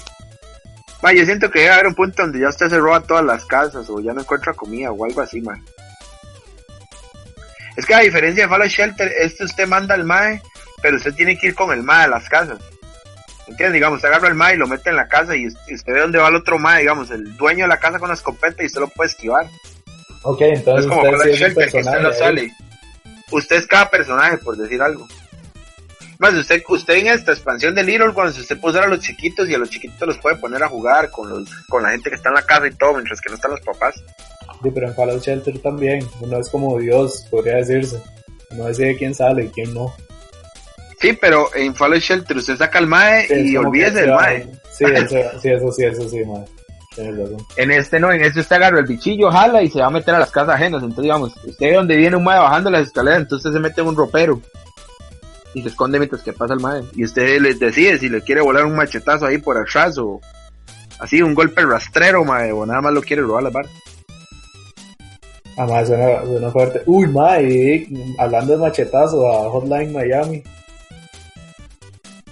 [1.02, 3.44] Madre, yo siento que debe haber un punto donde ya usted se roba todas las
[3.44, 5.60] casas o ya no encuentra comida o algo así, madre.
[7.76, 10.40] Es que a diferencia de Fallout Shelter, este usted manda al MAE,
[10.80, 12.58] pero usted tiene que ir con el MAE a las casas.
[13.46, 13.74] ¿Entiendes?
[13.74, 16.18] Digamos, usted agarra el MAE y lo mete en la casa y usted ve dónde
[16.18, 18.80] va el otro MAE, digamos, el dueño de la casa con la escopeta y usted
[18.80, 19.46] lo puede esquivar.
[20.22, 22.54] Ok, entonces es como usted, usted no sale.
[23.32, 25.06] Usted es cada personaje, por decir algo.
[26.20, 29.48] Más, usted, usted en esta expansión de Little Ones, usted puede usar a los chiquitos
[29.48, 32.16] y a los chiquitos los puede poner a jugar con los, con la gente que
[32.16, 33.94] está en la casa y todo, mientras que no están los papás.
[34.62, 38.02] Sí, pero en Fallout Shelter también, uno es como Dios, podría decirse.
[38.50, 39.94] No decide quién sale y quién no.
[41.00, 44.46] Sí, pero en Fallout Shelter usted saca el MAE y olvídese del MAE.
[44.70, 46.44] Sí, eso, sí, eso sí, eso sí, MAE.
[47.56, 50.14] En este no, en este usted agarra el bichillo, jala y se va a meter
[50.14, 50.82] a las casas ajenas.
[50.82, 53.86] Entonces, digamos, usted ve donde viene un mae bajando las escaleras, entonces se mete en
[53.86, 54.42] un ropero
[55.54, 56.82] y se esconde mientras que pasa el mae.
[56.94, 60.20] Y usted les decide si le quiere volar un machetazo ahí por atrás o
[60.98, 63.68] así, un golpe rastrero, mae, o nada más lo quiere robar la barra.
[65.56, 66.82] Ah, mae, suena, suena fuerte.
[66.86, 67.86] Uy, mae,
[68.18, 70.42] hablando de machetazo a Hotline Miami.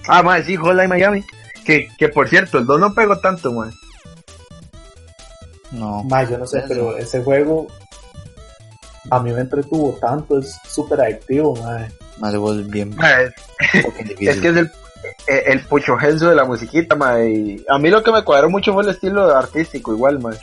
[0.07, 1.23] Ah, madre, sí, Hotline Miami.
[1.65, 3.75] Que, que por cierto, el 2 no pegó tanto, madre.
[5.71, 6.03] No.
[6.05, 7.67] Más, yo no sé, pero ese juego
[9.11, 11.91] a mí me entretuvo tanto, es súper adictivo, madre.
[12.19, 12.95] Más de bien.
[14.19, 14.71] es, que es el,
[15.27, 17.63] el pucho de la musiquita, madre.
[17.69, 20.39] a mí lo que me cuadró mucho fue el estilo artístico, igual, madre.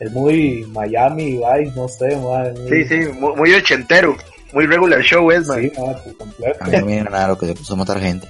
[0.00, 2.54] Es muy Miami, ay, no sé, madre.
[2.68, 4.16] Sí, sí, muy ochentero.
[4.52, 5.62] Muy regular show es, man.
[5.62, 5.70] Sí,
[6.16, 6.64] completo.
[6.64, 8.28] A mí me raro que se puso a matar gente.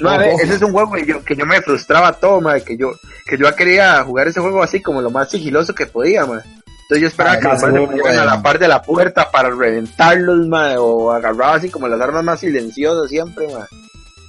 [0.00, 2.92] No, ese es un juego que yo, que yo me frustraba todo, man, que yo,
[3.26, 6.42] que yo quería jugar ese juego así como lo más sigiloso que podía, man.
[6.90, 10.74] Entonces yo esperaba que los manes a la par de la puerta para reventarlos, man,
[10.80, 13.64] o agarraba así como las armas más silenciosas siempre, man.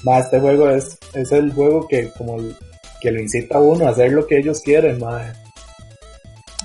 [0.04, 2.38] Más este juego es, es el juego que como
[3.00, 5.34] que lo incita a uno a hacer lo que ellos quieren, man.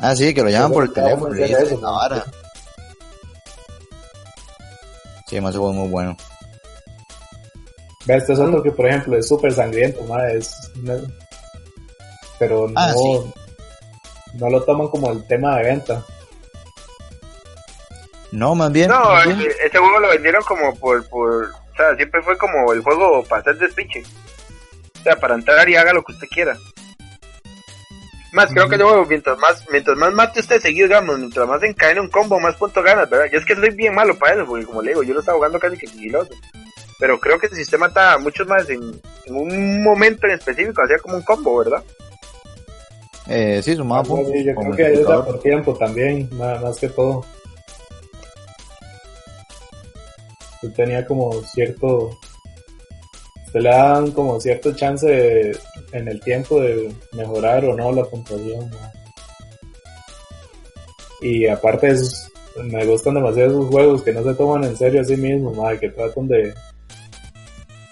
[0.02, 2.24] Ah, sí, que lo llaman por el teléfono y eso, la vara.
[5.28, 6.14] Sí, más juego muy bueno.
[8.05, 10.52] Ve, este es otro que, por ejemplo, es súper sangriento, madre, es...
[12.39, 13.45] Pero ah, no,
[14.39, 16.05] no lo toman como el tema de venta.
[18.33, 18.89] No, más bien.
[18.89, 21.45] No, Este, juego lo vendieron como por, por...
[21.45, 24.03] O sea, siempre fue como el juego para hacer despiche.
[24.99, 26.57] O sea, para entrar y haga lo que usted quiera.
[28.33, 32.01] Más, creo que yo, mientras más, mientras más mate usted seguido, digamos, mientras más encadene
[32.01, 33.31] un combo, más puntos ganas, ¿verdad?
[33.33, 35.37] Yo es que soy bien malo para eso, porque como le digo, yo lo estaba
[35.37, 36.35] jugando casi que sigiloso.
[36.99, 41.17] Pero creo que el sistema está muchos más en, un momento en específico, hacía como
[41.17, 41.83] un combo, ¿verdad?
[43.28, 44.32] Eh, sí, sumaba puntos.
[44.32, 47.24] Sí, yo creo que ayuda por tiempo también, más, más que todo.
[50.74, 52.11] tenía como cierto,
[53.53, 55.53] se le dan como cierto chance
[55.93, 58.70] en el tiempo de mejorar o no la puntuación.
[61.20, 62.31] Y aparte es,
[62.62, 65.90] me gustan demasiado esos juegos que no se toman en serio a sí mismos, que
[65.90, 66.55] tratan de,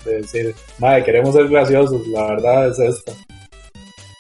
[0.04, 3.12] de decir, madre, queremos ser graciosos, la verdad es esta.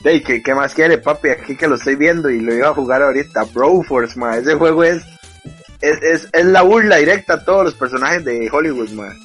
[0.06, 1.30] Hey, ¿qué, ¿qué, más quiere, papi?
[1.30, 3.44] Aquí que lo estoy viendo y lo iba a jugar ahorita.
[3.54, 4.36] Broforce, ma.
[4.36, 5.02] Ese juego es,
[5.80, 9.16] es, es, es, la burla directa a todos los personajes de Hollywood, ma.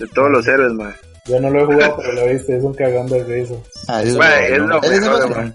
[0.00, 0.92] De todos los héroes, ma.
[1.26, 3.54] Yo no lo he jugado, pero lo viste, es un cagón de risa.
[3.86, 5.54] Ah, es, es lo mejor,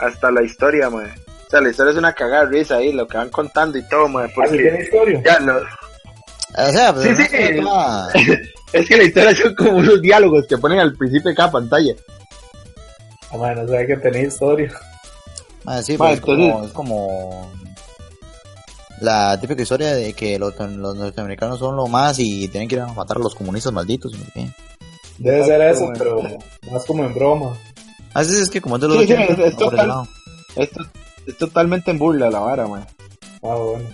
[0.00, 1.04] Hasta la historia, ma.
[1.46, 3.88] O sea, la historia es una cagada de risa ahí, lo que van contando y
[3.88, 4.26] todo, ma.
[4.34, 5.22] Porque ¿Ah, tiene historia?
[5.24, 5.58] Ya, lo...
[5.58, 7.36] O sea, pues, sí, sí.
[8.72, 11.94] es que la historia son como unos diálogos que ponen al principio de cada pantalla.
[13.32, 14.72] Ah, no sé que tenía historia.
[15.64, 17.50] Ah, sí, pues es, como, es como
[19.00, 22.80] la típica historia de que los, los, norteamericanos son lo más y tienen que ir
[22.80, 24.12] a matar a los comunistas malditos.
[25.18, 26.22] Debe ser eso, pero
[26.70, 27.56] más como en broma.
[28.14, 30.08] Así ah, es que como es de los sí, sí, es, es, total,
[30.56, 30.70] es,
[31.26, 32.84] es, totalmente en burla la vara, man.
[33.42, 33.88] Ah, bueno.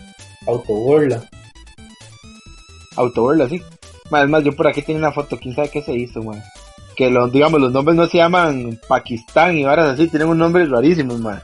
[0.46, 1.28] Autoburla.
[2.94, 3.60] Autoburla, sí.
[4.10, 6.42] Más, más, yo por aquí tengo una foto, quién sabe qué se hizo, man
[6.96, 10.64] que los, digamos, los nombres no se llaman Pakistán y varas así, tienen un nombre
[10.64, 11.42] rarísimo, man.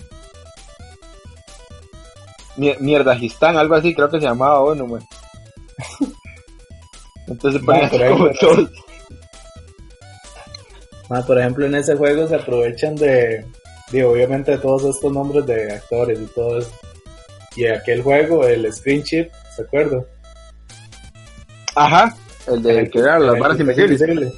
[2.57, 5.03] Mierdajistán, algo así, creo que se llamaba bueno, man.
[7.29, 8.71] Entonces ponen como todos.
[11.27, 13.45] por ejemplo, en ese juego se aprovechan de,
[13.91, 16.71] digo, obviamente de todos estos nombres de actores y todo eso.
[17.55, 20.03] Y aquel juego, el Screen Chip, ¿se acuerda?
[21.75, 22.15] Ajá,
[22.47, 24.33] el de que eran las varas invisibles.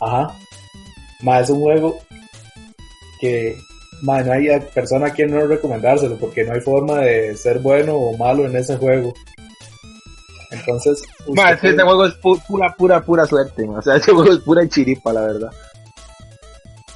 [0.00, 0.36] Ajá.
[1.22, 1.98] Más es un juego
[3.20, 3.56] que
[4.02, 7.94] más no hay persona a quien no recomendárselo porque no hay forma de ser bueno
[7.94, 9.14] o malo en ese juego.
[10.50, 13.66] Entonces, más este juego es pura, pura, pura suerte.
[13.68, 15.50] O sea, ese juego es pura chiripa, la verdad.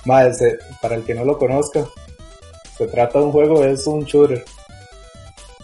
[0.05, 0.39] Más,
[0.81, 1.85] para el que no lo conozca,
[2.77, 4.45] se trata de un juego, es un shooter.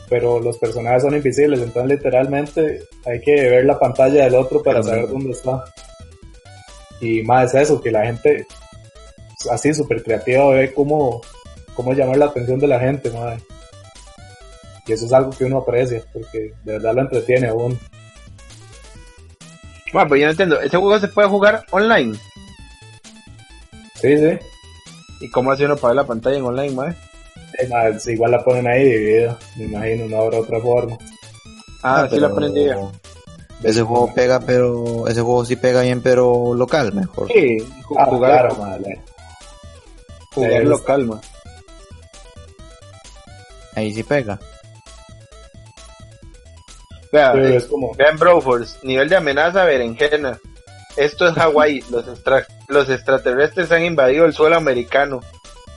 [0.09, 4.83] Pero los personajes son invisibles, entonces literalmente hay que ver la pantalla del otro para
[4.83, 5.65] saber dónde está.
[7.01, 8.47] Y más es eso, que la gente
[9.51, 11.21] así súper creativa ve cómo,
[11.75, 13.43] cómo llamar la atención de la gente, madre.
[14.87, 17.77] Y eso es algo que uno aprecia, porque de verdad lo entretiene a uno.
[19.93, 22.19] Bueno, pues yo no entiendo, ¿ese juego se puede jugar online?
[23.95, 24.39] Sí, sí.
[25.21, 26.97] ¿Y cómo hace uno para ver la pantalla en online, madre?
[27.59, 30.99] Eh, igual la ponen ahí dividida, me imagino, no habrá otra forma.
[31.83, 32.69] Ah, ah sí la aprendí.
[33.65, 37.29] Ese juego pega, pero ese juego sí pega bien, pero local mejor.
[37.29, 37.57] Sí,
[37.97, 38.49] ah, jugar,
[40.35, 41.21] Jugar local, más.
[43.75, 44.39] Ahí sí pega.
[47.11, 47.95] Vea, es como...
[47.95, 50.39] vean Broforce, nivel de amenaza berenjena.
[50.97, 52.05] Esto es Hawái, los,
[52.69, 55.21] los extraterrestres han invadido el suelo americano.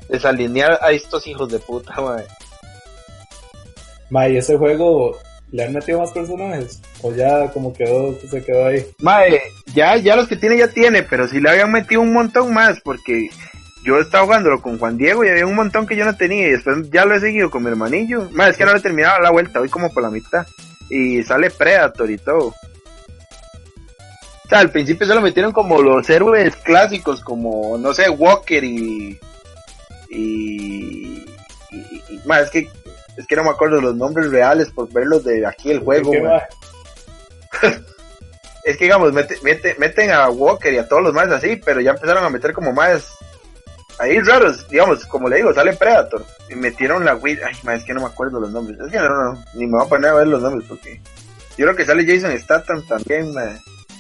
[0.10, 2.26] Desalinear a estos hijos de puta, madre.
[4.10, 5.18] Ma, ese juego
[5.52, 6.82] ¿Le han metido más personajes?
[7.02, 8.86] ¿O ya como quedó, se quedó ahí?
[9.00, 9.42] Mae,
[9.74, 12.82] ya, ya los que tiene ya tiene, pero si le habían metido un montón más,
[12.82, 13.30] porque
[13.86, 16.52] yo estaba jugándolo con Juan Diego y había un montón que yo no tenía y
[16.52, 18.30] después ya lo he seguido con mi hermanillo.
[18.32, 20.46] Mae, es que no le he terminado la vuelta, voy como por la mitad.
[20.90, 22.48] Y sale Predator y todo.
[22.48, 22.54] O
[24.50, 29.20] sea, al principio se lo metieron como los héroes clásicos, como, no sé, Walker y...
[30.10, 31.26] Y...
[31.72, 32.70] y, más, es que
[33.18, 36.12] es que no me acuerdo los nombres reales por verlos de aquí el juego.
[38.64, 42.24] es que digamos, meten a Walker y a todos los más así, pero ya empezaron
[42.24, 43.18] a meter como más
[44.00, 47.94] ahí raros, digamos, como le digo, sale Predator y metieron la Wii, ay, es que
[47.94, 50.16] no me acuerdo los nombres, es que no, no, ni me voy a poner a
[50.16, 51.02] ver los nombres porque
[51.58, 53.34] yo creo que sale Jason Statham también,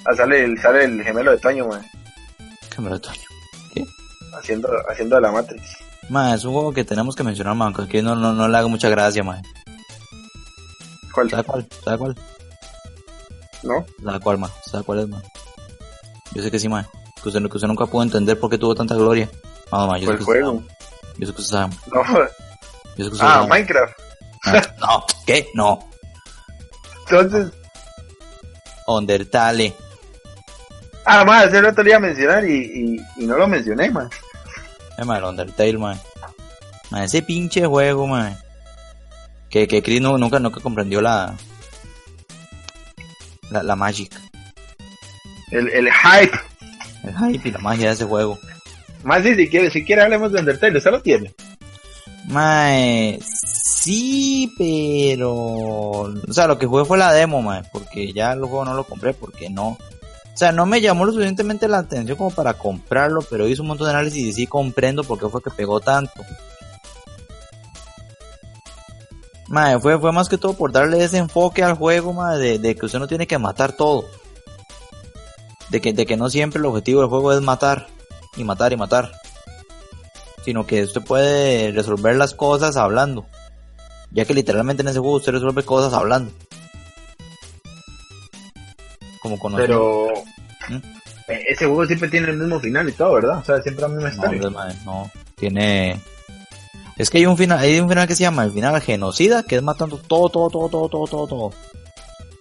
[0.06, 1.86] Ah, sale el, sale el gemelo de Toño, man.
[2.74, 3.22] Gemelo de Toño.
[3.74, 3.86] ¿Qué?
[4.34, 5.87] Haciendo, haciendo la Matrix.
[6.10, 8.70] Ma, es un juego que tenemos que mencionar, man, que no, no, no le hago
[8.70, 9.42] mucha gracia, man.
[11.14, 11.30] ¿Cuál?
[11.30, 11.68] ¿Sabe cuál?
[11.84, 12.16] ¿Sabe cuál?
[13.64, 13.86] ¿No?
[14.04, 14.52] ¿Sabe cuál, man?
[14.66, 15.24] ¿Sabe cuál es, man?
[16.34, 16.88] Yo sé que sí, man.
[17.22, 19.30] Que usted, que usted nunca pudo entender por qué tuvo tanta gloria.
[19.72, 20.64] No, man, yo sé que juego?
[21.18, 21.76] Yo sé que usted sabe.
[21.92, 22.04] No.
[22.04, 23.48] Yo sé que usted ah, sabe.
[23.48, 24.00] Minecraft.
[24.46, 25.50] Ah, no, ¿qué?
[25.54, 25.90] No.
[27.10, 27.52] Entonces.
[28.86, 29.76] Undertale.
[31.06, 34.10] Ah, más, ese rato le iba a mencionar y, y, y no lo mencioné, man.
[34.98, 36.00] Es el Undertale, man.
[36.90, 37.04] man.
[37.04, 38.38] Ese pinche juego, man.
[39.50, 41.36] Que, que Chris nunca, nunca comprendió la,
[43.50, 44.20] la, la magic.
[45.52, 46.38] El, el hype.
[47.04, 48.38] El hype y la magia de ese juego.
[49.04, 51.34] Más si, si quiere, si quiere hablemos de Undertale, ¿usted lo tiene?
[52.28, 53.20] Mae,
[53.88, 55.34] Sí, pero...
[55.34, 58.84] O sea, lo que jugué fue la demo, mae, porque ya el juego no lo
[58.84, 59.78] compré, porque no...
[60.38, 63.70] O sea, no me llamó lo suficientemente la atención como para comprarlo, pero hice un
[63.70, 66.14] montón de análisis y sí comprendo por qué fue que pegó tanto.
[69.48, 72.76] Mae, fue, fue más que todo por darle ese enfoque al juego, mae, de, de
[72.76, 74.06] que usted no tiene que matar todo.
[75.72, 77.88] De que, de que no siempre el objetivo del juego es matar,
[78.36, 79.14] y matar y matar.
[80.46, 83.26] Sino que usted puede resolver las cosas hablando.
[84.12, 86.32] Ya que literalmente en ese juego usted resuelve cosas hablando.
[89.36, 90.08] Como Pero...
[90.70, 90.76] ¿Mm?
[91.28, 93.40] E, ese juego siempre tiene el mismo final y todo, ¿verdad?
[93.40, 94.42] O sea, siempre la misma historia.
[94.50, 96.00] No, no, tiene
[96.98, 99.56] es que hay un final, hay un final que se llama el final genocida, que
[99.56, 101.52] es matando todo, todo, todo, todo, todo, todo, todo.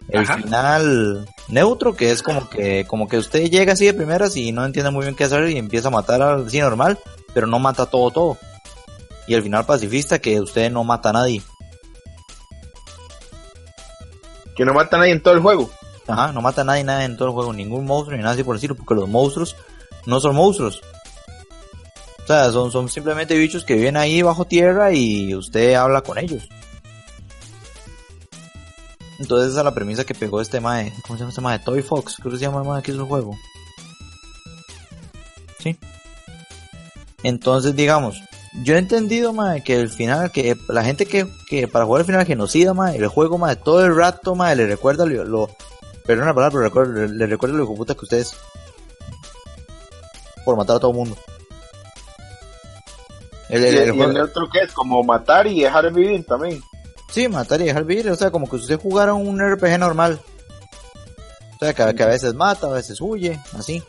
[0.09, 4.53] El final neutro, que es como que, como que usted llega así de primeras y
[4.53, 6.99] no entiende muy bien qué hacer y empieza a matar así normal,
[7.35, 8.39] pero no mata todo, todo.
[9.27, 11.43] Y el final pacifista, que usted no mata a nadie.
[14.55, 15.71] Que no mata a nadie en todo el juego.
[16.09, 18.45] Ajá, no mata a nadie, nada en todo el juego, ningún monstruo ni nada así
[18.45, 19.57] por decirlo, porque los monstruos
[20.07, 20.81] no son monstruos,
[22.23, 26.19] o sea, son, son simplemente bichos que viven ahí bajo tierra y usted habla con
[26.19, 26.49] ellos.
[29.21, 30.93] Entonces esa es la premisa que pegó este mae.
[31.07, 31.59] ¿Cómo se llama este mae?
[31.61, 33.39] Toy Fox, creo que se llama el mae que hizo el juego.
[35.61, 35.79] Sí.
[37.23, 38.21] Entonces, digamos,
[38.65, 42.07] yo he entendido, mae, que el final, que la gente que, que para jugar el
[42.07, 45.49] final genocida, mae, el juego, mae, todo el rato, mae, le recuerda lo, lo
[46.07, 48.37] perdón la palabra, pero recuerda, le, recuerda lo que puta que ustedes
[50.45, 51.17] por matar a todo el mundo.
[53.49, 56.61] El, el, otro que es como matar y dejar vivir también.
[57.11, 60.21] Sí, matar y dejar vivir, o sea, como que usted jugara un RPG normal.
[61.55, 63.83] O sea, que, a veces mata, a veces huye, así.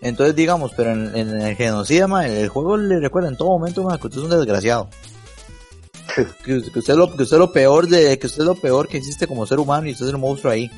[0.00, 4.18] Entonces, digamos, pero en, el genocida, el juego le recuerda en todo momento que usted
[4.18, 4.88] es un desgraciado.
[6.44, 8.98] Que, usted es lo, que usted lo peor de, que usted es lo peor que
[8.98, 10.70] existe como ser humano y usted es un monstruo ahí.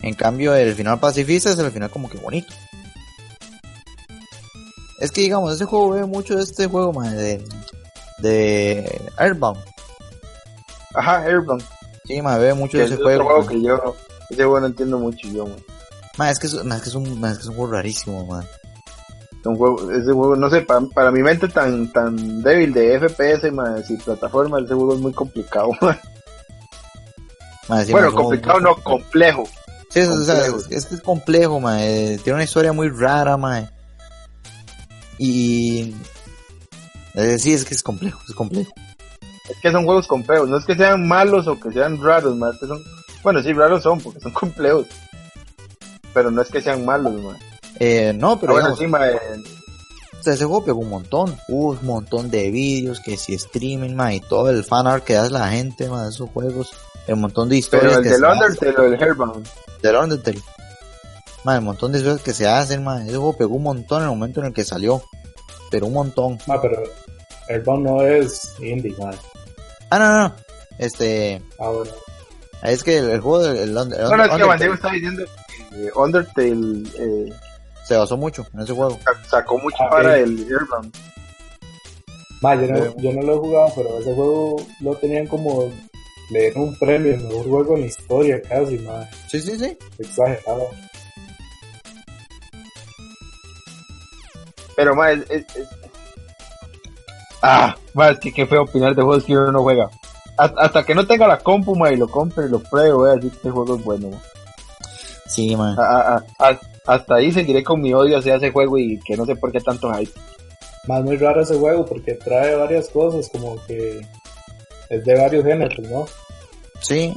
[0.00, 2.52] En cambio, el final pacifista es el final como que bonito.
[4.98, 7.44] Es que digamos, ese juego ve mucho de este juego, man, de,
[8.18, 9.60] de Airbound.
[10.94, 11.62] Ajá, Airbound.
[12.04, 13.24] Sí, man, ve mucho de ese juego.
[13.24, 13.96] juego que yo,
[14.30, 16.28] ese juego no entiendo mucho yo, man.
[16.28, 18.26] es que es, man, es, que es, un, man, es que es un juego rarísimo,
[18.26, 18.44] man.
[19.44, 23.50] Un juego, ese juego, no sé, para, para mi mente tan, tan débil de FPS,
[23.52, 25.98] man, y plataforma, ese juego es muy complicado, man.
[27.90, 29.44] bueno, complicado no, complejo.
[29.90, 31.78] Sí, es, es, que es complejo, man.
[31.80, 33.68] Eh, tiene una historia muy rara, man.
[35.18, 35.94] Y
[37.14, 38.72] eh, sí, es que es complejo, es complejo.
[39.48, 42.58] Es que son juegos complejos, no es que sean malos o que sean raros, más
[42.58, 42.82] que son,
[43.22, 44.86] bueno, sí, raros son porque son complejos,
[46.14, 47.36] pero no es que sean malos, man.
[47.84, 53.00] Eh, no, pero ah, o sea, ese juego pegó un montón, un montón de vídeos,
[53.00, 56.10] que si streaming, man, y todo el fan art que hace la gente, man, de
[56.10, 56.70] esos juegos,
[57.08, 57.98] un montón de historias.
[58.00, 59.48] Pero el del Undertale o el Airbound.
[59.82, 60.40] Del Undertale.
[61.42, 63.02] Man, un montón de cosas que se hacen, man.
[63.02, 65.02] Ese juego pegó un montón en el momento en el que salió.
[65.68, 66.38] Pero un montón.
[66.48, 66.84] Ah, pero
[67.48, 69.16] Airbound no es indie, man.
[69.90, 70.36] Ah, no, no.
[70.78, 71.42] Este.
[71.58, 71.90] Ah, bueno.
[72.62, 73.56] Es que el, juego del.
[73.56, 75.24] El, no, no, es que Bandeo está diciendo
[75.70, 76.88] que Undertale.
[76.96, 77.32] Eh,
[77.84, 78.98] se basó mucho en ese juego.
[79.28, 80.94] Sacó mucho ah, para el Airbound.
[82.40, 85.70] Ma, yo, no, yo no lo he jugado, pero ese juego lo tenían como
[86.30, 89.08] le dieron un premio, el mejor juego en la historia casi, madre.
[89.28, 89.78] Sí, sí, sí.
[89.98, 90.68] Exagerado.
[94.74, 95.44] Pero más, es,
[97.42, 99.90] Ah, más que qué feo opinar de juegos que uno no juega.
[100.38, 103.14] Hasta, que no tenga la compu, ma, y lo compre y lo pruebe, voy a
[103.14, 104.10] decir que este juego es bueno,
[105.26, 105.76] Sí, man.
[106.86, 109.60] Hasta ahí seguiré con mi odio hacia ese juego y que no sé por qué
[109.60, 110.12] tanto hype.
[110.88, 114.00] Más muy raro ese juego porque trae varias cosas, como que
[114.90, 116.06] es de varios géneros, ¿no?
[116.80, 117.14] Sí.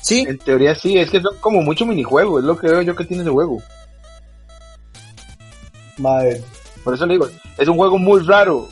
[0.00, 0.24] Sí.
[0.26, 3.04] En teoría sí, es que son como mucho minijuegos, es lo que veo yo que
[3.04, 3.60] tiene ese juego.
[5.98, 6.42] Madre,
[6.82, 7.28] por eso le digo,
[7.58, 8.68] es un juego muy raro,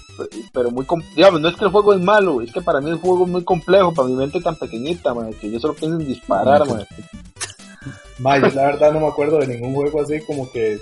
[0.52, 2.96] pero muy, digamos, no es que el juego es malo, es que para mí el
[2.96, 6.06] juego es muy complejo, para mi mente tan pequeñita, man, que yo solo pienso en
[6.06, 6.86] disparar, man.
[8.18, 10.78] Yo la verdad no me acuerdo de ningún juego así como que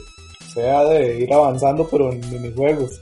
[0.53, 3.01] sea de ir avanzando, pero en minijuegos.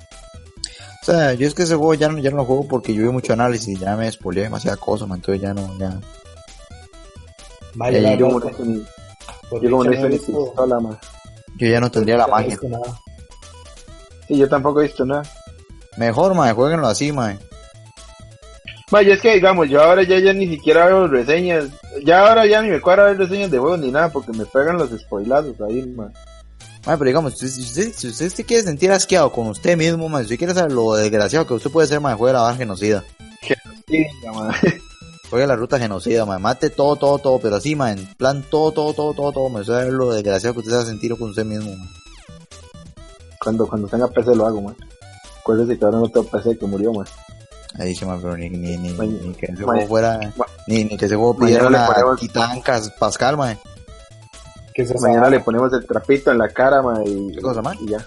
[1.02, 3.02] O sea, yo es que ese juego ya no, ya no lo juego porque yo
[3.02, 6.00] vi mucho análisis, ya me spoileé demasiada cosa, man, entonces ya no, ya.
[7.74, 8.50] Vaya, yo, como yo,
[9.60, 9.68] yo,
[11.59, 12.59] yo ya no tendría la magia.
[14.28, 15.22] Y yo tampoco he visto nada.
[15.96, 17.38] Mejor, mae, jueguenlo así, mae.
[18.90, 21.66] Vaya, es que digamos, yo ahora ya, ya ni siquiera veo reseñas.
[22.04, 24.76] Ya ahora ya ni me cuadra ver reseñas de juegos ni nada porque me pegan
[24.76, 26.09] los spoilazos ahí, mae.
[26.84, 30.22] Mae, pero digamos, si usted, si usted se quiere sentir asqueado con usted mismo, mae,
[30.22, 33.04] si usted quiere saber lo desgraciado que usted puede ser, mae, juegue la barra genocida.
[33.40, 34.82] Genocida, mae.
[35.30, 38.72] Juegue la ruta genocida, mae, mate todo, todo, todo, pero así, mae, en plan todo,
[38.72, 41.30] todo, todo, todo, todo, mae, saber lo desgraciado que usted se va a sentir con
[41.30, 41.88] usted mismo, mae.
[43.38, 44.74] Cuando, cuando tenga PC lo hago, mae.
[45.40, 47.06] Acuérdese que ahora no tengo PC, que murió, mae.
[47.78, 50.20] Ahí mae, pero ni, ni, ni, ni que ese juego fuera,
[50.66, 52.20] ni, ni que ese juego pidiera una ponemos...
[52.20, 53.57] Titancas Pascal, mae.
[54.74, 57.77] Que Mañana le ponemos el trapito en la cara, ma, y, ¿Qué cosa, man?
[57.81, 58.07] y ya.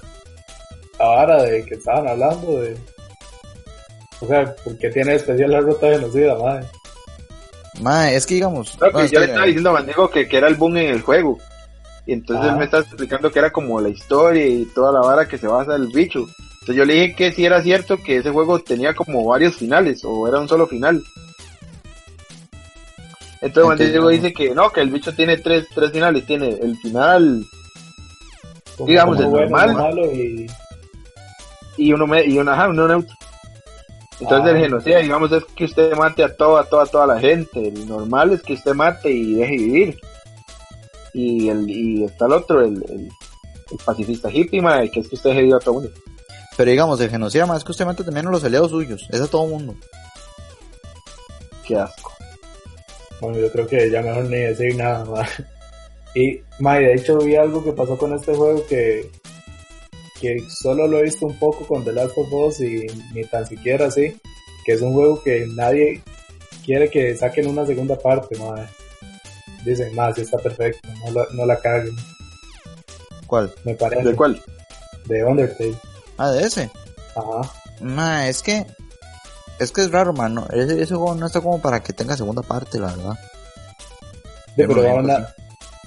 [1.00, 2.78] Ahora de que estaban hablando de...
[4.22, 6.66] O sea, ¿por qué tiene especial la ruta genocida, madre?
[7.82, 8.80] Mae, es que digamos...
[8.80, 10.94] No, que no, yo le estaba diciendo a Mandigo que, que era el boom en
[10.94, 11.38] el juego.
[12.06, 12.52] Y entonces ah.
[12.52, 15.48] él me estaba explicando que era como la historia y toda la vara que se
[15.48, 16.28] basa el bicho.
[16.66, 20.04] Entonces yo le dije que si era cierto que ese juego tenía como varios finales
[20.04, 21.04] o era un solo final.
[23.40, 26.26] Entonces Juan Diego dice que no, que el bicho tiene tres, tres finales.
[26.26, 27.46] Tiene el final,
[28.76, 29.74] como digamos, el bueno, normal.
[29.76, 30.48] Malo y...
[31.78, 33.16] y uno, me, y uno, ajá, uno neutro.
[34.20, 37.68] Entonces ah, el genocidio, digamos, es que usted mate a toda, toda, toda la gente.
[37.68, 40.00] El normal es que usted mate y deje vivir.
[41.14, 45.16] Y, el, y está el otro, el, el, el pacifista hippie, madre, que es que
[45.16, 46.02] usted deje vivir a todo el mundo.
[46.58, 49.08] Pero digamos, el genocidio más es que usted mate también a los aliados suyos.
[49.12, 49.76] Es a todo el mundo.
[51.66, 52.14] Qué asco.
[53.20, 55.30] Bueno, yo creo que ya mejor ni decir nada más.
[56.14, 59.12] Y, May, de hecho vi algo que pasó con este juego que,
[60.22, 63.46] que solo lo he visto un poco con The Last of Us y ni tan
[63.46, 64.16] siquiera así,
[64.66, 66.02] que es un juego que nadie
[66.66, 68.68] quiere que saquen una segunda parte, madre.
[69.66, 71.96] Dicen, más, está perfecto, no la, no la caguen.
[73.28, 73.52] ¿Cuál?
[73.66, 74.08] Me parece.
[74.08, 74.42] ¿De cuál?
[75.06, 75.76] De Undertale.
[76.18, 76.72] Ah, de ese.
[77.16, 77.52] Ajá.
[77.82, 78.66] Ma, es que
[79.60, 80.48] es que es raro, mano.
[80.52, 83.20] Ese, ese juego no está como para que tenga segunda parte, la verdad.
[84.56, 85.34] Sí, pero aún, a,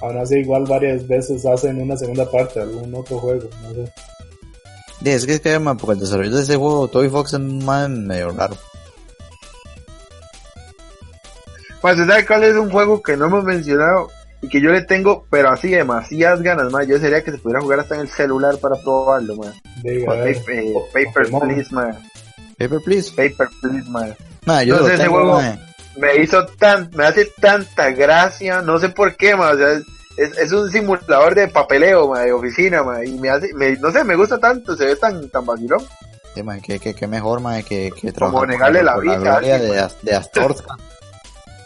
[0.01, 3.93] aún, así igual varias veces hacen una segunda parte, algún otro juego, no sé.
[5.03, 7.39] Sí, es que es que, man, porque el desarrollo de ese juego, Toy Fox es
[7.39, 8.55] man, medio raro.
[11.81, 14.09] Pues, ¿sabes cuál es un juego que no hemos mencionado?
[14.41, 16.87] Y que yo le tengo, pero así demasiadas ganas, más.
[16.87, 19.53] Yo sería que se pudiera jugar hasta en el celular para probarlo, man.
[19.83, 21.97] Paper, eh, paper Please, man.
[22.57, 23.11] Paper Please.
[23.11, 24.15] Paper Please, man.
[24.45, 25.59] Nah, yo sé, tengo, ese juego man.
[25.97, 29.55] me hizo tan, me hace tanta gracia, no sé por qué, man.
[29.55, 29.73] O sea,
[30.17, 33.05] es, es un simulador de papeleo, man, de oficina, man.
[33.05, 35.81] Y me hace, me, no sé, me gusta tanto, se ve tan, tan vacilón.
[36.33, 39.17] Sí, man, que, que, que mejor, man, que, que Como negarle la vida.
[39.17, 39.69] La gloria de,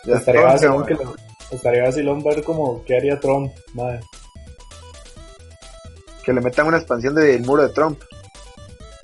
[0.06, 1.16] de estaría vacilón que lo,
[1.56, 4.00] estaría vacilón ver como qué haría Trump, madre.
[6.24, 8.00] Que le metan una expansión del muro de Trump.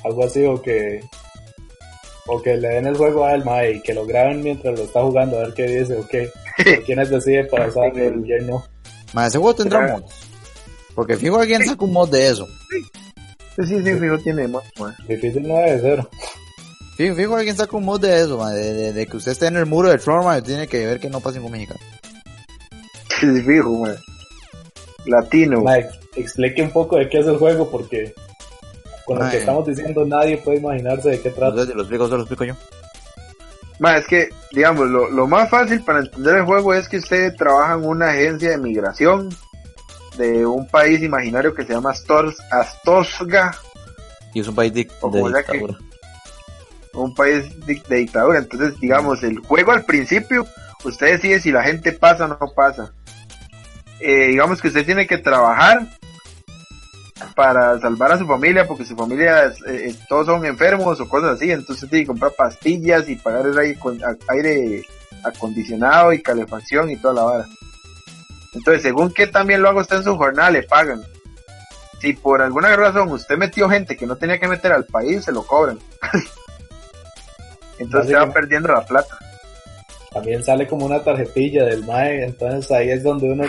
[0.03, 1.01] Algo así, o que
[2.29, 4.85] o que le den el juego a él, mae, y que lo graben mientras lo
[4.85, 6.29] está jugando, a ver qué dice, o qué.
[6.85, 8.63] ¿Quiénes deciden pasar el quién no?
[9.13, 10.13] Mae, ese juego tendrá mods.
[10.93, 12.47] Porque fijo alguien saca un mod de eso.
[13.55, 14.93] Sí, sí, sí, fijo tiene mod, mae.
[15.07, 16.07] Difícil no debe ser.
[16.97, 19.47] Fijo, fijo alguien saca un mod de eso, mae, de, de, de, que usted esté
[19.47, 21.79] en el muro de Trump, mae, tiene que ver que no pase ningún mexicano.
[23.35, 23.95] Sí, fijo, mae.
[25.05, 25.61] Latino.
[25.61, 28.13] Mae, explique un poco de qué es el juego, porque
[29.05, 31.49] con lo que estamos diciendo nadie puede imaginarse de qué trata.
[31.49, 32.55] Entonces, lo explico, se lo explico yo.
[33.79, 37.33] Ma, es que, digamos, lo, lo más fácil para entender el juego es que usted
[37.35, 39.29] trabaja en una agencia de migración
[40.17, 43.55] de un país imaginario que se llama Astor, Astorga,
[44.33, 45.77] Y es un país de que- dictadura.
[46.93, 48.39] un país di- de dictadura.
[48.39, 50.45] Entonces, digamos, el juego al principio,
[50.83, 52.91] usted decide si la gente pasa o no pasa.
[53.99, 55.87] Eh, digamos que usted tiene que trabajar
[57.35, 61.31] para salvar a su familia, porque su familia es- eh, todos son enfermos o cosas
[61.31, 63.77] así, entonces tiene que comprar pastillas y pagar el aire,
[64.29, 64.85] aire
[65.23, 67.45] acondicionado y calefacción y toda la vara.
[68.53, 71.01] Entonces, según que también lo haga usted en su jornada, le pagan.
[72.01, 75.33] Si por alguna razón usted metió gente que no tenía que meter al país, se
[75.33, 75.77] lo cobran.
[77.79, 79.17] Entonces se va perdiendo la plata.
[80.11, 83.43] También sale como una tarjetilla del MAE, entonces ahí es donde uno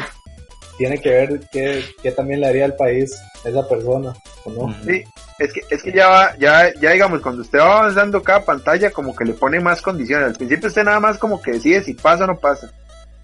[0.81, 4.15] tiene que ver qué, qué también le haría al país esa persona,
[4.47, 4.74] ¿o no?
[4.82, 5.05] Sí,
[5.39, 8.90] es que, es que ya va, ya, ya digamos, cuando usted va avanzando cada pantalla,
[8.90, 10.28] como que le pone más condiciones.
[10.28, 12.73] Al principio usted nada más como que decide si pasa o no pasa.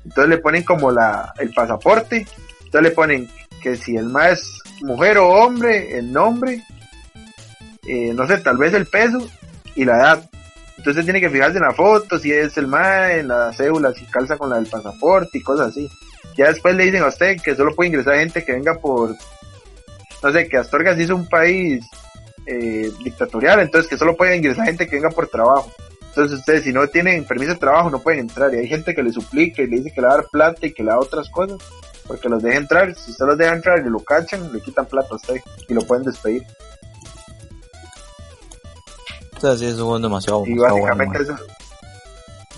[0.04, 2.26] Entonces le ponen como la, el pasaporte,
[2.58, 3.30] entonces le ponen
[3.62, 6.62] que si el más es mujer o hombre, el nombre,
[7.88, 9.26] eh, no sé, tal vez el peso
[9.74, 10.30] y la edad.
[10.76, 14.04] Entonces tiene que fijarse en la foto, si es el MAE, en la cédula, si
[14.04, 15.88] calza con la del pasaporte y cosas así.
[16.36, 19.16] Ya después le dicen a usted que solo puede ingresar gente que venga por,
[20.22, 21.84] no sé, que Astorga sí es un país
[22.46, 25.70] eh, dictatorial, entonces que solo puede ingresar gente que venga por trabajo.
[26.08, 29.02] Entonces ustedes si no tienen permiso de trabajo no pueden entrar y hay gente que
[29.02, 30.98] le suplica y le dice que le va a dar plata y que le da
[30.98, 31.58] otras cosas
[32.06, 32.94] porque los deja entrar.
[32.94, 35.36] Si usted los deja entrar y lo cachan, le quitan plata a usted
[35.68, 36.42] y lo pueden despedir.
[39.40, 41.36] Sea, sí, es un juego demasiado, y básicamente eso,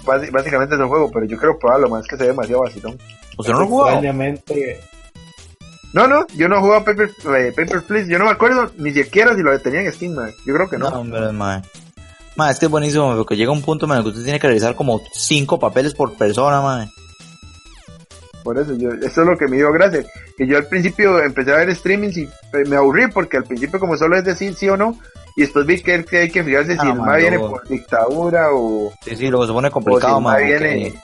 [0.05, 2.97] básicamente es un juego, pero yo creo probarlo más que se ve demasiado vacilón.
[3.39, 3.89] ¿Usted no lo jugó?
[5.95, 9.35] No, no, yo no jugaba Paper, eh, Paper Please, yo no me acuerdo ni siquiera
[9.35, 10.91] si lo tenía en Steam, Yo creo que no.
[10.91, 11.63] No, hombre, man.
[12.37, 14.75] Man, es que es buenísimo, porque llega un punto en que usted tiene que realizar
[14.75, 16.91] como cinco papeles por persona, man.
[18.45, 20.05] Por eso, yo, eso es lo que me dio gracia.
[20.37, 22.29] Que yo al principio empecé a ver streamings y
[22.67, 24.99] me aburrí porque al principio como solo es decir sí o no,
[25.37, 28.93] y después vi que, hay que fijarse si ah, el MAE viene por dictadura o...
[29.05, 30.95] Sí, sí, luego se pone complicado, si Viene...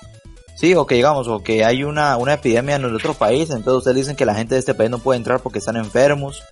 [0.54, 3.78] Sí, o que digamos, o que hay una, una epidemia en el otro país, entonces
[3.78, 6.42] ustedes dicen que la gente de este país no puede entrar porque están enfermos.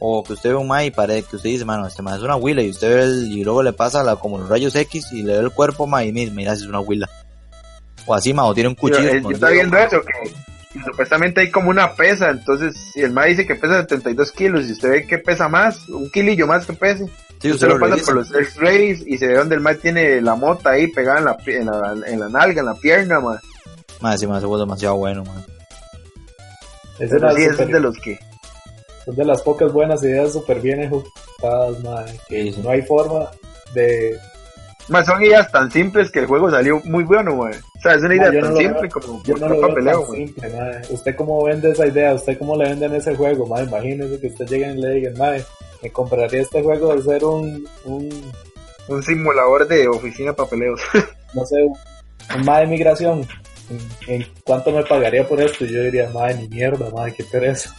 [0.00, 2.22] O que usted ve un mae y parece que usted dice, mano, este mae es
[2.22, 5.12] una huila y usted ve el, y luego le pasa la, como los rayos X
[5.12, 7.08] y le ve el cuerpo mae y mira, mira, es una huila.
[8.04, 9.14] O así, mae, o tiene un cuchillo.
[9.14, 13.46] Yo, yo viendo eso, que supuestamente hay como una pesa, entonces si el mae dice
[13.46, 17.08] que pesa 72 kilos y usted ve que pesa más, un kilillo más que pese,
[17.44, 20.34] Sí, usted, lo, pasa por los X-rays y se ve donde el mal tiene la
[20.34, 23.38] mota ahí pegada en la, en la, en la nalga, en la pierna, man.
[24.00, 25.44] Más, sí, más, se demasiado bueno, man.
[26.98, 28.18] Es, de, sí, es de los que.
[29.04, 32.06] Son de las pocas buenas ideas súper bien ejecutadas, man.
[32.30, 33.28] Que no hay forma
[33.74, 34.16] de.
[34.88, 37.52] Más son ideas tan simples que el juego salió muy bueno, man.
[37.76, 40.82] O sea, es una idea tan simple como yo no lo papeleo, tan simple, man.
[40.88, 42.14] ¿Usted cómo vende esa idea?
[42.14, 43.68] ¿Usted cómo le venden ese juego, man?
[43.68, 45.44] Imagínese que usted llegue y le diga, man
[45.84, 48.32] me compraría este juego de ser un, un,
[48.88, 50.80] un simulador de oficina de papeleos.
[51.34, 51.56] no sé,
[52.34, 53.28] un más de migración.
[54.06, 55.66] ¿En, cuánto me pagaría por esto?
[55.66, 57.74] Yo diría, madre, ni mierda, madre, qué pereza.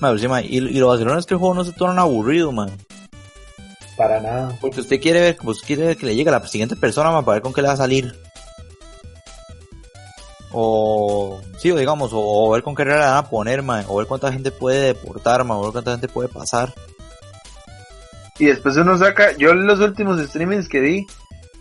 [0.00, 2.70] Madre, sí, y, y lo vacilón es que el juego no se torna aburrido, man.
[3.96, 4.56] Para nada.
[4.60, 7.24] Porque usted quiere ver, pues quiere ver que le llegue a la siguiente persona, man,
[7.24, 8.14] para ver con qué le va a salir
[10.60, 14.32] o sí, o digamos, o, ver con qué regla van a poner, o ver cuánta
[14.32, 16.74] gente puede deportar, o ver cuánta gente puede pasar.
[18.40, 21.06] Y después uno saca, yo en los últimos streamings que di,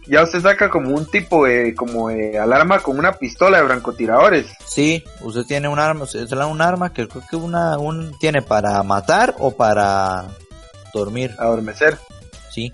[0.08, 4.48] ya usted saca como un tipo de, como de alarma con una pistola de francotiradores.
[4.66, 8.42] Sí, usted tiene un arma, usted tiene un arma que creo que una, un, tiene
[8.42, 10.26] para matar o para
[10.92, 11.36] dormir.
[11.38, 12.00] Adormecer.
[12.50, 12.72] Sí.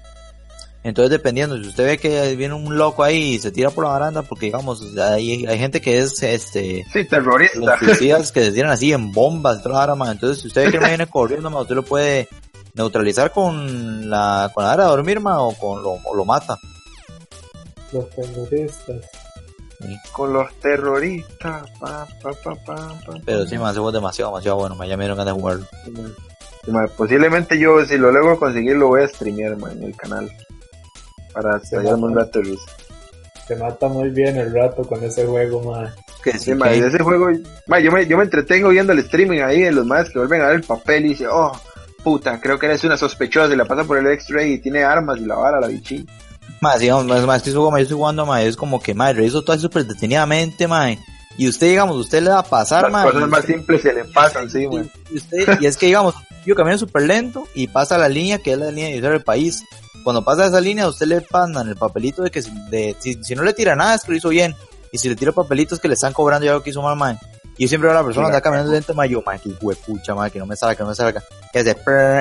[0.84, 3.92] Entonces, dependiendo, si usted ve que viene un loco ahí y se tira por la
[3.92, 6.86] baranda, porque digamos, hay, hay gente que es este.
[6.92, 7.60] Sí, terrorista.
[7.60, 10.72] Los suicidas que se tiran así en bombas y toda la Entonces, si usted ve
[10.72, 12.28] que no viene corriendo, usted lo puede
[12.74, 16.58] neutralizar con la, con la de dormir, o, con, lo, lo mata.
[17.94, 19.06] Los terroristas.
[20.12, 21.70] Con los terroristas.
[21.80, 24.76] Pa, pa, pa, Pero sí, me hace demasiado, demasiado bueno.
[24.84, 25.66] Ya me dieron ganas de jugarlo.
[26.98, 30.30] posiblemente yo, si lo logro conseguir, lo voy a streamear en el canal
[31.34, 32.60] para estallarme un rato Luis.
[33.48, 35.94] Se mata muy bien el rato con ese juego, man.
[36.24, 37.28] Que sí, man, ese juego,
[37.68, 40.42] man, yo, me, yo me entretengo viendo el streaming ahí de los más que vuelven
[40.42, 41.52] a ver el papel y dice, oh,
[42.04, 45.20] puta, creo que eres una sospechosa y la pasa por el X-Ray y tiene armas
[45.20, 46.06] y la vara, la bichi.
[46.62, 49.44] Más, digamos, más, más que eso, yo estoy jugando, man, es como que, man, reviso
[49.44, 50.98] todo súper detenidamente, man.
[51.38, 54.50] Y usted, digamos, usted le va a pasar, Las cosas más simples se le pasan,
[54.50, 54.90] sí, man.
[55.12, 56.16] Y, usted, y es que, digamos,
[56.46, 59.64] yo camino súper lento y pasa la línea que es la línea de del país
[60.04, 63.54] cuando pasa esa línea, usted le en el papelito de que de, si, no le
[63.54, 64.56] tira nada es que lo hizo bien.
[64.92, 67.18] Y si le tira papelitos que le están cobrando ya lo que hizo mal, man.
[67.58, 69.70] Y yo siempre veo a la persona anda caminando lento, man, yo, man, que hijo
[69.70, 71.24] de pucha, man, que no me salga, que no me salga.
[71.54, 71.76] Y hace,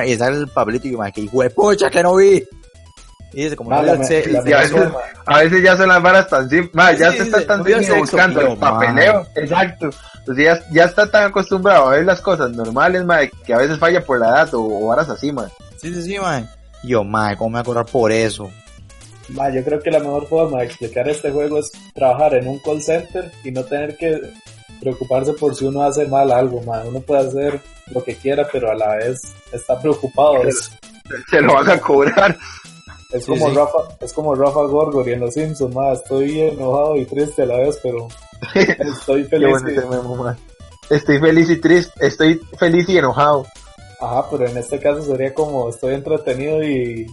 [0.07, 2.43] y sale el papelito y yo, man, que hijo de pucha, que no vi.
[3.33, 4.27] Y dice, como no, a, veces,
[5.25, 8.41] a veces ya son las varas tan simples, man, ya se está tan simple buscando
[8.41, 9.25] el papeleo.
[9.35, 9.89] Exacto.
[10.25, 13.79] Pues ya, ya está tan acostumbrado a ver las cosas normales, man, que a veces
[13.79, 15.49] falla por la edad o, o varas así, man.
[15.77, 16.17] Sí, sí, sí,
[16.83, 18.51] yo, madre, ¿cómo me voy a cobrar por eso?
[19.29, 22.59] Ma, yo creo que la mejor forma de explicar este juego es trabajar en un
[22.59, 24.19] call center y no tener que
[24.81, 26.83] preocuparse por si uno hace mal algo, ma.
[26.85, 27.61] Uno puede hacer
[27.91, 30.35] lo que quiera, pero a la vez está preocupado.
[31.29, 32.37] Se, lo van a cobrar.
[33.11, 35.93] Es como Rafa, es como Rafa Gorgori en Los Simpsons, ma.
[35.93, 38.07] Estoy enojado y triste a la vez, pero
[38.55, 39.55] estoy feliz.
[40.89, 43.45] estoy feliz y triste, estoy feliz y enojado.
[44.03, 47.07] Ajá, pero en este caso sería como estoy entretenido y,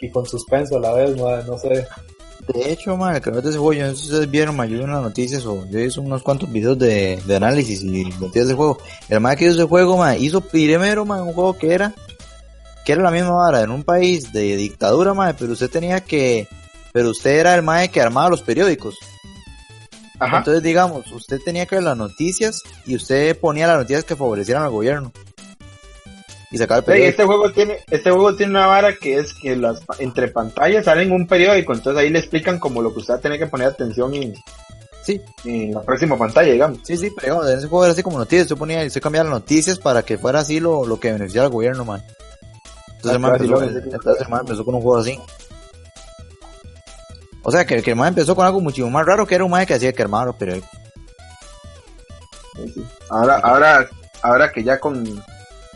[0.00, 1.86] y con suspenso a la vez, no sé.
[2.52, 5.02] De hecho, madre, que de ese juego, yo no sé si ustedes vieron, me unas
[5.02, 8.78] noticias o yo hice unos cuantos videos de, de análisis y noticias del juego.
[9.08, 11.94] El madre que hizo ese juego, madre, hizo primero, madre, un juego que era,
[12.84, 16.48] que era la misma vara, en un país de dictadura, madre, pero usted tenía que,
[16.92, 18.96] pero usted era el madre que armaba los periódicos.
[20.18, 20.38] Ajá.
[20.38, 24.64] Entonces, digamos, usted tenía que ver las noticias y usted ponía las noticias que favorecieran
[24.64, 25.12] al gobierno
[26.50, 29.80] y sacar el Este juego tiene, este juego tiene una vara que es que las
[29.98, 33.46] entre pantallas salen un periódico, entonces ahí le explican como lo que usted tiene que
[33.46, 34.34] poner atención y,
[35.08, 35.22] Sí.
[35.46, 36.80] En la próxima pantalla, digamos.
[36.82, 38.46] Sí, sí, pero digamos, en ese juego era así como noticias.
[38.46, 41.52] Yo ponía, yo cambiaba las noticias para que fuera así lo, lo que beneficiara al
[41.52, 42.04] gobierno, man.
[42.96, 45.18] Entonces, ah, empezó, entonces el man empezó con un juego así.
[47.42, 49.50] O sea, que, que el man empezó con algo muchísimo más raro que era un
[49.50, 50.68] man que hacía que armaba los periódicos.
[53.08, 53.88] Ahora, ahora,
[54.20, 55.24] ahora que ya con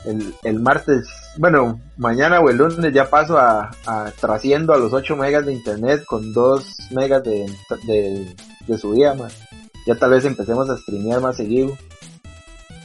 [0.04, 1.08] el, el martes,
[1.38, 5.52] bueno, mañana o el lunes ya paso a, a trasciendo a los 8 megas de
[5.52, 7.46] internet con 2 megas de,
[7.86, 8.34] de,
[8.66, 9.38] de subida más.
[9.86, 11.76] Ya tal vez empecemos a streamear más seguido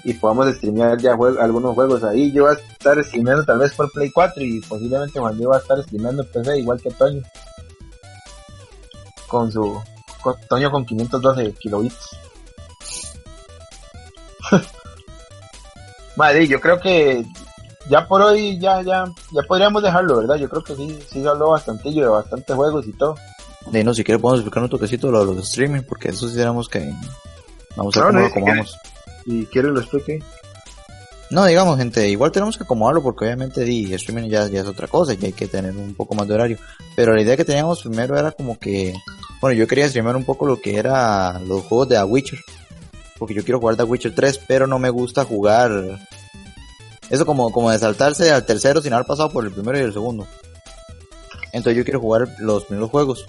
[0.04, 2.32] y podamos streamear ya algunos juegos ahí.
[2.32, 5.58] Yo voy a estar streameando tal vez por Play 4 y posiblemente Juan Diego va
[5.58, 7.22] a estar streameando PC igual que Toño.
[9.28, 9.82] Con su
[10.22, 12.18] con, Toño con 512 kilobits.
[16.18, 17.24] Madre, yo creo que
[17.90, 20.36] ya por hoy ya ya ya podríamos dejarlo, ¿verdad?
[20.36, 23.16] Yo creo que sí, sí se habló bastante de bastantes juegos y todo.
[23.72, 26.36] De no, si quiere podemos explicar un toquecito lo de los streaming, porque eso sí
[26.36, 26.92] tenemos que
[27.76, 28.64] vamos a ver cómo lo
[29.28, 30.24] ¿Y quiere lo explique?
[31.30, 34.88] No, digamos, gente, igual tenemos que acomodarlo porque obviamente di, streaming ya, ya es otra
[34.88, 36.58] cosa y hay que tener un poco más de horario.
[36.96, 38.96] Pero la idea que teníamos primero era como que,
[39.42, 42.40] bueno, yo quería streamar un poco lo que era los juegos de The Witcher
[43.18, 46.00] porque yo quiero jugar The Witcher 3, pero no me gusta jugar
[47.10, 49.94] eso como, como de saltarse al tercero sin haber pasado por el primero y el
[49.94, 50.28] segundo.
[51.54, 53.26] Entonces yo quiero jugar los primeros juegos.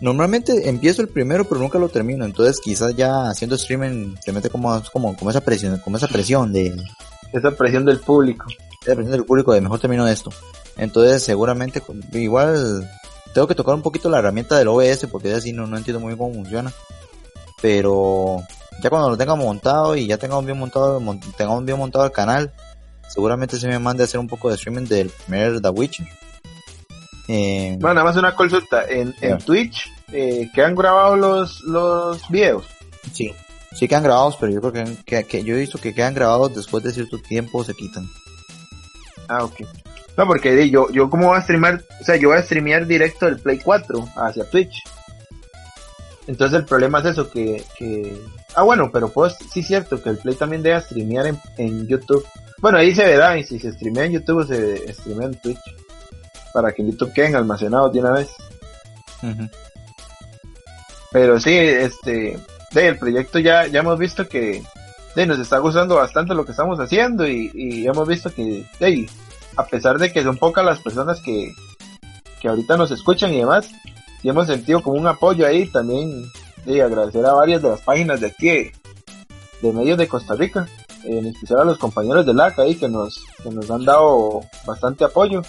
[0.00, 4.48] Normalmente empiezo el primero pero nunca lo termino, entonces quizás ya haciendo streaming se mete
[4.48, 6.74] como, como, como esa presión, como esa presión de...
[7.32, 8.46] Esa presión del público.
[8.82, 10.30] Esa presión del público de mejor termino esto.
[10.76, 11.82] Entonces seguramente
[12.12, 12.88] igual
[13.34, 16.08] tengo que tocar un poquito la herramienta del OBS porque así no, no entiendo muy
[16.08, 16.72] bien cómo funciona
[17.60, 18.42] pero
[18.82, 21.00] ya cuando lo tenga montado y ya tengamos bien montado,
[21.36, 22.52] tengamos bien montado el canal,
[23.08, 26.06] seguramente se me mande a hacer un poco de streaming del primer The Witcher.
[27.28, 32.66] Eh, bueno, nada más una consulta, en, en Twitch eh, quedan grabados los, los videos.
[33.12, 33.32] Sí,
[33.72, 34.72] sí quedan grabados, pero yo creo
[35.04, 38.08] que, que, yo he visto que quedan grabados después de cierto tiempo se quitan.
[39.28, 39.60] Ah, ok.
[40.16, 43.26] No, porque yo, yo como voy a streamar, o sea, yo voy a streamear directo
[43.26, 44.82] del Play 4 hacia Twitch.
[46.30, 48.16] Entonces el problema es eso, que, que...
[48.54, 51.88] Ah, bueno, pero pues sí es cierto que el Play también debe streamear en, en
[51.88, 52.24] YouTube.
[52.58, 55.58] Bueno, ahí se verá, y si se streamea en YouTube, se streamea en Twitch.
[56.54, 58.28] Para que en YouTube queden almacenados de una vez.
[61.10, 62.38] Pero sí, este...
[62.70, 64.62] De, el proyecto ya, ya hemos visto que
[65.16, 69.10] de, nos está gustando bastante lo que estamos haciendo y, y hemos visto que de,
[69.56, 71.52] a pesar de que son pocas las personas que,
[72.40, 73.68] que ahorita nos escuchan y demás,
[74.22, 76.30] y hemos sentido como un apoyo ahí también
[76.64, 78.72] de agradecer a varias de las páginas de aquí
[79.62, 80.66] de medios de Costa Rica
[81.04, 85.04] en especial a los compañeros de LAC ahí que nos, que nos han dado bastante
[85.04, 85.42] apoyo.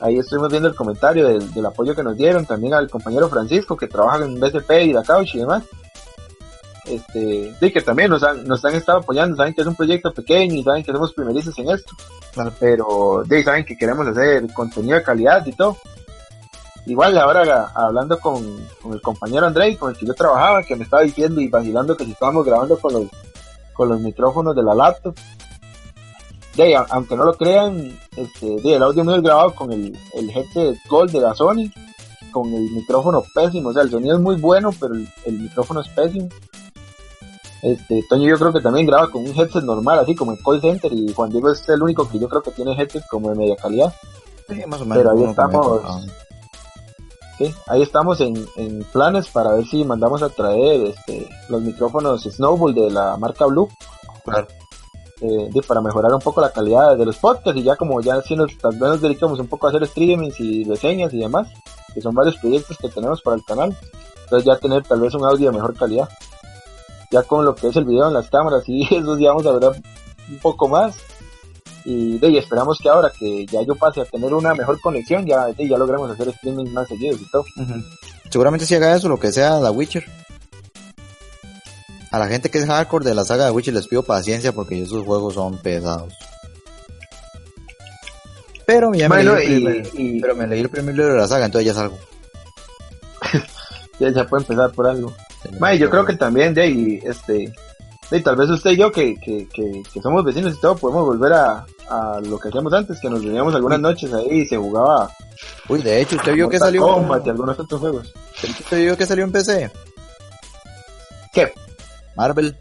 [0.00, 3.86] Ahí estuvimos viendo el comentario del, apoyo que nos dieron también al compañero Francisco que
[3.86, 5.64] trabaja en BCP y la Couch y demás.
[6.84, 10.12] Este sí que también nos han, nos han estado apoyando saben que es un proyecto
[10.12, 11.94] pequeño y saben que somos primerizos en esto
[12.60, 15.78] pero de, saben que queremos hacer contenido de calidad y todo
[16.86, 18.44] Igual ahora hablando con,
[18.92, 22.04] el compañero André, con el que yo trabajaba, que me estaba diciendo y vacilando que
[22.04, 23.04] si estábamos grabando con los,
[23.72, 25.14] con los micrófonos de la laptop.
[26.56, 30.30] De, aunque no lo crean, este, de, el audio mío es grabado con el, el
[30.30, 31.70] headset Gold de la Sony,
[32.30, 35.88] con el micrófono pésimo, o sea, el sonido es muy bueno, pero el, micrófono es
[35.88, 36.28] pésimo.
[37.62, 40.60] Este, Toño yo creo que también graba con un headset normal, así como en call
[40.60, 43.36] center, y Juan Diego es el único que yo creo que tiene headset como de
[43.36, 43.94] media calidad.
[44.46, 45.82] Pero ahí estamos,
[47.38, 52.22] Sí, ahí estamos en, en, planes para ver si mandamos a traer este, los micrófonos
[52.22, 53.68] Snowball de la marca Blue.
[55.20, 58.36] Eh, para mejorar un poco la calidad de los podcasts y ya como ya si
[58.36, 61.48] nos, tal vez nos dedicamos un poco a hacer streamings y reseñas y demás,
[61.94, 63.76] que son varios proyectos que tenemos para el canal.
[64.24, 66.08] Entonces ya tener tal vez un audio de mejor calidad.
[67.10, 69.52] Ya con lo que es el video en las cámaras y eso ya vamos a
[69.52, 69.82] ver
[70.28, 70.96] un poco más
[71.84, 75.50] y de esperamos que ahora que ya yo pase a tener una mejor conexión, ya,
[75.50, 77.44] ya logremos hacer streaming más seguidos y todo.
[78.30, 80.04] Seguramente si haga eso, lo que sea The Witcher.
[82.10, 84.80] A la gente que es hardcore de la saga de Witcher les pido paciencia porque
[84.80, 86.14] esos juegos son pesados.
[88.66, 91.44] Pero ya me, leí, el primer, pero me leí el primer libro de la saga,
[91.44, 91.98] entonces ya salgo.
[93.98, 95.12] ya, ya puede empezar por algo.
[95.78, 97.52] yo creo que también de ahí, este,
[98.10, 101.32] y tal vez usted y yo, que, que, que, somos vecinos y todo, podemos volver
[101.34, 105.10] a, a lo que hacíamos antes, que nos reuníamos algunas noches ahí y se jugaba.
[105.68, 106.82] Uy, de hecho, usted vio que salió.
[106.82, 108.12] Combat y algunos otros juegos.
[108.42, 109.70] ¿Usted vio que salió en PC?
[111.32, 111.52] ¿Qué?
[112.16, 112.56] Marvel.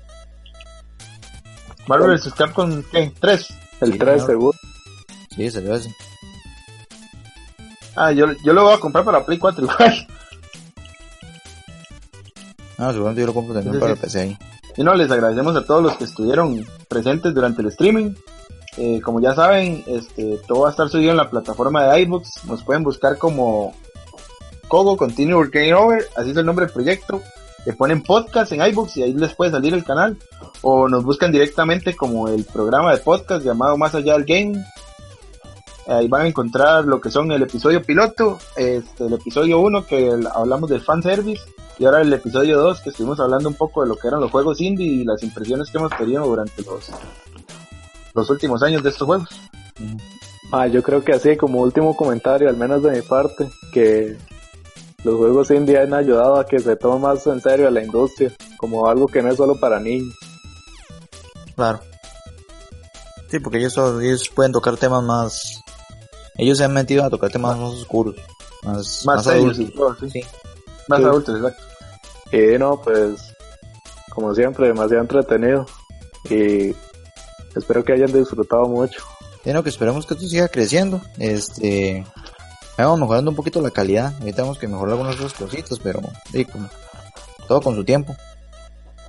[1.88, 2.34] Marvel vs.
[2.34, 3.14] Capcom, ¿qué?
[3.20, 3.48] ¿3?
[3.82, 4.58] El 3 seguro.
[5.36, 5.90] Sí, salió así.
[7.96, 10.08] Ah, yo, yo lo voy a comprar para Play 4 igual.
[12.78, 14.38] Ah, seguramente yo lo compro también para el PC ahí.
[14.76, 18.16] Y no, les agradecemos a todos los que estuvieron presentes durante el streaming.
[18.78, 22.46] Eh, como ya saben, este, todo va a estar subido en la plataforma de iBooks.
[22.46, 23.74] Nos pueden buscar como
[24.68, 27.22] Kogo Continue Game Over, así es el nombre del proyecto.
[27.66, 30.18] Le ponen podcast en iBooks y ahí les puede salir el canal.
[30.62, 34.66] O nos buscan directamente como el programa de podcast llamado Más Allá del Game.
[35.88, 40.12] Ahí van a encontrar lo que son el episodio piloto, este, el episodio 1 que
[40.34, 41.44] hablamos del fanservice
[41.78, 44.32] y ahora el episodio 2 que estuvimos hablando un poco de lo que eran los
[44.32, 46.90] juegos indie y las impresiones que hemos tenido durante los,
[48.14, 49.30] los últimos años de estos juegos.
[50.52, 54.18] Ah, yo creo que así como último comentario, al menos de mi parte, que
[55.04, 58.32] los juegos indie han ayudado a que se tome más en serio a la industria,
[58.58, 60.14] como algo que no es solo para niños.
[61.56, 61.80] Claro.
[63.30, 65.62] Sí, porque ellos, ellos pueden tocar temas más...
[66.36, 68.16] Ellos se han metido a tocar temas más oscuros,
[68.64, 69.98] más, más, adultos.
[70.12, 70.22] sí.
[70.88, 71.64] Más adultos, exacto.
[72.32, 73.34] Y no, pues,
[74.10, 75.66] como siempre, demasiado entretenido.
[76.30, 76.74] Y
[77.60, 79.02] espero que hayan disfrutado mucho.
[79.44, 81.02] Bueno, que esperemos que esto siga creciendo.
[81.18, 82.06] Este,
[82.78, 84.14] vamos mejorando un poquito la calidad.
[84.20, 86.02] Ahorita tenemos que mejorar algunas otras cositas, pero
[87.48, 88.16] todo con su tiempo.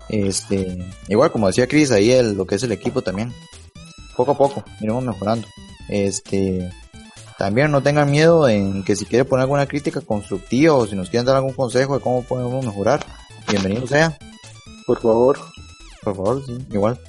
[0.09, 3.33] Este, igual como decía Chris, ahí el, lo que es el equipo también.
[4.17, 5.47] Poco a poco, iremos mejorando.
[5.89, 6.71] Este,
[7.39, 11.11] también no tengan miedo en que si quieren poner alguna crítica constructiva o si nos
[11.11, 13.05] quieren dar algún consejo de cómo podemos mejorar,
[13.49, 14.17] bienvenido sea.
[14.87, 15.39] Por favor.
[16.03, 17.01] Por favor, sí, igual.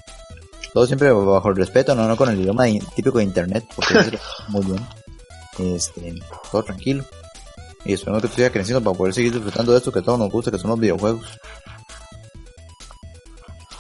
[0.76, 4.11] Todo siempre bajo el respeto, no, no con el idioma típico de internet, porque es
[4.49, 4.85] muy bien.
[5.57, 6.22] Este,
[6.52, 7.06] todo tranquilo.
[7.85, 10.19] Y esperamos que esto siga creciendo para poder seguir disfrutando de esto que a todos
[10.19, 11.39] nos gusta, que son los videojuegos.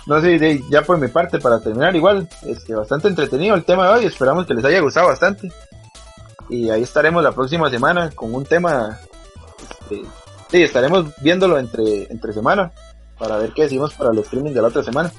[0.05, 3.93] No sé, ya por mi parte, para terminar igual, este, bastante entretenido el tema de
[3.95, 5.51] hoy, esperamos que les haya gustado bastante.
[6.49, 9.01] Y ahí estaremos la próxima semana con un tema.
[9.81, 10.01] Este,
[10.49, 12.71] sí, estaremos viéndolo entre, entre semana
[13.19, 15.11] para ver qué decimos para el streaming de la otra semana.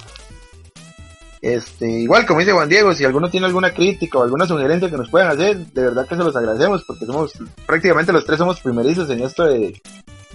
[1.46, 4.96] Este, igual como dice Juan Diego, si alguno tiene alguna crítica o alguna sugerencia que
[4.96, 7.32] nos puedan hacer, de verdad que se los agradecemos porque somos
[7.66, 9.80] prácticamente los tres somos primerizos en esto de,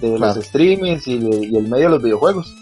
[0.01, 2.55] los streamings y, y el medio de los videojuegos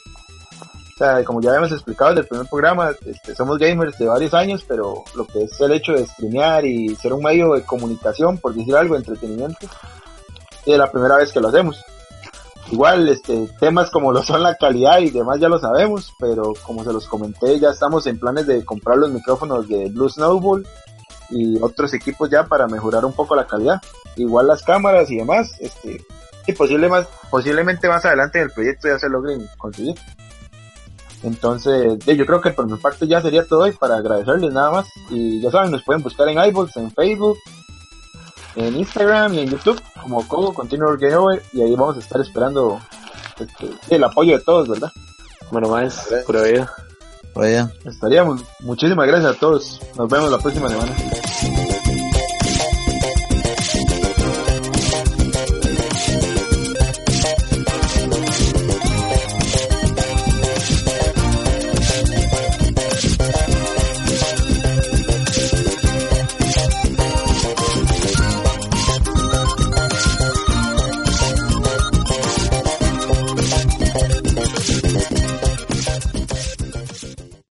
[0.99, 4.65] sea, como ya habíamos explicado desde el primer programa, este, somos gamers de varios años,
[4.67, 8.53] pero lo que es el hecho de streamear y ser un medio de comunicación, por
[8.53, 9.67] decir algo, entretenimiento,
[10.65, 11.81] es la primera vez que lo hacemos.
[12.71, 16.83] Igual, este, temas como lo son la calidad y demás ya lo sabemos, pero como
[16.83, 20.67] se los comenté, ya estamos en planes de comprar los micrófonos de Blue Snowball
[21.31, 23.81] y otros equipos ya para mejorar un poco la calidad.
[24.15, 26.05] Igual las cámaras y demás, este,
[26.45, 29.95] y posible más, posiblemente más adelante en el proyecto ya se logren conseguir.
[31.23, 34.87] Entonces, yo creo que por mi parte ya sería todo y para agradecerles nada más.
[35.09, 37.37] Y ya saben, nos pueden buscar en iBooks, en Facebook,
[38.55, 42.21] en Instagram y en YouTube como Cogo Continuous Game Over y ahí vamos a estar
[42.21, 42.79] esperando
[43.39, 44.91] este, el apoyo de todos, ¿verdad?
[45.51, 46.63] Bueno, más, por ahí.
[47.33, 47.45] Por
[47.85, 48.43] Estaríamos.
[48.61, 49.79] Muchísimas gracias a todos.
[49.97, 50.95] Nos vemos la próxima semana.